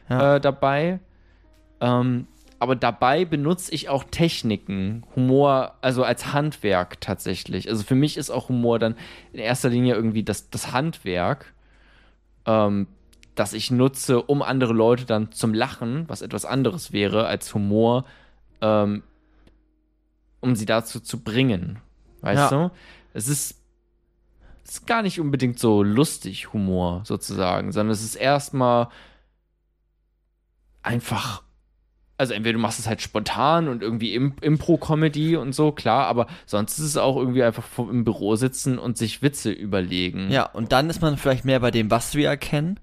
Ja. 0.10 0.36
äh, 0.36 0.40
dabei. 0.42 1.00
Ähm, 1.80 2.28
aber 2.60 2.76
dabei 2.76 3.26
benutze 3.26 3.74
ich 3.74 3.90
auch 3.90 4.04
Techniken, 4.04 5.04
Humor, 5.16 5.74
also 5.82 6.04
als 6.04 6.34
Handwerk 6.34 7.02
tatsächlich. 7.02 7.68
Also 7.68 7.84
für 7.84 7.96
mich 7.96 8.16
ist 8.16 8.30
auch 8.30 8.50
Humor 8.50 8.78
dann 8.78 8.94
in 9.34 9.40
erster 9.40 9.70
Linie 9.70 9.96
irgendwie 9.96 10.22
das, 10.24 10.52
das 10.52 10.72
Handwerk, 10.72 11.52
ähm, 12.46 12.86
das 13.36 13.54
ich 13.54 13.72
nutze, 13.72 14.22
um 14.22 14.42
andere 14.42 14.74
Leute 14.74 15.06
dann 15.06 15.32
zum 15.32 15.54
Lachen, 15.54 16.08
was 16.10 16.22
etwas 16.22 16.46
anderes 16.46 16.92
wäre 16.92 17.26
als 17.28 17.54
Humor, 17.54 18.06
ähm, 18.62 19.04
um 20.42 20.56
sie 20.56 20.66
dazu 20.66 21.00
zu 21.00 21.22
bringen. 21.22 21.80
Weißt 22.22 22.52
Ja. 22.52 22.68
du? 22.68 22.72
Es 23.14 23.28
ist, 23.28 23.62
es 24.64 24.72
ist 24.76 24.88
gar 24.88 25.02
nicht 25.02 25.20
unbedingt 25.20 25.60
so 25.60 25.84
lustig 25.84 26.54
Humor 26.54 27.02
sozusagen, 27.06 27.72
sondern 27.72 27.92
es 27.94 28.04
ist 28.04 28.16
erstmal 28.16 28.90
einfach. 30.84 31.44
Also 32.18 32.34
entweder 32.36 32.54
du 32.54 32.60
machst 32.60 32.78
es 32.80 32.86
halt 32.88 33.02
spontan 33.02 33.68
und 33.68 33.82
irgendwie 33.82 34.14
Im 34.14 34.36
Impro-Comedy 34.42 35.38
und 35.38 35.54
so, 35.54 35.72
klar, 35.72 36.06
aber 36.06 36.28
sonst 36.46 36.78
ist 36.78 36.86
es 36.86 36.98
auch 36.98 37.18
irgendwie 37.18 37.42
einfach 37.42 37.64
im 37.80 38.04
Büro 38.04 38.36
sitzen 38.36 38.78
und 38.78 38.96
sich 38.96 39.24
Witze 39.24 39.52
überlegen. 39.52 40.30
Ja, 40.30 40.44
und 40.46 40.72
dann 40.72 40.90
ist 40.92 41.02
man 41.02 41.18
vielleicht 41.18 41.46
mehr 41.46 41.60
bei 41.60 41.72
dem, 41.72 41.90
was 41.90 42.14
wir 42.14 42.30
erkennen, 42.30 42.80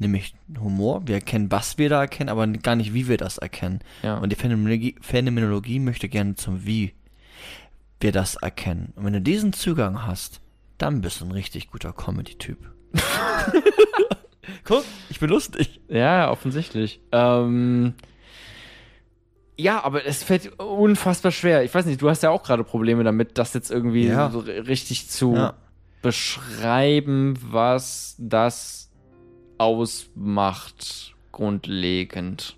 nämlich 0.00 0.34
Humor. 0.58 1.02
Wir 1.06 1.16
erkennen, 1.16 1.50
was 1.50 1.78
wir 1.78 1.88
da 1.88 2.00
erkennen, 2.02 2.28
aber 2.30 2.46
gar 2.46 2.76
nicht, 2.76 2.94
wie 2.94 3.08
wir 3.08 3.16
das 3.16 3.38
erkennen. 3.38 3.80
Ja. 4.02 4.18
Und 4.18 4.30
die 4.30 4.36
Phänomenologie, 4.36 4.94
Phänomenologie 5.00 5.78
möchte 5.80 6.08
gerne 6.08 6.34
zum 6.34 6.64
Wie 6.66 6.94
wir 8.00 8.12
das 8.12 8.36
erkennen. 8.36 8.92
Und 8.96 9.04
wenn 9.04 9.12
du 9.14 9.20
diesen 9.20 9.52
Zugang 9.52 10.06
hast, 10.06 10.40
dann 10.78 11.00
bist 11.00 11.20
du 11.20 11.24
ein 11.24 11.32
richtig 11.32 11.70
guter 11.70 11.92
Comedy-Typ. 11.92 12.58
Guck, 14.64 14.84
ich 15.10 15.18
bin 15.20 15.30
lustig. 15.30 15.80
Ja, 15.88 15.96
ja, 16.18 16.30
offensichtlich. 16.30 17.00
Ähm, 17.12 17.94
ja, 19.56 19.82
aber 19.82 20.06
es 20.06 20.22
fällt 20.22 20.58
unfassbar 20.60 21.32
schwer. 21.32 21.64
Ich 21.64 21.74
weiß 21.74 21.86
nicht, 21.86 22.00
du 22.00 22.08
hast 22.08 22.22
ja 22.22 22.30
auch 22.30 22.42
gerade 22.42 22.64
Probleme 22.64 23.02
damit, 23.04 23.36
das 23.38 23.54
jetzt 23.54 23.70
irgendwie 23.70 24.06
Ja. 24.06 24.30
so 24.30 24.40
ri- 24.40 24.66
richtig 24.66 25.08
zu 25.10 25.34
Ja. 25.34 25.54
beschreiben, 26.00 27.34
was 27.42 28.14
das 28.18 28.87
ausmacht, 29.58 31.14
grundlegend. 31.32 32.56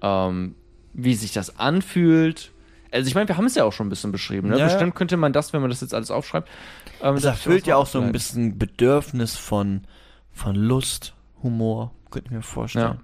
Ähm, 0.00 0.54
wie 0.94 1.14
sich 1.14 1.32
das 1.32 1.58
anfühlt. 1.58 2.52
Also 2.90 3.08
ich 3.08 3.14
meine, 3.14 3.28
wir 3.28 3.36
haben 3.36 3.46
es 3.46 3.54
ja 3.54 3.64
auch 3.64 3.72
schon 3.72 3.86
ein 3.86 3.90
bisschen 3.90 4.12
beschrieben. 4.12 4.48
Ne? 4.48 4.54
Ja, 4.58 4.66
ja. 4.66 4.66
Bestimmt 4.66 4.94
könnte 4.94 5.16
man 5.16 5.32
das, 5.32 5.52
wenn 5.52 5.60
man 5.60 5.70
das 5.70 5.80
jetzt 5.80 5.94
alles 5.94 6.10
aufschreibt. 6.10 6.48
Ähm, 7.00 7.14
Es 7.14 7.22
das 7.22 7.36
erfüllt 7.36 7.66
ja 7.66 7.76
auch 7.76 7.86
so 7.86 8.00
ein 8.00 8.12
bisschen 8.12 8.58
Bedürfnis 8.58 9.36
von, 9.36 9.86
von 10.30 10.54
Lust, 10.54 11.14
Humor, 11.42 11.92
könnte 12.10 12.28
ich 12.28 12.32
mir 12.32 12.42
vorstellen. 12.42 13.00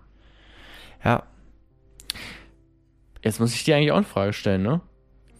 Ja. 1.04 1.22
Jetzt 3.22 3.40
muss 3.40 3.54
ich 3.54 3.64
dir 3.64 3.76
eigentlich 3.76 3.92
auch 3.92 3.96
eine 3.96 4.04
Frage 4.04 4.32
stellen, 4.32 4.62
ne? 4.62 4.80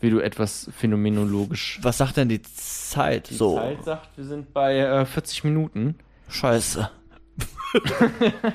Wie 0.01 0.11
du 0.11 0.21
etwas 0.21 0.71
phänomenologisch. 0.77 1.79
Was 1.83 1.99
sagt 1.99 2.17
denn 2.17 2.29
die 2.29 2.41
Zeit? 2.43 3.31
Die 3.31 3.35
so, 3.35 3.57
Zeit 3.57 3.85
sagt, 3.85 4.17
wir 4.17 4.25
sind 4.25 4.53
bei 4.55 4.79
äh, 4.79 5.05
40 5.05 5.45
Minuten. 5.45 5.97
scheiße. 6.29 6.91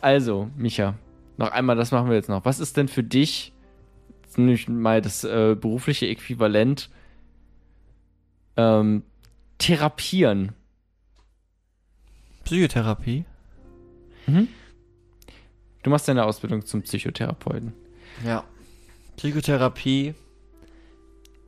Also, 0.00 0.50
Micha, 0.56 0.94
noch 1.36 1.50
einmal, 1.50 1.76
das 1.76 1.92
machen 1.92 2.08
wir 2.08 2.16
jetzt 2.16 2.28
noch. 2.28 2.44
Was 2.44 2.60
ist 2.60 2.76
denn 2.76 2.88
für 2.88 3.02
dich 3.02 3.52
nicht 4.36 4.68
mal 4.68 5.00
das 5.00 5.24
äh, 5.24 5.56
berufliche 5.58 6.06
Äquivalent 6.06 6.90
ähm, 8.56 9.02
therapieren? 9.58 10.52
Psychotherapie? 12.44 13.24
Du 15.82 15.90
machst 15.90 16.08
deine 16.08 16.24
Ausbildung 16.24 16.64
zum 16.64 16.82
Psychotherapeuten. 16.82 17.72
Ja. 18.24 18.44
Psychotherapie. 19.16 20.14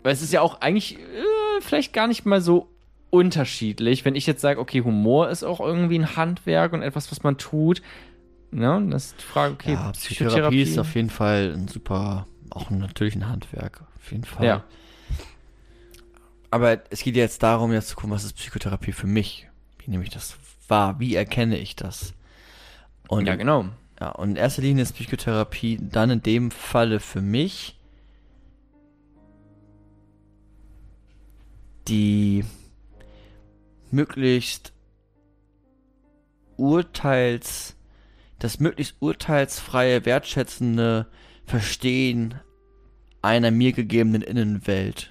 Weil 0.03 0.13
es 0.13 0.23
ist 0.23 0.33
ja 0.33 0.41
auch 0.41 0.61
eigentlich 0.61 0.99
äh, 0.99 1.61
vielleicht 1.61 1.93
gar 1.93 2.09
nicht 2.09 2.27
mal 2.27 2.41
so 2.41 2.69
unterschiedlich, 3.15 4.05
wenn 4.05 4.17
ich 4.17 4.27
jetzt 4.27 4.41
sage, 4.41 4.59
okay, 4.59 4.83
Humor 4.83 5.31
ist 5.31 5.45
auch 5.45 5.61
irgendwie 5.61 5.97
ein 5.97 6.17
Handwerk 6.17 6.73
und 6.73 6.83
etwas, 6.83 7.13
was 7.13 7.23
man 7.23 7.39
tut. 7.39 7.81
Ne? 8.51 8.85
Das 8.91 9.07
ist 9.07 9.21
die 9.21 9.25
Frage, 9.25 9.55
okay, 9.55 9.73
ja, 9.75 9.93
Psychotherapie 9.93 10.63
ist 10.63 10.79
auf 10.79 10.97
jeden 10.97 11.11
Fall 11.11 11.53
ein 11.55 11.69
super, 11.69 12.27
auch 12.51 12.71
natürlich 12.71 13.15
ein 13.15 13.29
Handwerk. 13.29 13.85
Auf 13.97 14.11
jeden 14.11 14.25
Fall. 14.25 14.45
Ja. 14.45 14.65
Aber 16.51 16.83
es 16.91 17.03
geht 17.03 17.15
jetzt 17.15 17.43
darum, 17.45 17.73
jetzt 17.73 17.89
zu 17.89 17.95
gucken, 17.95 18.11
was 18.11 18.25
ist 18.25 18.35
Psychotherapie 18.35 18.93
für 18.93 19.07
mich? 19.07 19.49
Wie 19.79 19.91
nehme 19.93 20.03
ich 20.03 20.11
das 20.11 20.37
wahr? 20.67 20.99
Wie 20.99 21.15
erkenne 21.15 21.57
ich 21.57 21.77
das? 21.77 22.15
Und 23.07 23.27
Ja, 23.27 23.37
genau. 23.37 23.67
Ja, 24.01 24.11
und 24.11 24.31
in 24.31 24.37
erster 24.37 24.63
Linie 24.63 24.83
ist 24.83 24.93
Psychotherapie 24.93 25.79
dann 25.81 26.11
in 26.11 26.23
dem 26.23 26.51
Falle 26.51 26.99
für 26.99 27.21
mich 27.21 27.79
die 31.87 32.45
möglichst 33.95 34.73
urteils, 36.57 37.77
das 38.39 38.61
möglichst 38.61 38.97
urteilsfreie, 39.01 40.05
wertschätzende 40.05 41.07
Verstehen 41.47 42.35
einer 43.23 43.51
mir 43.51 43.73
gegebenen 43.73 44.23
Innenwelt. 44.23 45.11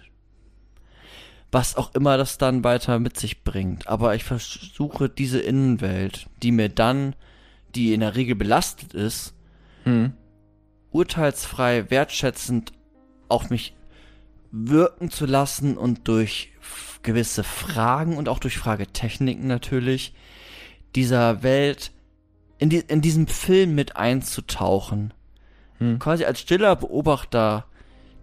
Was 1.52 1.76
auch 1.76 1.94
immer 1.94 2.18
das 2.18 2.38
dann 2.38 2.64
weiter 2.64 3.00
mit 3.00 3.20
sich 3.20 3.44
bringt. 3.44 3.88
Aber 3.88 4.16
ich 4.16 4.24
versuche 4.24 5.10
diese 5.10 5.40
Innenwelt, 5.40 6.28
die 6.42 6.52
mir 6.52 6.70
dann 6.70 7.16
die 7.76 7.94
in 7.94 8.02
der 8.02 8.16
Regel 8.16 8.36
belastet 8.36 8.94
ist, 8.94 9.34
Hm. 9.84 10.14
urteilsfrei, 10.92 11.90
wertschätzend 11.90 12.72
auf 13.28 13.50
mich 13.50 13.76
wirken 14.52 15.10
zu 15.10 15.26
lassen 15.26 15.78
und 15.78 16.08
durch 16.08 16.52
gewisse 17.04 17.44
Fragen 17.44 18.18
und 18.18 18.30
auch 18.30 18.40
durch 18.40 18.58
Fragetechniken 18.58 19.48
natürlich 19.48 20.14
dieser 20.96 21.44
Welt 21.44 21.92
in, 22.58 22.70
die, 22.70 22.80
in 22.80 23.02
diesem 23.02 23.28
Film 23.28 23.76
mit 23.76 23.96
einzutauchen. 23.96 25.14
Hm. 25.80 26.00
Quasi 26.00 26.24
als 26.26 26.40
stiller 26.40 26.76
Beobachter 26.76 27.66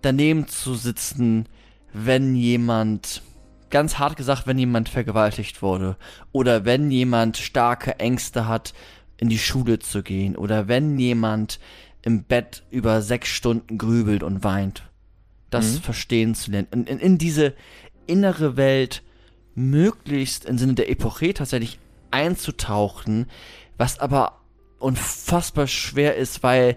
daneben 0.03 0.49
zu 0.49 0.75
sitzen, 0.75 1.47
wenn 1.93 2.35
jemand, 2.35 3.23
ganz 3.71 3.99
hart 3.99 4.17
gesagt, 4.17 4.47
wenn 4.47 4.59
jemand 4.59 4.89
vergewaltigt 4.89 5.63
wurde 5.63 5.97
oder 6.33 6.65
wenn 6.65 6.91
jemand 6.91 7.37
starke 7.37 7.99
Ängste 7.99 8.49
hat, 8.49 8.73
in 9.19 9.29
die 9.29 9.39
Schule 9.39 9.79
zu 9.79 10.03
gehen 10.03 10.37
oder 10.37 10.69
wenn 10.69 10.99
jemand 10.99 11.61
im 12.03 12.25
Bett 12.25 12.63
über 12.71 13.03
sechs 13.03 13.29
Stunden 13.29 13.77
grübelt 13.77 14.23
und 14.23 14.43
weint. 14.43 14.85
Das 15.51 15.75
Mhm. 15.75 15.81
verstehen 15.81 16.35
zu 16.35 16.53
lernen. 16.53 16.69
In, 16.71 16.85
in, 16.87 16.99
in 17.01 17.19
diese 17.19 17.55
innere 18.11 18.57
Welt 18.57 19.03
möglichst 19.55 20.45
im 20.45 20.59
Sinne 20.59 20.75
der 20.75 20.91
Epoche 20.91 21.33
tatsächlich 21.35 21.79
einzutauchen, 22.11 23.27
was 23.79 23.99
aber 23.99 24.41
unfassbar 24.79 25.67
schwer 25.67 26.17
ist, 26.17 26.43
weil 26.43 26.77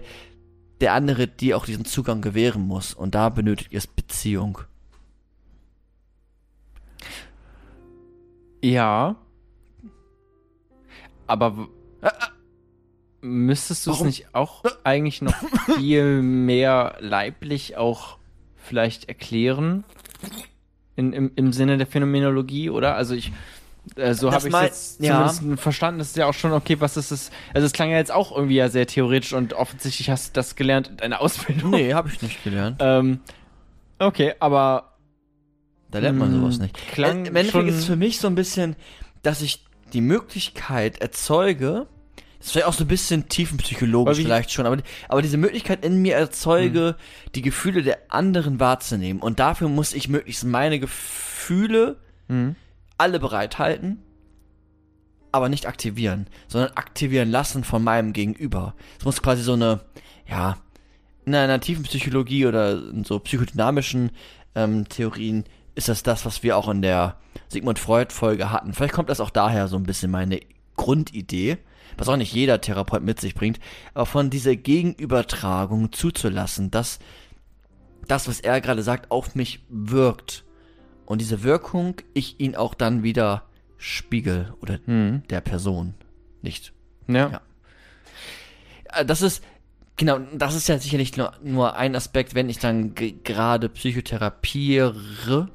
der 0.80 0.92
andere 0.92 1.26
dir 1.26 1.56
auch 1.56 1.66
diesen 1.66 1.84
Zugang 1.84 2.20
gewähren 2.22 2.62
muss. 2.66 2.94
Und 2.94 3.14
da 3.14 3.28
benötigt 3.28 3.72
es 3.72 3.86
Beziehung. 3.86 4.58
Ja. 8.62 9.16
Aber 11.26 11.68
müsstest 13.20 13.86
du 13.86 13.92
es 13.92 14.00
nicht 14.02 14.34
auch 14.34 14.62
eigentlich 14.84 15.22
noch 15.22 15.34
viel 15.76 16.22
mehr 16.22 16.96
leiblich 17.00 17.76
auch 17.76 18.18
vielleicht 18.56 19.08
erklären? 19.08 19.84
In, 20.96 21.12
im, 21.12 21.32
Im 21.34 21.52
Sinne 21.52 21.76
der 21.76 21.86
Phänomenologie, 21.86 22.70
oder? 22.70 22.94
Also 22.94 23.14
ich, 23.14 23.32
äh, 23.96 24.14
so 24.14 24.32
habe 24.32 24.48
ich 24.48 24.54
jetzt 24.54 25.00
ja. 25.00 25.28
zumindest 25.28 25.62
verstanden, 25.62 25.98
das 25.98 26.08
ist 26.08 26.16
ja 26.16 26.26
auch 26.26 26.34
schon, 26.34 26.52
okay, 26.52 26.80
was 26.80 26.96
ist 26.96 27.10
das? 27.10 27.30
Also 27.52 27.66
es 27.66 27.72
klang 27.72 27.90
ja 27.90 27.98
jetzt 27.98 28.12
auch 28.12 28.34
irgendwie 28.34 28.54
ja 28.56 28.68
sehr 28.68 28.86
theoretisch 28.86 29.32
und 29.32 29.54
offensichtlich 29.54 30.08
hast 30.10 30.28
du 30.28 30.32
das 30.34 30.56
gelernt 30.56 30.88
in 30.88 30.96
deiner 30.98 31.20
Ausbildung. 31.20 31.70
Nee, 31.70 31.94
habe 31.94 32.08
ich 32.08 32.22
nicht 32.22 32.42
gelernt. 32.44 32.76
Ähm, 32.80 33.20
okay, 33.98 34.34
aber 34.38 34.94
Da 35.90 35.98
lernt 35.98 36.18
man 36.18 36.32
sowas 36.32 36.58
nicht. 36.58 36.74
klang 36.92 37.26
Im 37.26 37.36
Endeffekt 37.36 37.68
ist 37.68 37.76
es 37.78 37.84
für 37.84 37.96
mich 37.96 38.20
so 38.20 38.28
ein 38.28 38.34
bisschen, 38.36 38.76
dass 39.22 39.42
ich 39.42 39.64
die 39.92 40.00
Möglichkeit 40.00 41.00
erzeuge, 41.00 41.86
das 42.44 42.48
ist 42.48 42.52
vielleicht 42.52 42.66
auch 42.66 42.74
so 42.74 42.84
ein 42.84 42.88
bisschen 42.88 43.26
tiefenpsychologisch 43.30 44.18
vielleicht 44.18 44.52
schon, 44.52 44.66
aber, 44.66 44.76
aber 45.08 45.22
diese 45.22 45.38
Möglichkeit 45.38 45.82
in 45.82 46.02
mir 46.02 46.14
erzeuge, 46.14 46.94
die 47.34 47.40
Gefühle 47.40 47.82
der 47.82 47.98
anderen 48.10 48.60
wahrzunehmen. 48.60 49.22
Und 49.22 49.38
dafür 49.40 49.70
muss 49.70 49.94
ich 49.94 50.10
möglichst 50.10 50.44
meine 50.44 50.78
Gefühle 50.78 51.96
Mhm. 52.28 52.56
alle 52.98 53.18
bereithalten, 53.18 54.02
aber 55.32 55.48
nicht 55.48 55.66
aktivieren, 55.66 56.26
sondern 56.48 56.72
aktivieren 56.72 57.30
lassen 57.30 57.64
von 57.64 57.82
meinem 57.82 58.12
Gegenüber. 58.12 58.74
Es 58.98 59.04
muss 59.04 59.22
quasi 59.22 59.42
so 59.42 59.54
eine, 59.54 59.80
ja, 60.28 60.56
in 61.24 61.34
einer 61.34 61.60
tiefen 61.60 61.84
Psychologie 61.84 62.46
oder 62.46 62.72
in 62.72 63.04
so 63.04 63.18
psychodynamischen 63.18 64.10
ähm, 64.54 64.86
Theorien 64.88 65.44
ist 65.74 65.88
das 65.88 66.02
das, 66.02 66.24
was 66.24 66.42
wir 66.42 66.56
auch 66.56 66.68
in 66.68 66.82
der 66.82 67.16
Sigmund 67.48 67.78
Freud-Folge 67.78 68.52
hatten. 68.52 68.74
Vielleicht 68.74 68.94
kommt 68.94 69.08
das 69.08 69.20
auch 69.20 69.30
daher 69.30 69.68
so 69.68 69.76
ein 69.76 69.84
bisschen 69.84 70.10
meine 70.10 70.40
Grundidee, 70.76 71.58
was 71.96 72.08
auch 72.08 72.16
nicht 72.16 72.32
jeder 72.34 72.60
Therapeut 72.60 73.02
mit 73.02 73.20
sich 73.20 73.34
bringt, 73.34 73.60
aber 73.94 74.06
von 74.06 74.30
dieser 74.30 74.56
Gegenübertragung 74.56 75.92
zuzulassen, 75.92 76.70
dass 76.70 76.98
das, 78.08 78.28
was 78.28 78.40
er 78.40 78.60
gerade 78.60 78.82
sagt, 78.82 79.10
auf 79.10 79.34
mich 79.34 79.60
wirkt. 79.68 80.44
Und 81.06 81.20
diese 81.20 81.42
Wirkung 81.42 81.96
ich 82.14 82.40
ihn 82.40 82.54
auch 82.56 82.74
dann 82.74 83.02
wieder 83.02 83.44
spiegel 83.76 84.54
oder 84.60 84.78
Mhm. 84.86 85.22
der 85.28 85.40
Person 85.40 85.94
nicht. 86.42 86.72
Ja. 87.08 87.30
Ja. 87.30 87.40
Äh, 89.00 89.04
Das 89.04 89.20
ist, 89.22 89.42
genau, 89.96 90.18
das 90.34 90.54
ist 90.54 90.68
ja 90.68 90.78
sicherlich 90.78 91.16
nur, 91.16 91.32
nur 91.42 91.76
ein 91.76 91.94
Aspekt, 91.94 92.34
wenn 92.34 92.48
ich 92.48 92.58
dann 92.58 92.94
ge- 92.94 93.14
gerade 93.24 93.68
psychotherapiere. 93.68 95.48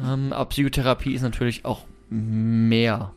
Ähm, 0.00 0.32
aber 0.32 0.48
Psychotherapie 0.48 1.14
ist 1.14 1.22
natürlich 1.22 1.64
auch 1.64 1.84
mehr. 2.08 3.14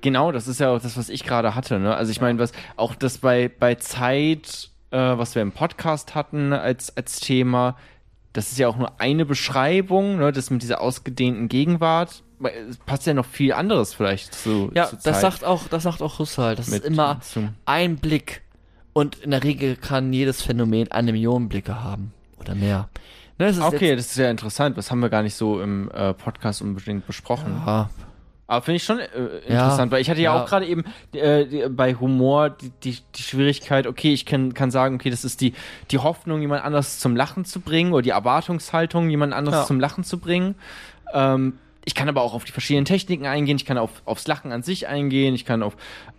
Genau, 0.00 0.32
das 0.32 0.48
ist 0.48 0.60
ja 0.60 0.70
auch 0.70 0.80
das, 0.80 0.96
was 0.96 1.08
ich 1.08 1.24
gerade 1.24 1.54
hatte. 1.54 1.78
Ne? 1.78 1.94
Also 1.94 2.10
ich 2.10 2.20
meine, 2.20 2.38
was 2.38 2.52
auch 2.76 2.94
das 2.94 3.18
bei, 3.18 3.48
bei 3.48 3.74
Zeit, 3.76 4.70
äh, 4.90 4.98
was 4.98 5.34
wir 5.34 5.42
im 5.42 5.52
Podcast 5.52 6.14
hatten 6.14 6.52
als, 6.52 6.96
als 6.96 7.20
Thema, 7.20 7.76
das 8.32 8.52
ist 8.52 8.58
ja 8.58 8.68
auch 8.68 8.76
nur 8.76 9.00
eine 9.00 9.24
Beschreibung, 9.24 10.18
ne? 10.18 10.32
das 10.32 10.50
mit 10.50 10.62
dieser 10.62 10.80
ausgedehnten 10.80 11.48
Gegenwart. 11.48 12.22
Es 12.68 12.76
passt 12.78 13.06
ja 13.06 13.14
noch 13.14 13.26
viel 13.26 13.52
anderes 13.52 13.94
vielleicht 13.94 14.32
zu. 14.32 14.70
Ja, 14.74 14.88
das 15.02 15.20
sagt 15.20 15.44
auch, 15.44 15.66
das 15.68 15.82
sagt 15.82 16.02
auch 16.02 16.20
Husserl. 16.20 16.54
Das 16.54 16.68
mit 16.68 16.84
ist 16.84 16.88
immer 16.88 17.20
ein 17.64 17.96
Blick. 17.96 18.42
Und 18.92 19.16
in 19.16 19.32
der 19.32 19.42
Regel 19.42 19.76
kann 19.76 20.12
jedes 20.12 20.42
Phänomen 20.42 20.90
eine 20.92 21.12
Million 21.12 21.48
Blicke 21.48 21.82
haben. 21.82 22.12
Oder 22.38 22.54
mehr. 22.54 22.88
Ne, 23.38 23.46
das 23.46 23.56
ist 23.56 23.62
Okay, 23.62 23.94
das 23.94 24.06
ist 24.06 24.14
sehr 24.14 24.30
interessant. 24.30 24.76
Das 24.76 24.90
haben 24.90 25.00
wir 25.00 25.08
gar 25.08 25.22
nicht 25.22 25.34
so 25.34 25.60
im 25.60 25.90
äh, 25.92 26.14
Podcast 26.14 26.62
unbedingt 26.62 27.06
besprochen. 27.06 27.62
Ja, 27.64 27.90
Aber 28.48 28.62
finde 28.62 28.76
ich 28.76 28.84
schon 28.84 28.98
äh, 28.98 29.06
interessant, 29.46 29.92
weil 29.92 30.00
ich 30.00 30.08
hatte 30.08 30.22
ja, 30.22 30.34
ja. 30.34 30.42
auch 30.42 30.48
gerade 30.48 30.66
eben 30.66 30.84
äh, 31.12 31.44
die, 31.44 31.68
bei 31.68 31.94
Humor 31.94 32.48
die, 32.48 32.70
die, 32.82 32.96
die 33.14 33.22
Schwierigkeit, 33.22 33.86
okay, 33.86 34.14
ich 34.14 34.24
kann, 34.24 34.54
kann 34.54 34.70
sagen, 34.70 34.94
okay, 34.94 35.10
das 35.10 35.22
ist 35.22 35.42
die, 35.42 35.52
die 35.90 35.98
Hoffnung, 35.98 36.40
jemand 36.40 36.64
anders 36.64 36.98
zum 36.98 37.14
Lachen 37.14 37.44
zu 37.44 37.60
bringen 37.60 37.92
oder 37.92 38.00
die 38.00 38.10
Erwartungshaltung, 38.10 39.10
jemand 39.10 39.34
anderes 39.34 39.60
Ja. 39.60 39.66
zum 39.66 39.78
Lachen 39.78 40.02
zu 40.02 40.18
bringen. 40.18 40.54
Ähm, 41.12 41.58
ich 41.84 41.94
kann 41.94 42.08
aber 42.08 42.22
auch 42.22 42.32
auf 42.32 42.44
die 42.44 42.52
verschiedenen 42.52 42.86
Techniken 42.86 43.26
eingehen, 43.26 43.56
ich 43.56 43.66
kann 43.66 43.76
auf, 43.76 44.02
aufs 44.06 44.26
Lachen 44.26 44.50
an 44.50 44.62
sich 44.62 44.88
eingehen, 44.88 45.34
ich 45.34 45.44
kann 45.44 45.62
auf 45.62 45.76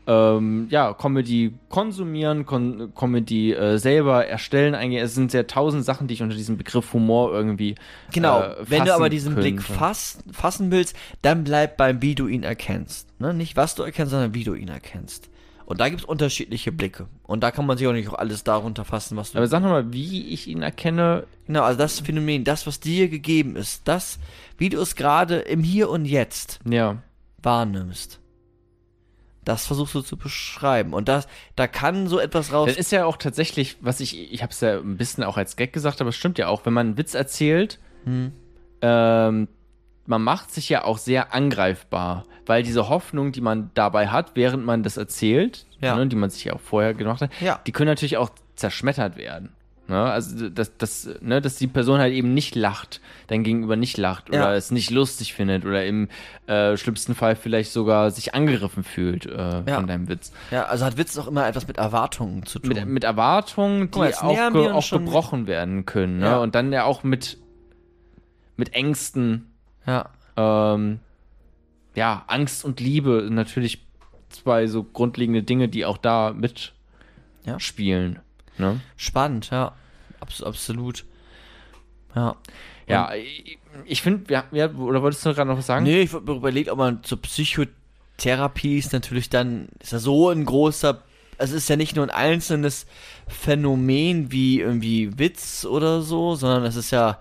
ähm, 0.09 0.65
ja, 0.71 0.91
Comedy 0.93 1.53
konsumieren, 1.69 2.47
Kon 2.47 2.91
Comedy 2.95 3.53
äh, 3.53 3.77
selber 3.77 4.25
erstellen 4.25 4.73
eingehen. 4.73 5.03
Es 5.03 5.13
sind 5.13 5.29
sehr 5.29 5.45
tausend 5.45 5.85
Sachen, 5.85 6.07
die 6.07 6.15
ich 6.15 6.23
unter 6.23 6.35
diesem 6.35 6.57
Begriff 6.57 6.93
Humor 6.93 7.31
irgendwie 7.31 7.75
Genau, 8.11 8.41
äh, 8.41 8.55
wenn 8.67 8.85
du 8.85 8.93
aber 8.95 9.09
diesen 9.09 9.35
Blick 9.35 9.57
könnte. 9.57 9.73
fass, 9.73 10.17
fassen 10.31 10.71
willst, 10.71 10.95
dann 11.21 11.43
bleib 11.43 11.77
beim, 11.77 12.01
wie 12.01 12.15
du 12.15 12.25
ihn 12.25 12.41
erkennst. 12.41 13.07
Ne? 13.19 13.35
Nicht 13.35 13.55
was 13.55 13.75
du 13.75 13.83
erkennst, 13.83 14.09
sondern 14.09 14.33
wie 14.33 14.43
du 14.43 14.55
ihn 14.55 14.69
erkennst. 14.69 15.29
Und 15.67 15.79
da 15.79 15.89
gibt 15.89 16.01
es 16.01 16.07
unterschiedliche 16.07 16.71
Blicke. 16.71 17.07
Und 17.21 17.43
da 17.43 17.51
kann 17.51 17.67
man 17.67 17.77
sich 17.77 17.85
auch 17.85 17.93
nicht 17.93 18.09
auch 18.09 18.17
alles 18.17 18.43
darunter 18.43 18.85
fassen, 18.85 19.15
was 19.15 19.33
du. 19.33 19.37
Aber 19.37 19.45
sag 19.45 19.61
nochmal, 19.61 19.93
wie 19.93 20.29
ich 20.29 20.47
ihn 20.47 20.63
erkenne, 20.63 21.27
genau, 21.45 21.61
also 21.61 21.77
das 21.77 21.99
Phänomen, 21.99 22.43
das, 22.43 22.65
was 22.65 22.79
dir 22.79 23.09
gegeben 23.09 23.55
ist, 23.55 23.87
das, 23.87 24.17
wie 24.57 24.69
du 24.69 24.81
es 24.81 24.95
gerade 24.95 25.37
im 25.37 25.61
Hier 25.61 25.91
und 25.91 26.05
Jetzt 26.05 26.59
ja. 26.67 26.97
wahrnimmst. 27.43 28.19
Das 29.45 29.65
versuchst 29.65 29.95
du 29.95 30.01
zu 30.01 30.17
beschreiben. 30.17 30.93
Und 30.93 31.07
das, 31.07 31.27
da 31.55 31.67
kann 31.67 32.07
so 32.07 32.19
etwas 32.19 32.51
raus. 32.53 32.67
Das 32.69 32.77
ist 32.77 32.91
ja 32.91 33.05
auch 33.05 33.17
tatsächlich, 33.17 33.77
was 33.81 33.99
ich, 33.99 34.31
ich 34.33 34.41
habe 34.43 34.51
es 34.51 34.59
ja 34.61 34.77
ein 34.79 34.97
bisschen 34.97 35.23
auch 35.23 35.37
als 35.37 35.55
Gag 35.55 35.73
gesagt, 35.73 36.01
aber 36.01 36.09
es 36.09 36.15
stimmt 36.17 36.37
ja 36.37 36.47
auch, 36.47 36.65
wenn 36.65 36.73
man 36.73 36.87
einen 36.87 36.97
Witz 36.97 37.13
erzählt, 37.13 37.79
Hm. 38.05 38.31
ähm, 38.81 39.47
man 40.05 40.23
macht 40.23 40.51
sich 40.51 40.69
ja 40.69 40.83
auch 40.85 40.97
sehr 40.97 41.33
angreifbar, 41.33 42.25
weil 42.45 42.63
diese 42.63 42.89
Hoffnung, 42.89 43.31
die 43.31 43.41
man 43.41 43.69
dabei 43.75 44.07
hat, 44.07 44.31
während 44.35 44.65
man 44.65 44.81
das 44.83 44.97
erzählt, 44.97 45.65
Ja. 45.81 45.95
ne, 45.95 46.07
die 46.07 46.15
man 46.15 46.29
sich 46.29 46.43
ja 46.45 46.53
auch 46.53 46.59
vorher 46.59 46.93
gemacht 46.93 47.21
hat, 47.21 47.29
Ja. 47.41 47.59
die 47.67 47.71
können 47.71 47.89
natürlich 47.89 48.17
auch 48.17 48.31
zerschmettert 48.55 49.17
werden. 49.17 49.53
Ne? 49.89 50.01
Also, 50.03 50.49
dass, 50.49 50.77
dass, 50.77 51.09
ne, 51.21 51.41
dass 51.41 51.55
die 51.57 51.67
Person 51.67 51.99
halt 51.99 52.13
eben 52.13 52.33
nicht 52.33 52.55
lacht, 52.55 53.01
dein 53.27 53.43
Gegenüber 53.43 53.75
nicht 53.75 53.97
lacht 53.97 54.29
oder 54.29 54.51
Ja. 54.51 54.55
es 54.55 54.69
nicht 54.71 54.91
lustig 54.91 55.33
findet 55.33 55.65
oder 55.65 55.85
im 55.85 56.07
äh, 56.47 56.77
schlimmsten 56.77 57.15
Fall 57.15 57.35
vielleicht 57.35 57.71
sogar 57.71 58.11
sich 58.11 58.35
angegriffen 58.35 58.83
fühlt 58.83 59.25
äh, 59.25 59.63
Ja. 59.67 59.75
von 59.75 59.87
deinem 59.87 60.07
Witz. 60.07 60.31
Ja, 60.51 60.63
also 60.65 60.85
hat 60.85 60.97
Witz 60.97 61.17
auch 61.17 61.27
immer 61.27 61.47
etwas 61.47 61.67
mit 61.67 61.77
Erwartungen 61.77 62.45
zu 62.45 62.59
tun. 62.59 62.69
mit, 62.73 62.85
mit 62.85 63.03
Erwartungen, 63.03 63.89
die 63.91 63.97
mal, 63.99 64.13
auch, 64.13 64.51
ge 64.53 64.69
auch 64.69 64.89
gebrochen 64.89 65.47
werden 65.47 65.85
können. 65.85 66.19
Ne? 66.19 66.25
Ja. 66.25 66.37
Und 66.37 66.53
dann 66.55 66.71
ja 66.71 66.83
auch 66.83 67.03
mit, 67.03 67.37
mit 68.57 68.73
Ängsten, 68.73 69.47
ja. 69.87 70.09
ähm, 70.37 70.99
ja, 71.95 72.23
Angst 72.27 72.63
und 72.63 72.79
Liebe 72.79 73.23
sind 73.23 73.33
natürlich 73.35 73.83
zwei 74.29 74.67
so 74.67 74.83
grundlegende 74.83 75.41
Dinge, 75.43 75.67
die 75.67 75.85
auch 75.85 75.97
da 75.97 76.31
mit 76.33 76.73
Ja. 77.45 77.59
spielen. 77.59 78.19
Ne? 78.59 78.81
Spannend, 78.97 79.49
ja. 79.51 79.73
Abs 80.19 80.43
absolut. 80.43 81.05
Ja. 82.15 82.35
Ja, 82.87 83.13
ich, 83.13 83.59
ich 83.85 84.01
finde, 84.01 84.33
ja, 84.33 84.45
ja, 84.51 84.69
oder 84.71 85.03
wolltest 85.03 85.25
du 85.25 85.33
gerade 85.33 85.49
noch 85.49 85.59
was 85.59 85.67
sagen? 85.67 85.85
Nee, 85.85 86.01
ich 86.01 86.13
habe 86.13 86.31
überlegt, 86.33 86.69
ob 86.69 86.79
man 86.79 87.03
zur 87.03 87.21
Psychotherapie 87.21 88.79
ist 88.79 88.93
natürlich 88.93 89.29
dann, 89.29 89.69
ist 89.79 89.91
ja 89.91 89.99
so 89.99 90.29
ein 90.29 90.43
großer, 90.43 91.03
also 91.37 91.55
es 91.55 91.63
ist 91.63 91.69
ja 91.69 91.75
nicht 91.75 91.95
nur 91.95 92.05
ein 92.05 92.09
einzelnes 92.09 92.87
Phänomen 93.27 94.31
wie 94.31 94.59
irgendwie 94.59 95.17
Witz 95.19 95.65
oder 95.65 96.01
so, 96.01 96.33
sondern 96.35 96.63
es 96.63 96.75
ist 96.75 96.89
ja 96.89 97.19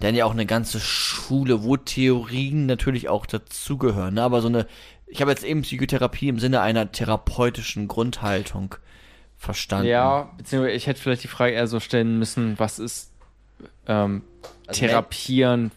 dann 0.00 0.14
ja 0.14 0.26
auch 0.26 0.32
eine 0.32 0.46
ganze 0.46 0.80
Schule, 0.80 1.64
wo 1.64 1.78
Theorien 1.78 2.66
natürlich 2.66 3.08
auch 3.08 3.24
dazugehören. 3.24 4.14
Ne? 4.14 4.22
Aber 4.22 4.42
so 4.42 4.48
eine, 4.48 4.66
ich 5.06 5.22
habe 5.22 5.30
jetzt 5.30 5.44
eben 5.44 5.62
Psychotherapie 5.62 6.28
im 6.28 6.38
Sinne 6.38 6.60
einer 6.60 6.92
therapeutischen 6.92 7.88
Grundhaltung 7.88 8.74
verstanden. 9.38 9.86
Ja, 9.88 10.30
beziehungsweise 10.36 10.74
ich 10.76 10.86
hätte 10.86 11.00
vielleicht 11.00 11.24
die 11.24 11.28
Frage 11.28 11.52
eher 11.54 11.66
so 11.66 11.80
stellen 11.80 12.18
müssen, 12.18 12.58
was 12.58 12.78
ist 12.78 13.12
ähm, 13.86 14.22
Also 14.66 14.80
Therapieren 14.80 15.70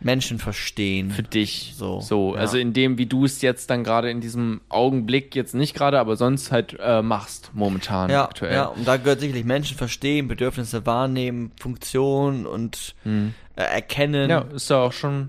Menschen 0.00 0.40
verstehen. 0.40 1.10
für 1.12 1.22
dich 1.22 1.74
So, 1.76 2.00
so 2.00 2.34
ja. 2.34 2.40
also 2.40 2.58
in 2.58 2.72
dem 2.72 2.98
wie 2.98 3.06
du 3.06 3.24
es 3.24 3.40
jetzt 3.40 3.70
dann 3.70 3.84
gerade 3.84 4.10
in 4.10 4.20
diesem 4.20 4.60
Augenblick 4.68 5.36
jetzt 5.36 5.54
nicht 5.54 5.74
gerade 5.74 6.00
aber 6.00 6.16
sonst 6.16 6.50
halt 6.50 6.76
äh, 6.80 7.02
machst 7.02 7.50
momentan 7.54 8.10
ja, 8.10 8.24
aktuell 8.24 8.52
ja, 8.54 8.64
und 8.64 8.86
da 8.88 8.96
gehört 8.96 9.20
sicherlich 9.20 9.44
Menschen 9.44 9.76
verstehen, 9.76 10.26
Bedürfnisse 10.26 10.86
wahrnehmen, 10.86 11.52
Funktion 11.60 12.46
und 12.46 12.96
Hm. 13.04 13.32
äh, 13.54 13.62
erkennen. 13.62 14.28
ja 14.28 14.40
ist 14.40 14.70
ja 14.70 14.78
auch 14.78 14.92
schon 14.92 15.28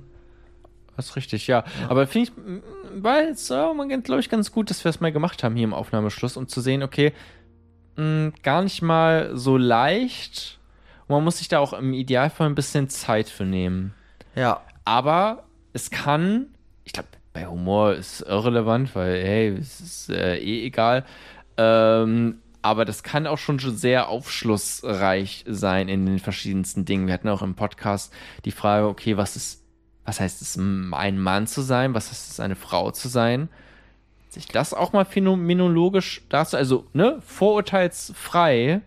was 0.96 1.16
richtig 1.16 1.46
ja, 1.46 1.64
aber 1.88 2.08
finde 2.08 2.32
ich 2.32 2.38
m, 2.38 2.64
war 3.04 3.22
jetzt 3.22 3.52
äh, 3.52 3.74
man 3.76 4.02
glaube 4.02 4.22
ich 4.22 4.30
ganz 4.30 4.52
gut 4.52 4.72
dass 4.72 4.84
wir 4.84 4.90
es 4.90 5.00
mal 5.00 5.12
gemacht 5.12 5.44
haben 5.44 5.56
hier 5.56 5.66
im 5.66 5.74
Aufnahmeschluss 5.76 6.36
um 6.36 6.48
zu 6.48 6.62
sehen 6.62 6.82
okay 6.82 7.14
mh, 7.96 8.32
gar 8.44 8.62
nicht 8.62 8.82
mal 8.82 9.32
so 9.36 9.58
leicht 9.58 10.60
und 11.08 11.16
man 11.16 11.24
muss 11.24 11.39
sich 11.39 11.48
da 11.48 11.60
auch 11.60 11.74
im 11.74 11.94
Idealfall 11.94 12.48
ein 12.48 12.56
bisschen 12.56 12.89
Zeit 12.89 13.30
für 13.30 13.46
nehmen 13.46 13.94
Ja, 14.36 14.62
Aber 14.86 15.44
es 15.74 15.89
kann, 15.89 16.48
ich 16.84 16.94
glaube, 16.94 17.10
bei 17.34 17.48
Humor 17.48 17.94
ist 17.94 18.22
es 18.22 18.28
irrelevant, 18.28 18.96
weil, 18.96 19.24
hey, 19.24 19.58
es 19.60 19.82
ist 19.82 20.10
äh, 20.10 20.38
eh 20.38 20.66
egal. 20.66 21.04
Ähm, 21.58 22.39
aber 22.62 22.86
das 22.86 23.04
kann 23.04 23.28
auch 23.28 23.38
schon 23.38 23.60
sehr 23.60 24.08
aufschlussreich 24.08 25.44
sein 25.48 25.89
in 25.89 26.06
den 26.06 26.20
verschiedensten 26.20 26.86
Dingen. 26.86 27.08
Wir 27.08 27.14
hatten 27.14 27.28
auch 27.28 27.41
im 27.41 27.56
Podcast 27.56 28.14
die 28.46 28.52
Frage, 28.52 28.88
okay, 28.88 29.18
was 29.18 29.36
ist, 29.36 29.64
was 30.06 30.20
heißt 30.20 30.41
es, 30.41 30.58
ein 30.58 31.20
Mann 31.20 31.48
zu 31.48 31.62
sein? 31.62 31.94
Was 31.94 32.10
heißt 32.10 32.32
es, 32.32 32.39
eine 32.39 32.56
Frau 32.56 32.91
zu 32.91 33.10
sein? 33.10 33.50
Sich 34.34 34.48
das 34.48 34.74
auch 34.74 34.94
mal 34.94 35.06
phänomenologisch 35.06 36.22
dazu, 36.30 36.58
also, 36.58 36.86
ne, 36.94 37.20
vorurteilsfrei, 37.26 38.82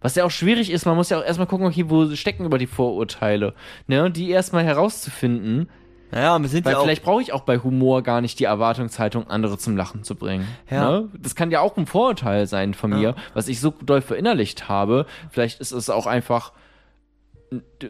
was 0.00 0.14
ja 0.14 0.24
auch 0.24 0.30
schwierig 0.30 0.70
ist, 0.70 0.86
man 0.86 0.96
muss 0.96 1.10
ja 1.10 1.18
auch 1.18 1.24
erstmal 1.24 1.46
gucken, 1.46 1.66
okay, 1.66 1.84
wo 1.88 2.14
stecken 2.14 2.44
über 2.44 2.58
die 2.58 2.66
Vorurteile, 2.66 3.54
ne, 3.86 4.04
und 4.04 4.16
die 4.16 4.30
erstmal 4.30 4.64
herauszufinden, 4.64 5.68
Naja, 6.10 6.38
wir 6.38 6.48
sind 6.48 6.64
weil 6.64 6.72
ja 6.72 6.80
vielleicht 6.80 7.02
brauche 7.02 7.20
ich 7.20 7.32
auch 7.32 7.42
bei 7.42 7.58
Humor 7.58 8.02
gar 8.02 8.20
nicht 8.20 8.38
die 8.38 8.44
Erwartungshaltung, 8.44 9.28
andere 9.28 9.58
zum 9.58 9.76
Lachen 9.76 10.04
zu 10.04 10.14
bringen. 10.14 10.46
Ja. 10.70 10.90
Ne? 10.90 11.08
Das 11.20 11.34
kann 11.34 11.50
ja 11.50 11.60
auch 11.60 11.76
ein 11.76 11.86
Vorurteil 11.86 12.46
sein 12.46 12.72
von 12.74 12.90
mir, 12.90 13.10
Ja. 13.10 13.14
was 13.34 13.46
ich 13.48 13.60
so 13.60 13.74
doll 13.82 14.00
verinnerlicht 14.00 14.68
habe. 14.68 15.04
Vielleicht 15.30 15.60
ist 15.60 15.72
es 15.72 15.90
auch 15.90 16.06
einfach, 16.06 16.52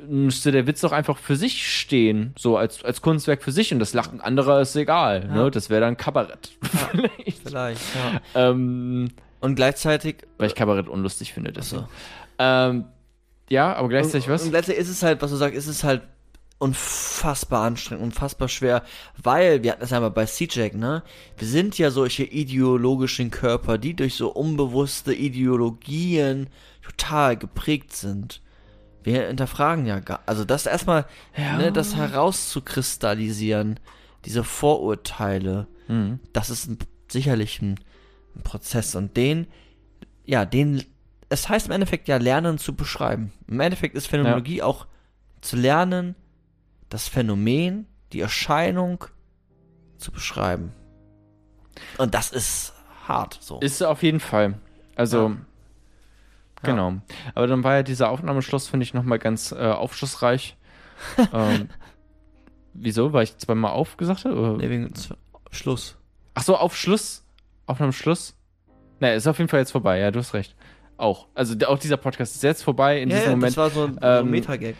müsste 0.08 0.52
der 0.52 0.66
Witz 0.66 0.80
doch 0.82 0.92
einfach 0.92 1.18
für 1.18 1.36
sich 1.36 1.70
stehen, 1.76 2.32
so 2.38 2.56
als, 2.56 2.84
als 2.84 3.02
Kunstwerk 3.02 3.42
für 3.42 3.52
sich 3.52 3.72
und 3.72 3.80
das 3.80 3.92
Lachen 3.92 4.20
anderer 4.20 4.60
ist 4.60 4.76
egal. 4.76 5.26
Ne? 5.26 5.50
Das 5.50 5.68
wäre 5.68 5.80
dann 5.80 5.96
Kabarett. 5.96 6.52
Vielleicht. 6.62 7.48
Vielleicht, 7.48 7.80
ja. 7.94 8.50
Ähm, 8.50 9.10
Und 9.40 9.54
gleichzeitig. 9.56 10.18
weil 10.38 10.46
ich 10.48 10.54
Kabarett 10.54 10.88
unlustig 10.88 11.32
finde. 11.32 11.52
deswegen. 11.52 11.82
so. 11.82 11.88
Ähm, 12.38 12.84
ja, 13.48 13.74
aber 13.74 13.88
gleichzeitig 13.88 14.28
und, 14.28 14.34
was? 14.34 14.44
Und 14.44 14.52
letztendlich 14.52 14.86
ist 14.86 14.90
es 14.90 15.02
halt, 15.02 15.22
was 15.22 15.30
du 15.30 15.36
sagst, 15.36 15.56
ist 15.56 15.66
es 15.66 15.82
halt 15.82 16.02
unfassbar 16.58 17.64
anstrengend, 17.64 18.04
unfassbar 18.04 18.48
schwer, 18.48 18.82
weil, 19.16 19.62
wir 19.62 19.72
hatten 19.72 19.80
das 19.80 19.92
einmal 19.92 20.10
bei 20.10 20.26
CJack, 20.26 20.74
ne? 20.74 21.02
Wir 21.36 21.46
sind 21.46 21.78
ja 21.78 21.90
solche 21.90 22.24
ideologischen 22.24 23.30
Körper, 23.30 23.78
die 23.78 23.94
durch 23.94 24.16
so 24.16 24.32
unbewusste 24.32 25.14
Ideologien 25.14 26.48
total 26.82 27.36
geprägt 27.36 27.94
sind. 27.94 28.40
Wir 29.02 29.26
hinterfragen 29.28 29.86
ja 29.86 30.00
gar, 30.00 30.20
also 30.26 30.44
das 30.44 30.66
erstmal, 30.66 31.06
Ja. 31.36 31.56
ne, 31.56 31.72
das 31.72 31.94
herauszukristallisieren, 31.96 33.80
diese 34.24 34.44
Vorurteile, 34.44 35.66
Mhm. 35.88 36.20
das 36.32 36.50
ist 36.50 36.66
ein, 36.68 36.78
sicherlich 37.08 37.62
ein, 37.62 37.80
ein 38.36 38.42
Prozess 38.42 38.94
und 38.94 39.16
den, 39.16 39.46
ja, 40.24 40.44
den, 40.44 40.84
es 41.28 41.48
heißt 41.48 41.66
im 41.66 41.72
Endeffekt 41.72 42.08
ja 42.08 42.16
lernen 42.18 42.58
zu 42.58 42.74
beschreiben. 42.74 43.32
Im 43.46 43.60
Endeffekt 43.60 43.94
ist 43.94 44.06
Phänomenologie 44.08 44.62
auch 44.62 44.86
zu 45.40 45.56
lernen, 45.56 46.14
das 46.90 47.08
Phänomen, 47.08 47.86
die 48.12 48.20
Erscheinung 48.20 49.04
zu 49.98 50.10
beschreiben. 50.12 50.72
Und 51.96 52.14
das 52.14 52.30
ist 52.30 52.72
hart, 53.06 53.38
so. 53.40 53.60
Ist 53.60 53.82
auf 53.82 54.02
jeden 54.02 54.20
Fall. 54.20 54.54
Also, 54.96 55.28
Ja. 55.28 55.36
Genau. 56.62 56.94
Aber 57.34 57.46
dann 57.46 57.64
war 57.64 57.76
ja 57.76 57.82
dieser 57.82 58.10
Aufnahmeschluss, 58.10 58.68
finde 58.68 58.84
ich, 58.84 58.94
nochmal 58.94 59.18
ganz 59.18 59.52
äh, 59.52 59.56
aufschlussreich. 59.56 60.56
ähm, 61.32 61.68
wieso? 62.74 63.12
Weil 63.12 63.24
ich 63.24 63.36
zweimal 63.38 63.72
aufgesagt 63.72 64.24
habe? 64.24 64.36
Oder? 64.36 64.56
Nee, 64.56 64.70
wegen 64.70 64.92
Schluss. 65.50 65.96
Ach 66.34 66.42
so, 66.42 66.56
auf 66.56 66.76
Schluss. 66.76 67.24
Aufnahmeschluss. 67.66 68.34
Ne, 69.00 69.14
ist 69.14 69.26
auf 69.26 69.38
jeden 69.38 69.48
Fall 69.48 69.60
jetzt 69.60 69.72
vorbei, 69.72 69.98
ja, 69.98 70.10
du 70.10 70.18
hast 70.18 70.34
recht. 70.34 70.56
Auch. 70.96 71.28
Also 71.34 71.54
auch 71.66 71.78
dieser 71.78 71.96
Podcast 71.96 72.34
ist 72.34 72.42
jetzt 72.42 72.62
vorbei. 72.62 73.00
In 73.00 73.10
ja, 73.10 73.16
diesem 73.16 73.30
ja, 73.30 73.36
Moment 73.36 73.56
das 73.56 73.56
war 73.56 73.70
so 73.70 73.84
ein, 73.84 73.94
so 73.94 74.00
ähm, 74.02 74.26
ein 74.26 74.30
Metagag. 74.30 74.74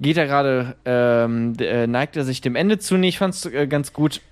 geht 0.00 0.16
er 0.16 0.26
gerade, 0.26 0.76
ähm, 0.86 1.52
äh, 1.58 1.86
neigt 1.86 2.16
er 2.16 2.24
sich 2.24 2.40
dem 2.40 2.56
Ende 2.56 2.78
zu. 2.78 2.96
Nee, 2.96 3.08
ich 3.08 3.18
fand's 3.18 3.44
äh, 3.44 3.66
ganz 3.66 3.92
gut, 3.92 4.22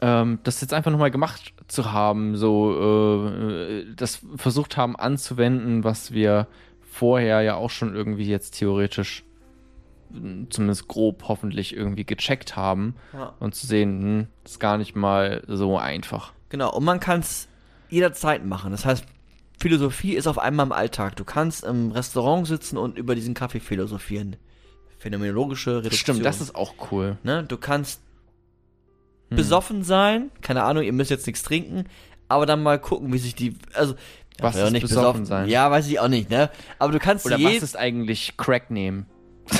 ähm, 0.00 0.38
das 0.44 0.60
jetzt 0.60 0.72
einfach 0.72 0.90
nochmal 0.90 1.10
gemacht 1.10 1.52
zu 1.68 1.92
haben, 1.92 2.36
so 2.36 3.20
äh, 3.20 3.84
das 3.96 4.20
versucht 4.36 4.76
haben 4.76 4.96
anzuwenden, 4.96 5.84
was 5.84 6.12
wir 6.12 6.46
vorher 6.90 7.42
ja 7.42 7.54
auch 7.54 7.70
schon 7.70 7.94
irgendwie 7.94 8.26
jetzt 8.26 8.58
theoretisch 8.58 9.24
mh, 10.10 10.46
zumindest 10.50 10.88
grob 10.88 11.24
hoffentlich 11.28 11.74
irgendwie 11.76 12.04
gecheckt 12.04 12.56
haben 12.56 12.94
Ja. 13.12 13.34
und 13.40 13.54
zu 13.54 13.66
sehen, 13.66 14.00
hm, 14.02 14.26
ist 14.44 14.58
gar 14.60 14.78
nicht 14.78 14.96
mal 14.96 15.42
so 15.46 15.78
einfach. 15.78 16.32
Genau, 16.48 16.74
und 16.74 16.84
man 16.84 16.98
kann 17.00 17.20
es 17.20 17.46
jederzeit 17.90 18.44
machen. 18.44 18.72
Das 18.72 18.84
heißt, 18.84 19.04
Philosophie 19.60 20.14
ist 20.14 20.26
auf 20.26 20.38
einmal 20.38 20.66
im 20.66 20.72
Alltag. 20.72 21.16
Du 21.16 21.24
kannst 21.24 21.64
im 21.64 21.92
Restaurant 21.92 22.46
sitzen 22.46 22.76
und 22.78 22.96
über 22.96 23.14
diesen 23.14 23.34
Kaffee 23.34 23.60
philosophieren. 23.60 24.36
Phänomenologische 24.98 25.76
Reduktion. 25.78 25.98
Stimmt, 25.98 26.24
das 26.24 26.40
ist 26.40 26.54
auch 26.54 26.74
cool. 26.90 27.18
Ne? 27.22 27.44
Du 27.44 27.56
kannst 27.56 28.00
Hm. 29.30 29.36
besoffen 29.36 29.82
sein, 29.84 30.30
keine 30.42 30.64
Ahnung, 30.64 30.82
ihr 30.82 30.92
müsst 30.92 31.10
jetzt 31.10 31.26
nichts 31.26 31.42
trinken, 31.42 31.84
aber 32.28 32.46
dann 32.46 32.62
mal 32.62 32.78
gucken, 32.78 33.12
wie 33.12 33.18
sich 33.18 33.34
die, 33.34 33.56
also 33.74 33.94
Was 34.40 34.56
ja, 34.56 34.66
ist 34.68 34.80
besoffen 34.80 35.24
sein? 35.24 35.48
Ja, 35.48 35.70
weiß 35.70 35.86
ich 35.88 35.98
auch 36.00 36.08
nicht, 36.08 36.30
ne? 36.30 36.50
Aber 36.78 36.92
du 36.92 36.98
kannst 36.98 37.26
Oder 37.26 37.40
was 37.40 37.62
ist 37.62 37.76
eigentlich 37.76 38.36
Crack 38.36 38.70
nehmen? 38.70 39.06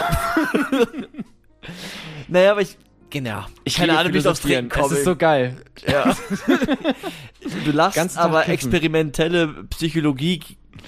naja, 2.28 2.52
aber 2.52 2.62
ich, 2.62 2.76
genau, 3.10 3.44
Ich 3.64 3.76
keine 3.76 3.98
Ahnung, 3.98 4.12
wie 4.12 4.18
ich 4.18 4.26
aufs. 4.28 4.40
Trinken 4.40 4.68
komme. 4.68 4.86
Es 4.86 4.92
ist 4.92 5.04
so 5.04 5.16
geil. 5.16 5.56
ja. 5.86 6.16
du 7.64 7.70
lachst, 7.72 7.96
Ganz 7.96 8.16
aber 8.16 8.40
kiffen. 8.40 8.54
experimentelle 8.54 9.48
Psychologie 9.70 10.40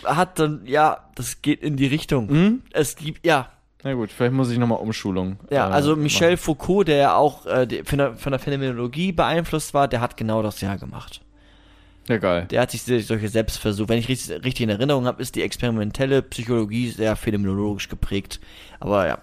hat 0.04 0.38
dann, 0.38 0.64
ja, 0.66 1.08
das 1.14 1.42
geht 1.42 1.62
in 1.62 1.76
die 1.76 1.86
Richtung. 1.86 2.28
Hm? 2.28 2.62
Es 2.72 2.96
gibt, 2.96 3.24
ja, 3.26 3.50
Na 3.84 3.94
gut, 3.94 4.12
vielleicht 4.12 4.32
muss 4.32 4.50
ich 4.50 4.58
nochmal 4.58 4.78
Umschulung. 4.78 5.38
Ja, 5.50 5.68
äh, 5.68 5.72
also 5.72 5.90
machen. 5.90 6.04
Michel 6.04 6.36
Foucault, 6.36 6.88
der 6.88 6.96
ja 6.96 7.16
auch 7.16 7.46
äh, 7.46 7.82
von, 7.84 7.98
der, 7.98 8.14
von 8.14 8.32
der 8.32 8.38
Phänomenologie 8.38 9.12
beeinflusst 9.12 9.74
war, 9.74 9.88
der 9.88 10.00
hat 10.00 10.16
genau 10.16 10.42
das 10.42 10.60
ja 10.60 10.76
gemacht. 10.76 11.20
Ja, 12.08 12.18
geil. 12.18 12.46
Der 12.50 12.62
hat 12.62 12.70
sich 12.70 12.82
solche 12.82 13.28
Selbstversuche, 13.28 13.88
wenn 13.88 13.98
ich 13.98 14.08
richtig, 14.08 14.44
richtig 14.44 14.62
in 14.62 14.70
Erinnerung 14.70 15.06
habe, 15.06 15.22
ist 15.22 15.36
die 15.36 15.42
experimentelle 15.42 16.22
Psychologie 16.22 16.90
sehr 16.90 17.14
phänomenologisch 17.16 17.88
geprägt. 17.88 18.40
Aber 18.80 19.06
ja. 19.06 19.18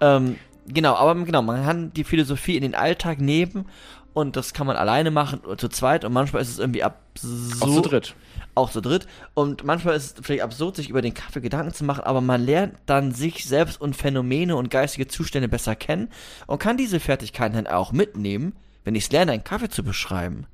Ähm, 0.00 0.36
genau, 0.66 0.94
aber 0.94 1.14
genau, 1.14 1.42
man 1.42 1.64
kann 1.64 1.92
die 1.92 2.04
Philosophie 2.04 2.56
in 2.56 2.62
den 2.62 2.74
Alltag 2.74 3.20
nehmen 3.20 3.66
und 4.12 4.36
das 4.36 4.54
kann 4.54 4.66
man 4.66 4.76
alleine 4.76 5.10
machen 5.10 5.40
oder 5.40 5.58
zu 5.58 5.68
zweit 5.68 6.04
und 6.04 6.12
manchmal 6.12 6.42
ist 6.42 6.48
es 6.48 6.58
irgendwie 6.58 6.82
absurd. 6.82 7.62
Auch 7.62 7.74
zu 7.74 7.80
dritt. 7.82 8.14
Auch 8.56 8.70
zu 8.70 8.80
dritt. 8.80 9.06
Und 9.34 9.64
manchmal 9.64 9.94
ist 9.94 10.18
es 10.18 10.26
vielleicht 10.26 10.42
absurd, 10.42 10.76
sich 10.76 10.88
über 10.88 11.02
den 11.02 11.14
Kaffee 11.14 11.40
Gedanken 11.40 11.74
zu 11.74 11.84
machen, 11.84 12.04
aber 12.04 12.20
man 12.20 12.44
lernt 12.44 12.74
dann 12.86 13.12
sich 13.12 13.44
selbst 13.44 13.80
und 13.80 13.94
Phänomene 13.94 14.56
und 14.56 14.70
geistige 14.70 15.06
Zustände 15.06 15.46
besser 15.46 15.76
kennen 15.76 16.08
und 16.46 16.58
kann 16.58 16.76
diese 16.76 16.98
Fertigkeiten 16.98 17.54
dann 17.54 17.66
auch 17.66 17.92
mitnehmen. 17.92 18.54
Wenn 18.82 18.94
ich 18.94 19.04
es 19.04 19.12
lerne, 19.12 19.32
einen 19.32 19.44
Kaffee 19.44 19.68
zu 19.68 19.84
beschreiben, 19.84 20.46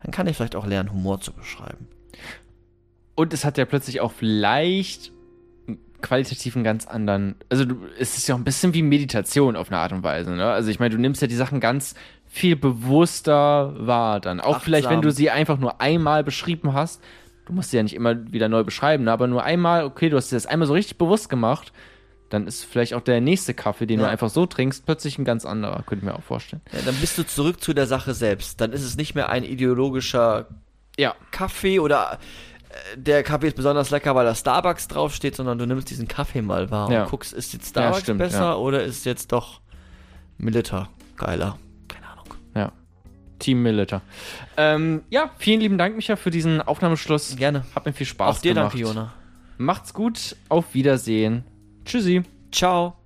dann 0.00 0.12
kann 0.12 0.26
ich 0.26 0.36
vielleicht 0.36 0.54
auch 0.54 0.66
lernen, 0.66 0.92
Humor 0.92 1.20
zu 1.20 1.32
beschreiben. 1.32 1.88
Und 3.16 3.34
es 3.34 3.44
hat 3.44 3.58
ja 3.58 3.64
plötzlich 3.64 4.00
auch 4.00 4.12
vielleicht 4.12 5.12
qualitativ 6.00 6.56
einen 6.56 6.64
ganz 6.64 6.86
anderen. 6.86 7.34
Also, 7.48 7.64
du, 7.64 7.76
es 7.98 8.16
ist 8.16 8.28
ja 8.28 8.34
auch 8.34 8.38
ein 8.38 8.44
bisschen 8.44 8.74
wie 8.74 8.82
Meditation 8.82 9.56
auf 9.56 9.70
eine 9.70 9.78
Art 9.78 9.92
und 9.92 10.02
Weise, 10.02 10.30
ne? 10.32 10.46
Also, 10.46 10.70
ich 10.70 10.78
meine, 10.78 10.94
du 10.94 11.00
nimmst 11.00 11.20
ja 11.20 11.28
die 11.28 11.34
Sachen 11.34 11.60
ganz 11.60 11.94
viel 12.26 12.56
bewusster 12.56 13.74
wahr 13.86 14.20
dann. 14.20 14.40
Auch 14.40 14.56
Achtsam. 14.56 14.62
vielleicht, 14.62 14.88
wenn 14.88 15.02
du 15.02 15.10
sie 15.10 15.30
einfach 15.30 15.58
nur 15.58 15.80
einmal 15.80 16.22
beschrieben 16.22 16.72
hast. 16.74 17.02
Du 17.50 17.56
musst 17.56 17.72
sie 17.72 17.78
ja 17.78 17.82
nicht 17.82 17.96
immer 17.96 18.32
wieder 18.32 18.48
neu 18.48 18.62
beschreiben, 18.62 19.02
ne? 19.04 19.10
aber 19.12 19.26
nur 19.26 19.42
einmal, 19.42 19.84
okay, 19.84 20.08
du 20.08 20.16
hast 20.16 20.30
dir 20.30 20.36
das 20.36 20.46
einmal 20.46 20.68
so 20.68 20.72
richtig 20.74 20.98
bewusst 20.98 21.28
gemacht. 21.28 21.72
Dann 22.28 22.46
ist 22.46 22.64
vielleicht 22.64 22.94
auch 22.94 23.00
der 23.00 23.20
nächste 23.20 23.54
Kaffee, 23.54 23.86
den 23.86 23.98
Ja. 23.98 24.06
du 24.06 24.12
einfach 24.12 24.30
so 24.30 24.46
trinkst, 24.46 24.86
plötzlich 24.86 25.18
ein 25.18 25.24
ganz 25.24 25.44
anderer, 25.44 25.82
könnte 25.82 25.96
ich 25.96 26.02
mir 26.04 26.14
auch 26.14 26.22
vorstellen. 26.22 26.62
Ja, 26.72 26.78
dann 26.84 26.94
bist 26.94 27.18
du 27.18 27.26
zurück 27.26 27.60
zu 27.60 27.72
der 27.74 27.88
Sache 27.88 28.14
selbst. 28.14 28.60
Dann 28.60 28.70
ist 28.72 28.84
es 28.84 28.96
nicht 28.96 29.16
mehr 29.16 29.30
ein 29.30 29.42
ideologischer 29.42 30.46
Ja, 30.96 31.16
Kaffee 31.32 31.80
oder 31.80 32.20
äh, 32.68 32.96
der 32.96 33.24
Kaffee 33.24 33.48
ist 33.48 33.56
besonders 33.56 33.90
lecker, 33.90 34.14
weil 34.14 34.26
da 34.26 34.36
Starbucks 34.36 34.86
draufsteht, 34.86 35.34
sondern 35.34 35.58
du 35.58 35.66
nimmst 35.66 35.90
diesen 35.90 36.06
Kaffee 36.06 36.42
mal 36.42 36.70
wahr 36.70 36.88
und 36.88 37.08
guckst, 37.10 37.32
ist 37.32 37.52
jetzt 37.52 37.70
Starbucks 37.70 38.02
stimmt, 38.02 38.18
besser 38.20 38.60
oder 38.60 38.84
ist 38.84 39.04
jetzt 39.06 39.32
doch 39.32 39.60
Milita 40.38 40.88
geiler? 41.16 41.58
Team 43.40 43.62
Militer. 43.62 44.02
Ähm, 44.56 45.02
ja, 45.10 45.30
vielen 45.38 45.60
lieben 45.60 45.78
Dank, 45.78 45.96
Micha, 45.96 46.16
für 46.16 46.30
diesen 46.30 46.60
Aufnahmeschluss. 46.62 47.36
Gerne. 47.36 47.64
Hat 47.74 47.86
mir 47.86 47.92
viel 47.92 48.06
Spaß 48.06 48.36
Auch 48.36 48.40
dir 48.40 48.54
gemacht. 48.54 48.74
danke, 48.74 48.86
Jona. 48.86 49.12
Macht's 49.58 49.92
gut, 49.92 50.36
auf 50.48 50.74
Wiedersehen. 50.74 51.44
Tschüssi. 51.84 52.22
Ciao. 52.52 52.99